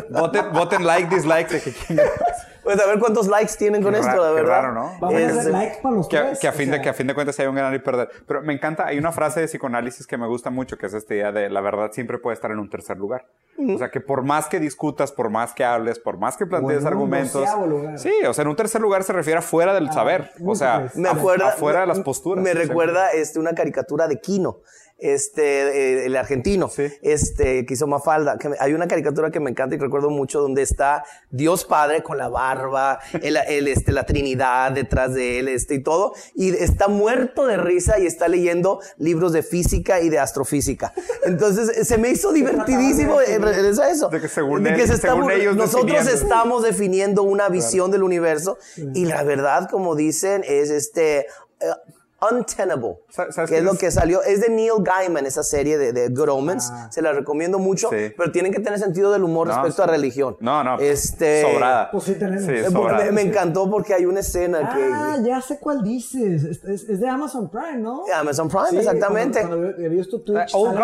[0.09, 2.09] voten, voten like, dislike de que quién ganó.
[2.63, 4.61] Pues a ver cuántos likes tienen con Qué esto, raro- la qué verdad.
[4.61, 4.91] raro, ¿no?
[4.99, 6.39] Vamos a Es- hacer like para los Que, a- tres.
[6.39, 8.09] que a o fin de, que a fin de cuentas hay un ganar y perder.
[8.27, 11.13] Pero me encanta, hay una frase de psicoanálisis que me gusta mucho, que es esta
[11.15, 13.25] idea de la verdad siempre puede estar en un tercer lugar.
[13.57, 16.79] O sea, que por más que discutas, por más que hables, por más que plantees
[16.79, 17.47] en un argumentos.
[17.67, 17.99] lugar.
[17.99, 20.31] Sí, o sea, en un tercer lugar se refiere afuera del saber.
[20.43, 20.95] O sea, pues.
[20.95, 22.43] me af- acuerda afuera de las posturas.
[22.43, 24.59] Me recuerda este una caricatura de Kino,
[25.01, 26.83] este eh, el argentino, Sí.
[27.01, 30.09] este que hizo Mafalda, que me- hay una caricatura que me encanta y que recuerdo
[30.09, 35.39] mucho donde está Dios Padre con la barba, el, el, este la Trinidad detrás de
[35.39, 39.99] él, este y todo y está muerto de risa y está leyendo libros de física
[40.01, 40.93] y de astrofísica.
[41.25, 44.09] Entonces eh, se me hizo divertidísimo regresar a eso.
[44.09, 46.21] De que según De él- que se según está- ellos nosotros definiendo.
[46.23, 48.57] estamos definiendo una visión del universo
[48.93, 51.25] y la verdad, como dicen, es este
[51.59, 51.65] eh,
[52.29, 55.91] untenable, Sa- ¿sabes que es lo que salió, es de Neil Gaiman, esa serie de,
[55.93, 58.13] de Good Omens, se la recomiendo mucho, Sí.
[58.17, 59.89] pero tienen que tener sentido del humor No, respecto sí.
[59.89, 60.37] a religión.
[60.39, 60.77] No, no.
[60.79, 61.89] Este, Sobrada.
[61.91, 62.45] Pues sí tenemos.
[62.45, 63.05] Sí, Eh, sobrada.
[63.05, 65.23] me, me encantó porque hay una escena Ah, que...
[65.27, 66.43] ya sé cuál dices.
[66.43, 68.03] Es, es- es de Amazon Prime, ¿no?
[68.13, 69.39] Amazon Prime, Sí, exactamente.
[69.39, 70.79] Cuando, cuando he visto Twitch, Eh, Old.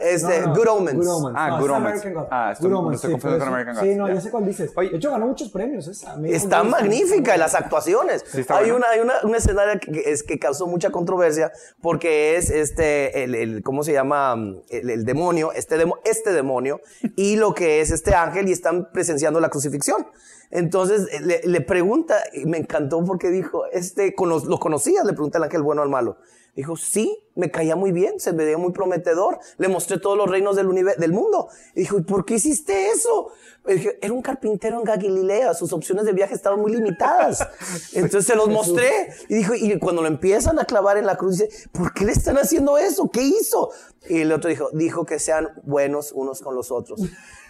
[0.00, 1.08] Este, Good Omens.
[1.34, 1.86] Ah, No, Good Omens.
[1.86, 2.28] American Gods.
[2.30, 3.54] Ah, estoy- Good me Omens, estoy sí, confundiendo por con.
[3.60, 4.14] American Sí, Gods, no, ya.
[4.14, 4.72] ya sé cuál dices.
[4.76, 4.90] Oye.
[4.90, 6.16] de hecho, ganó muchos premios esa.
[6.24, 8.24] Está magnífica y las actuaciones.
[8.34, 12.36] está hay una, hay una, un escenario que, que es, que causó mucha controversia porque
[12.36, 14.36] es este, el, el- ¿cómo se llama?
[14.70, 16.80] El, demonio, este, este demonio
[17.16, 20.06] y lo que es este ángel y están presenciando la crucifixión.
[20.50, 21.08] Entonces
[21.44, 25.04] le, pregunta, y me encantó porque dijo, este, cono- ¿lo conocías?
[25.04, 26.16] Le pregunta el ángel bueno al malo.
[26.54, 29.40] Dijo, sí, me caía muy bien, se me veía muy prometedor.
[29.58, 31.48] Le mostré todos los reinos del, del mundo.
[31.74, 33.32] Y dijo, ¿y por qué hiciste eso?
[33.66, 37.46] Era un carpintero en Galilea, sus opciones de viaje estaban muy limitadas.
[37.94, 38.90] Entonces se los mostré.
[39.28, 42.12] Y dijo, y cuando lo empiezan a clavar en la cruz, dice, ¿por qué le
[42.12, 43.10] están haciendo eso?
[43.10, 43.70] ¿Qué hizo?
[44.08, 47.00] Y el otro dijo, dijo que sean buenos unos con los otros.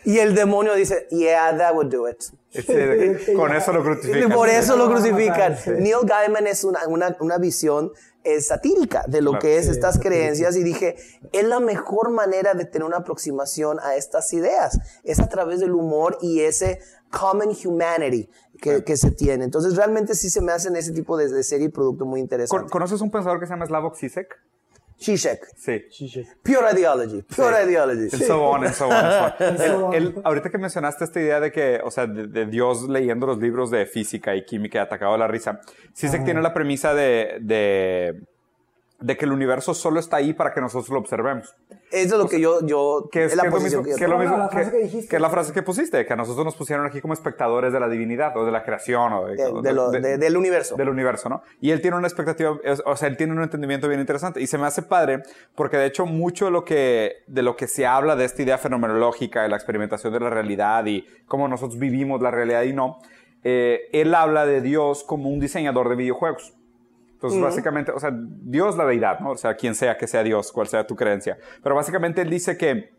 [0.05, 2.23] Y el demonio dice, yeah, that would do it.
[3.35, 4.31] Con eso lo crucifican.
[4.31, 5.57] por eso lo crucifican.
[5.79, 7.91] Neil Gaiman es una, una, una visión
[8.25, 9.43] eh, satírica de lo Claro.
[9.43, 10.97] que es Sí, estas creencias y dije,
[11.33, 14.79] es la mejor manera de tener una aproximación a estas ideas.
[15.05, 16.81] Es a través del humor y ese
[17.11, 18.29] common humanity
[18.61, 19.45] que, que se tiene.
[19.45, 22.25] Entonces realmente sí se me hacen ese tipo de, de serie y producto muy ¿Con-
[22.25, 22.71] interesante.
[22.71, 24.35] ¿Conoces un pensador que se llama Slavoj Zizek?
[25.01, 25.41] Zizek.
[25.57, 25.85] Sí.
[26.43, 27.23] Pure ideology.
[27.23, 28.09] Pure ideology.
[28.13, 30.23] El so on, el so on, el so on.
[30.25, 33.71] Ahorita que mencionaste esta idea de que, o sea, de, de Dios leyendo los libros
[33.71, 35.61] de física y química y atacado a la risa,
[35.97, 38.23] Zizek tiene la premisa de, de,
[39.05, 41.55] de que el universo solo está ahí para que nosotros lo observemos.
[41.91, 43.91] Eso es lo que yo, yo, Que es, la que es lo posición mismo, que
[43.91, 44.31] yo que es lo tengo.
[44.31, 47.13] mismo La frase que- la frase que pusiste, que a nosotros nos pusieron aquí como
[47.13, 50.01] espectadores de la divinidad o de la creación o de- De- o de lo- de-
[50.01, 50.77] de- del universo.
[50.77, 51.43] del universo, ¿no?
[51.61, 54.47] Y él tiene una expectativa, es- o sea, él tiene un entendimiento bien interesante y
[54.47, 55.23] se me hace padre
[55.55, 58.57] porque de hecho mucho de lo que, de lo que se habla de esta idea
[58.59, 62.99] fenomenológica, de la experimentación de la realidad y cómo nosotros vivimos la realidad y no,
[63.45, 66.55] eh, él habla de Dios como un diseñador de videojuegos.
[67.25, 69.31] Entonces, básicamente, o sea, Dios la deidad, ¿no?
[69.31, 71.39] O sea, quien sea que sea Dios, cual sea tu creencia.
[71.63, 72.91] Pero básicamente él dice que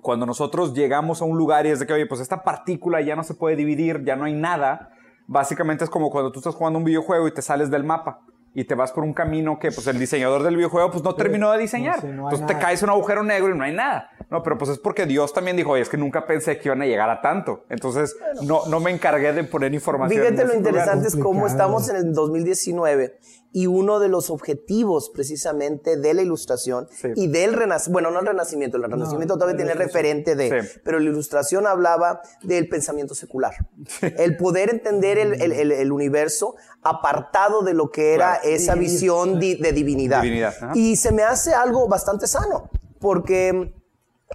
[0.00, 3.16] cuando nosotros llegamos a un lugar y es de que, oye, pues esta partícula ya
[3.16, 4.92] no se puede dividir, ya no hay nada,
[5.26, 8.22] básicamente es como cuando tú estás jugando un videojuego y te sales del mapa
[8.56, 11.52] y te vas por un camino que pues el diseñador del videojuego pues no terminó
[11.52, 12.02] de diseñar.
[12.04, 14.08] no Entonces te caes en un agujero negro y no hay nada.
[14.30, 16.80] No, pero pues es porque Dios también dijo, oye, es que nunca pensé que iban
[16.80, 17.66] a llegar a tanto.
[17.68, 20.22] Entonces no, no me encargué de poner información.
[20.22, 20.72] Fíjate en lo lugar.
[20.72, 23.18] interesante es cómo estamos en el 2019
[23.52, 27.08] y uno de los objetivos precisamente de la ilustración Sí.
[27.16, 30.62] y del renacimiento, bueno, no el renacimiento, el renacimiento todavía de la tiene referente de,
[30.62, 30.68] Sí.
[30.84, 33.54] pero la ilustración hablaba del pensamiento secular.
[34.02, 38.48] El poder entender el, el- el- el universo apartado de lo que era Claro.
[38.54, 40.22] esa visión di- de divinidad.
[40.22, 40.54] Divinidad.
[40.74, 42.70] Y se me hace algo bastante sano,
[43.00, 43.72] porque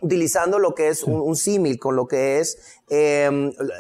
[0.02, 3.30] utilizando lo que es un, un símil con lo que es eh,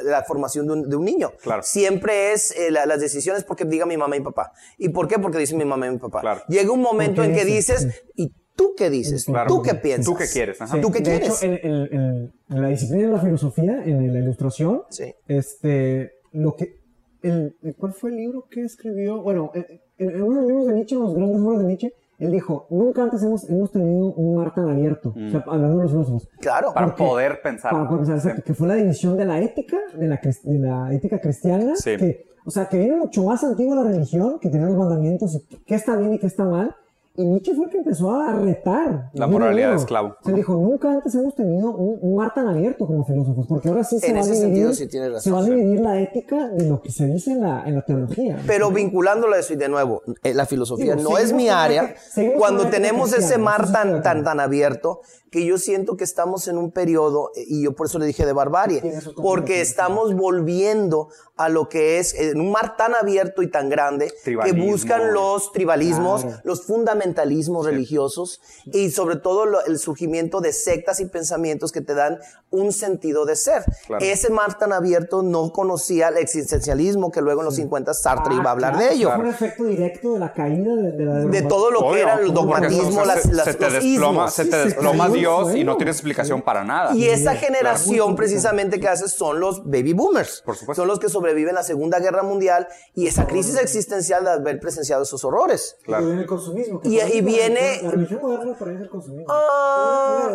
[0.03, 1.31] la, formación de un, de un niño.
[1.41, 1.63] Claro.
[1.63, 4.51] Siempre es eh, la- las decisiones porque diga mi mamá y mi papá.
[4.77, 5.19] ¿Y por qué?
[5.19, 6.21] Porque dice mi mamá y mi papá.
[6.21, 6.41] Claro.
[6.47, 9.25] Llega un momento en que dices, ¿y tú qué dices?
[9.25, 9.47] Claro.
[9.49, 10.05] ¿Tú qué piensas?
[10.05, 10.61] ¿Tú qué quieres?
[10.61, 10.79] Ajá.
[10.79, 11.27] ¿Tú qué de quieres?
[11.43, 15.13] hecho, en, en- en- en la disciplina de la filosofía, en la ilustración, Sí.
[15.27, 16.79] este, lo que,
[17.23, 19.21] el, ¿cuál fue el libro que escribió?
[19.21, 19.65] Bueno, en,
[19.97, 21.93] en uno de los libros de Nietzsche, los grandes obras de Nietzsche,
[22.25, 25.83] él dijo, nunca antes hemos, hemos tenido un mar tan abierto, o sea, hablando de
[25.83, 26.29] los filósofos.
[26.39, 26.73] Claro.
[26.73, 27.71] Para Porque- poder pensar.
[27.71, 30.93] Para poder pensar, exacto, que fue la división de la ética, de la, de la
[30.93, 31.97] ética cristiana, Sí.
[31.97, 35.57] que, o sea, que viene mucho más antigua la religión, que tiene los mandamientos, y
[35.65, 36.75] qué está bien y qué está mal,
[37.15, 39.09] y Nietzsche fue el que empezó a retar.
[39.13, 40.15] La moralidad de esclavo.
[40.23, 43.83] Se dijo, nunca antes hemos tenido un, un mar tan abierto como filósofos, porque ahora
[43.83, 45.49] sí se En va a dividir, sentido sí razón, se va a sí.
[45.49, 48.39] dividir la ética de lo que se dice en la, en la teología.
[48.47, 51.95] Pero vinculándolo a eso y de nuevo, eh, la filosofía Digo, no es mi área.
[52.15, 55.01] con Cuando tenemos ese mar tan, tan, tan abierto,
[55.31, 58.33] que yo siento que estamos en un periodo, y yo por eso le dije de
[58.33, 58.83] barbarie,
[59.15, 64.09] porque estamos volviendo a lo que es eh, un mar tan abierto y tan grande
[64.09, 64.65] que Tribalismo.
[64.65, 66.37] buscan los tribalismos, Claro.
[66.43, 71.95] los fundamentalismos religiosos y sobre todo lo- el surgimiento de sectas y pensamientos que te
[71.95, 72.19] dan
[72.51, 73.63] un sentido de ser.
[73.87, 74.05] Claro.
[74.05, 78.49] Ese mar tan abierto no conocía el existencialismo que luego en los 50 Sartre iba
[78.49, 79.11] a hablar Ah, claro, de ello.
[79.17, 82.15] Un efecto directo de la caída de, de la De todo lo que Obvio, era
[82.19, 84.33] el dogmatismo, se- las, se, las- se te los desploma, ismos.
[84.33, 85.20] se te Sí, desploma cayó
[85.55, 86.93] y no tienes explicación para nada.
[86.95, 90.41] Y esa generación precisamente que hace son los baby boomers.
[90.45, 90.81] Por supuesto.
[90.81, 95.03] Son los que sobreviven la Segunda Guerra Mundial y esa crisis existencial de haber presenciado
[95.03, 95.77] esos horrores.
[95.83, 96.03] Claro.
[96.03, 96.81] Y viene el consumismo.
[96.83, 99.25] Y- viene- La religión moderna el consumismo.
[99.29, 100.31] Ah,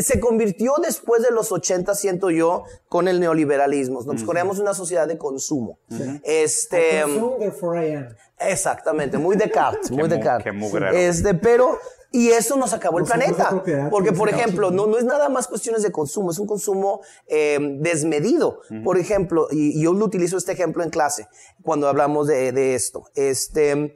[0.00, 4.02] se convirtió después de los 80, siento yo, con el neoliberalismo.
[4.02, 5.78] Nos creamos una sociedad de consumo.
[6.24, 8.08] Este, I consume, therefore I am.
[8.38, 10.44] exactamente, muy Descartes, muy mu- Descartes.
[10.44, 10.96] qué mugrero.
[10.96, 11.78] Este, pero
[12.10, 15.46] y eso nos acabó el Nos planeta, porque por ejemplo, no, no es nada más
[15.46, 18.60] cuestiones de consumo, es un consumo eh, desmedido.
[18.82, 21.28] Por ejemplo, y, y yo lo utilizo este ejemplo en clase
[21.62, 23.04] cuando hablamos de, de esto.
[23.14, 23.94] Este,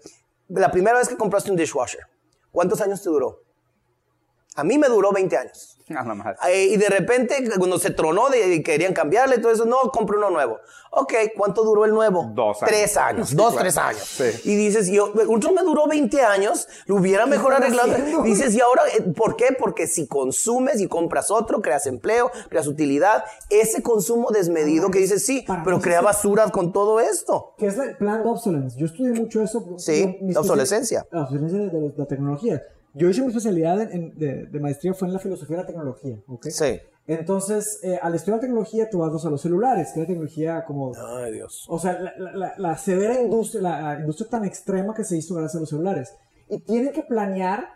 [0.49, 2.03] la primera vez que compraste un dishwasher,
[2.51, 3.41] ¿cuántos años te duró?
[4.57, 5.72] A mí me duró 20 años.
[5.91, 6.37] A la madre.
[6.65, 10.59] Y de repente, cuando se tronó y querían cambiarle, todo eso, no, compré uno nuevo.
[10.95, 12.31] Ok, ¿cuánto duró el nuevo?
[12.35, 12.69] Dos años.
[12.71, 13.61] Tres años, Sí, dos, claro.
[13.63, 14.03] tres años.
[14.05, 14.25] Sí.
[14.45, 17.93] Y dices, yo, otro me duró 20 años, lo hubiera mejor arreglado.
[17.93, 18.23] haciendo?
[18.23, 19.57] Dices, y ahora, eh, ¿por qué?
[19.59, 23.25] Porque si consumes y compras otro, creas empleo, creas utilidad.
[23.49, 27.55] Ese consumo desmedido que dices, sí, Para pero crea basura con todo esto.
[27.57, 28.79] que es el plan de obsolescence.
[28.79, 29.65] Yo estudié mucho eso.
[29.79, 31.07] Sí, la obsolescencia.
[31.11, 32.63] La obsolescencia de, de la tecnología.
[32.95, 36.19] Yo hice mi especialidad en- de, de maestría fue en la filosofía de la tecnología.
[36.27, 36.47] ¿ok?
[36.51, 36.79] Sí.
[37.07, 40.93] Entonces, eh, al estudiar tecnología, tú vas a los celulares, que es la tecnología como...
[41.19, 41.65] Ay, Dios.
[41.69, 45.35] O sea, la, la- la- la severa industria, la, industria tan extrema que se hizo
[45.35, 46.15] gracias a los celulares.
[46.49, 47.67] Y tienen que planear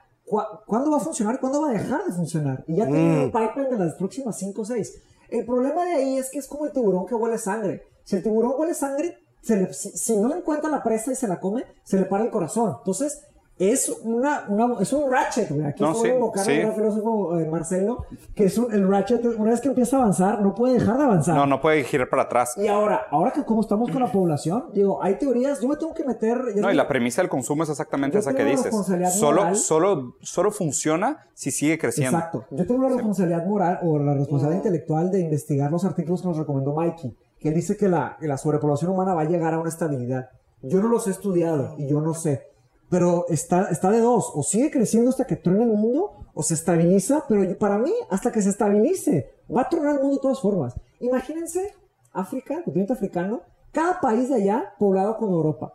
[0.66, 2.64] cuándo va a funcionar cuándo va a dejar de funcionar.
[2.66, 4.94] Y ya tienen un pipeline de las próximas 5 o 6.
[5.30, 7.82] El problema de ahí es que es como el tiburón que huele sangre.
[8.04, 11.16] Si el tiburón huele sangre, se le- si, si no le encuentra la presa y
[11.16, 12.74] se la come, se le para el corazón.
[12.78, 13.22] Entonces,
[13.58, 15.64] es, una, una- es un ratchet, güey.
[15.66, 16.52] Aquí No, sí, invocar sí.
[16.52, 18.04] al gran filósofo eh, Marcelo,
[18.34, 21.04] que es un- el ratchet, una vez que empieza a avanzar, no puede dejar de
[21.04, 21.34] avanzar.
[21.34, 22.54] No, no puede girar para atrás.
[22.58, 25.94] Y ahora, ahora que como estamos con la población, digo, hay teorías, yo me tengo
[25.94, 26.38] que meter...
[26.54, 28.64] ya No, y la premisa del consumo es exactamente Yo esa que dices.
[28.64, 29.56] responsabilidad Solo, moral.
[29.56, 32.18] solo, solo funciona si sigue creciendo.
[32.18, 32.44] Exacto.
[32.50, 36.36] Yo tengo la responsabilidad moral o la responsabilidad intelectual de investigar los artículos que nos
[36.36, 39.58] recomendó Mikey, que él dice que la, que la sobrepoblación humana va a llegar a
[39.58, 40.28] una estabilidad.
[40.62, 42.42] Yo no los he estudiado y yo no sé.
[42.88, 44.30] Pero está, está de dos.
[44.34, 48.30] O sigue creciendo hasta que truene el mundo, o se estabiliza, pero para mí, hasta
[48.30, 50.74] que se estabilice, va a tronar el mundo de todas formas.
[51.00, 51.74] Imagínense
[52.12, 53.42] África, el continente africano,
[53.72, 55.74] cada país de allá poblado con Europa.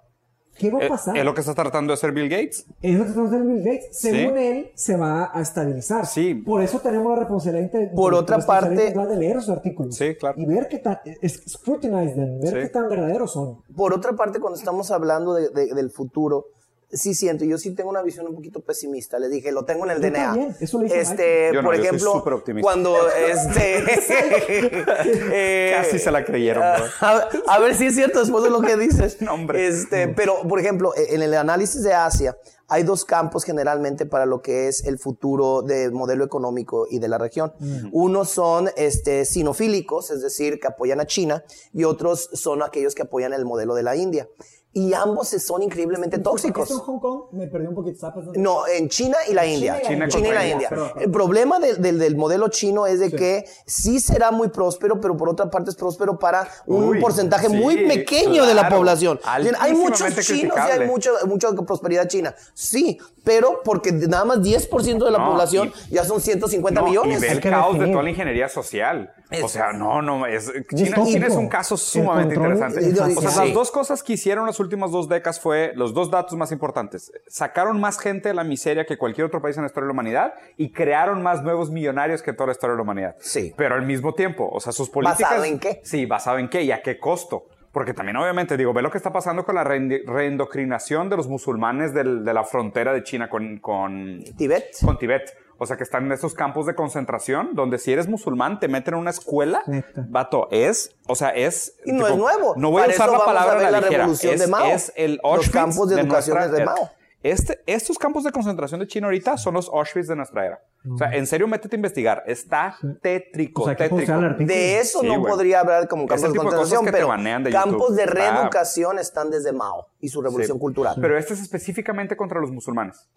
[0.57, 1.15] ¿Qué va a Eh, pasar?
[1.17, 2.65] ¿Es lo que está tratando de hacer Bill Gates?
[2.81, 3.87] Es lo que estamos haciendo Bill Gates.
[3.91, 4.43] Según Sí.
[4.43, 6.05] él, se va a estabilizar.
[6.05, 6.33] Sí.
[6.35, 9.95] Por eso tenemos la responsabilidad, inte- Por otra parte- de leer esos artículos.
[9.95, 10.39] Sí, claro.
[10.39, 10.99] Y ver qué tan,
[11.47, 12.59] scrutinize them, ver Sí.
[12.61, 13.59] qué tan verdaderos son.
[13.75, 16.47] Por otra parte, cuando estamos hablando de- de- del futuro,
[16.93, 19.19] sí siento, yo sí tengo una visión un poquito pesimista.
[19.19, 20.23] Le dije, lo tengo en el Yo DNA.
[20.25, 22.61] también, eso lo este, Yo no, por yo soy ejemplo, optimista.
[22.65, 22.95] cuando
[23.29, 23.83] este
[25.31, 26.85] eh, Casi se la creyeron, bro.
[27.01, 29.21] a, a ver si es cierto después de lo que dices.
[29.21, 29.67] No, hombre.
[29.67, 32.37] Este, pero, por ejemplo, e, en el análisis de Asia,
[32.67, 37.09] hay dos campos generalmente para lo que es el futuro del modelo económico y de
[37.09, 37.51] la región.
[37.91, 41.43] Unos son este, sinofílicos, es decir, que apoyan a China,
[41.73, 44.29] y otros son aquellos que apoyan el modelo de la India.
[44.73, 46.63] Y ambos se son increíblemente tóxicos.
[46.69, 47.99] Esto en Hong Kong me perdí un poquito.
[47.99, 48.25] ¿sabes?
[48.35, 49.81] No, en China y la India.
[49.81, 50.51] China China, y la y India.
[50.51, 50.69] la India.
[50.69, 50.91] Perdón.
[51.01, 55.17] El problema del, del- del modelo chino es de que sí será muy próspero, pero
[55.17, 59.19] por otra parte es próspero para un Uy, porcentaje sí, muy pequeño de la población.
[59.25, 62.33] Hay muchos chinos y hay mucho, mucha prosperidad china.
[62.53, 66.87] Sí, pero porque nada más 10% de la No, población y- ya son 150 No,
[66.87, 67.17] millones.
[67.19, 69.13] Y ve el caos de toda la ingeniería social.
[69.29, 72.81] Es- O sea, no, no, es, China, es un caso sumamente interesante.
[72.83, 73.39] y- O sea, sí.
[73.39, 77.11] las dos cosas que hicieron las últimas dos décadas fue los dos datos más importantes.
[77.27, 79.93] Sacaron más gente de la miseria que cualquier otro país en la historia de la
[79.93, 83.15] humanidad y crearon más nuevos millonarios que toda la historia de la humanidad.
[83.19, 83.53] Sí.
[83.55, 85.21] Pero al mismo tiempo, o sea, sus políticas...
[85.29, 85.81] ¿Basado en qué?
[85.83, 87.45] Sí, basado en qué y a qué costo.
[87.71, 91.93] Porque también, obviamente, digo, ve lo que está pasando con la reendocrinación de los musulmanes
[91.93, 94.65] del- de la frontera de China con, con, Tibet.
[94.83, 95.33] con Tibet.
[95.57, 98.95] O sea, que están en esos campos de concentración donde si eres musulmán te meten
[98.95, 99.61] en una escuela.
[99.67, 100.05] Neta.
[100.09, 101.75] Vato, es, o sea, es...
[101.85, 102.55] Y no es nuevo.
[102.57, 104.65] No voy Para a usar la palabra a la, revolución es, de Mao.
[104.65, 106.71] es el Los campos de educación nuestra de era.
[106.73, 106.89] Mao.
[107.23, 110.59] Este, estos campos de concentración de China ahorita son los Auschwitz de nuestra era.
[110.91, 112.23] O sea, en serio, métete a investigar.
[112.25, 114.19] Está tétrico, O sea, tétrico.
[114.39, 115.31] De eso Sí, no güey.
[115.31, 118.03] podría hablar como campos Ese de tipo de cosas concentración, que pero de campos de
[118.03, 118.05] Ah.
[118.07, 120.61] reeducación están desde Mao y su revolución Sí.
[120.61, 120.95] cultural.
[120.99, 123.07] Pero este es específicamente contra los musulmanes.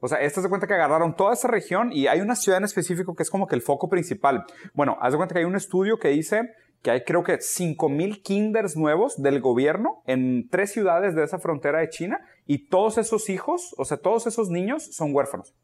[0.00, 2.58] O sea, este es de cuenta que agarraron toda esa región y hay una ciudad
[2.58, 4.44] en específico que es como que el foco principal.
[4.72, 8.22] Bueno, haz de cuenta que hay un estudio que dice que hay creo que 5000
[8.22, 13.28] kinders nuevos del gobierno en tres ciudades de esa frontera de China y todos esos
[13.30, 15.54] hijos, o sea, todos esos niños son huérfanos.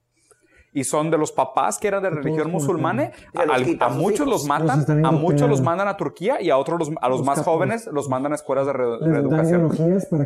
[0.72, 3.10] Y son de los papás que eran de religión musulmana.
[3.80, 7.08] A muchos los matan, a muchos los mandan a Turquía y a otros, los- a
[7.08, 9.70] los Los más jóvenes los mandan a escuelas de re- reeducación.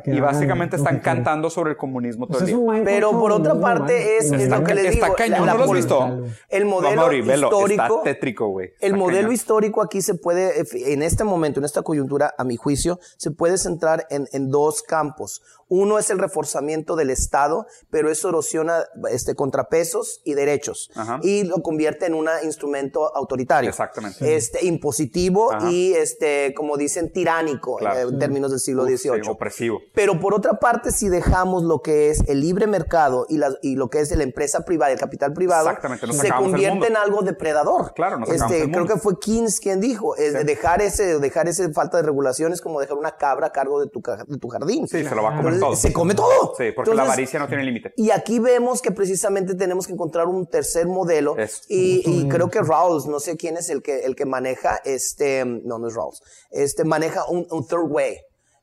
[0.07, 2.83] Y básicamente están cantando sobre el comunismo todo Pues el es día.
[2.85, 5.17] Pero por otra parte es, es lo que les Está digo.
[5.17, 6.23] cañón, la- ¿no lo has visto?
[6.49, 7.83] El modelo Mauri, velo, histórico.
[7.85, 8.69] Está tétrico, güey.
[8.75, 9.33] Está El modelo cañón.
[9.33, 13.59] histórico aquí se puede, en este momento, en esta coyuntura, a mi juicio, se puede
[13.59, 15.43] centrar en, en dos campos.
[15.69, 21.21] Uno es el reforzamiento del Estado, pero eso erosiona este, contrapesos y derechos Ajá.
[21.23, 23.69] y lo convierte en un instrumento autoritario.
[23.71, 24.37] Exactamente.
[24.37, 25.71] Este, impositivo Ajá.
[25.71, 27.99] y, este, como dicen, tiránico Claro.
[27.99, 29.23] eh, en términos del siglo Uf, sí, XVIII.
[29.31, 29.81] opresivo.
[29.95, 33.77] Pero por otra parte, si dejamos lo que es el libre mercado y, la- y
[33.77, 35.71] lo que es la empresa privada, el capital privado,
[36.13, 37.93] se convierte en algo depredador.
[37.95, 41.49] Claro, nos este, el Creo que fue Keynes quien dijo, es de dejar ese, dejar
[41.49, 44.39] ese falta de regulación es como dejar una cabra a cargo de tu, ca- de
[44.39, 44.89] tu jardín.
[44.89, 45.89] Sí, se lo va a comer Entonces, todo.
[45.91, 46.55] Se come todo.
[46.57, 47.93] Sí, porque la avaricia no tiene límite.
[47.97, 51.35] y aquí vemos que precisamente tenemos que encontrar un tercer modelo.
[51.69, 55.45] Y, y creo que Rawls, no sé quién es el que, el que maneja, este,
[55.45, 56.21] no, no es Rawls,
[56.51, 58.19] este, maneja un, un third way.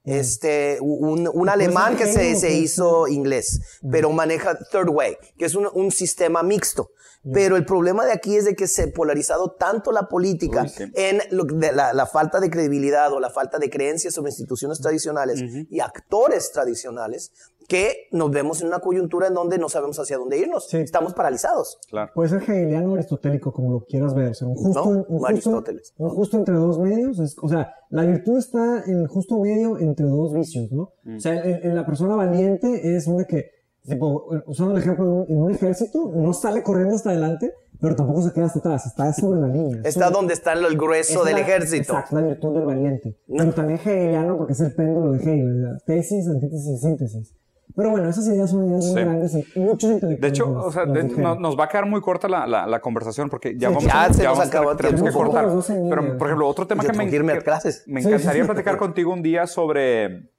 [0.05, 3.59] Este, un, un alemán que se, se hizo inglés,
[3.91, 6.89] pero maneja third way, que es un, un sistema mixto.
[7.33, 10.69] Pero el problema de aquí es de que se ha polarizado tanto la política Uy,
[10.69, 10.85] sí.
[10.95, 14.79] en lo- de la, la falta de credibilidad o la falta de creencias sobre instituciones
[14.79, 17.33] tradicionales y actores tradicionales
[17.69, 20.67] que nos vemos en una coyuntura en donde no sabemos hacia dónde irnos.
[20.67, 20.77] Sí.
[20.77, 21.77] Estamos paralizados.
[21.89, 22.11] Claro.
[22.13, 24.31] Puede ser hegeliano o aristotélico, como lo quieras ver.
[24.31, 25.93] O sea, un justo, No, un justo, Aristóteles.
[25.97, 27.19] un justo entre dos medios.
[27.19, 30.91] es- o sea, la virtud está en el justo medio entre dos vicios, ¿no?
[31.15, 33.45] O sea, en, en la persona valiente es una que,
[33.83, 37.95] tipo, usando el ejemplo, en un, en un ejército, no sale corriendo hasta adelante, pero
[37.95, 39.81] tampoco se queda hasta atrás, está sobre la línea.
[39.85, 41.93] Está donde está el grueso Es del la- ejército.
[41.93, 43.17] Exacto, la virtud del valiente.
[43.27, 45.77] Pero también hegeliano porque es el péndulo de Hegel, ¿verdad?
[45.85, 47.35] tesis, antítesis y síntesis.
[47.75, 48.99] Pero bueno, esas ideas son ideas muy Sí.
[49.05, 50.21] grandes y muchos intelectuales.
[50.21, 52.65] De hecho, las- o sea, de- no- nos va a quedar muy corta la, la-
[52.67, 55.11] la conversación porque ya Sí, vamos, ya a, se nos vamos a acabó tenemos que
[55.11, 55.47] cortar.
[55.89, 57.83] Pero, por ejemplo, otro tema Yo que me, irme a clases.
[57.87, 58.47] me Sí, encantaría sí.
[58.47, 60.31] platicar contigo un día sobre,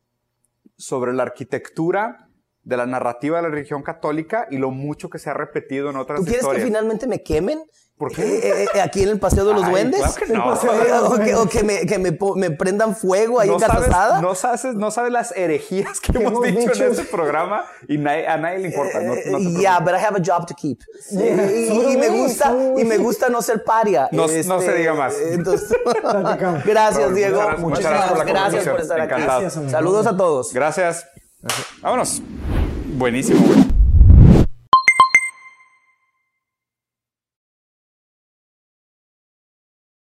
[0.76, 2.28] sobre la arquitectura
[2.62, 5.96] de la narrativa de la religión católica y lo mucho que se ha repetido en
[5.96, 6.62] otras ¿Tú quieres historias.
[6.64, 7.60] que finalmente me quemen?
[8.00, 8.22] ¿Por qué?
[8.22, 10.00] Eh, eh, eh, ¿Aquí en el Paseo de los Ay, Duendes?
[10.00, 10.54] claro que no.
[11.10, 13.88] O que, o que me, que me, me prendan fuego ahí no en sabes,
[14.22, 16.84] no, sabes, no sabes las herejías que, hemos hemos dicho, dicho.
[16.86, 19.00] en este programa y nadie- a nadie le importa.
[19.02, 20.78] No, no yeah, but I have a job to keep.
[21.10, 24.08] Y, y- y me gusta, y me gusta no ser paria.
[24.12, 25.14] No- no se diga más.
[25.20, 25.68] Entonces,
[26.64, 27.38] gracias, Diego.
[27.58, 29.12] muchas gracias- muchas gracias por la gracias por estar aquí.
[29.12, 29.40] Encantado.
[29.42, 29.70] Gracias.
[29.70, 30.54] Saludos a todos.
[30.54, 31.06] Gracias.
[31.82, 32.22] Vámonos.
[32.96, 33.69] Buenísimo, güey.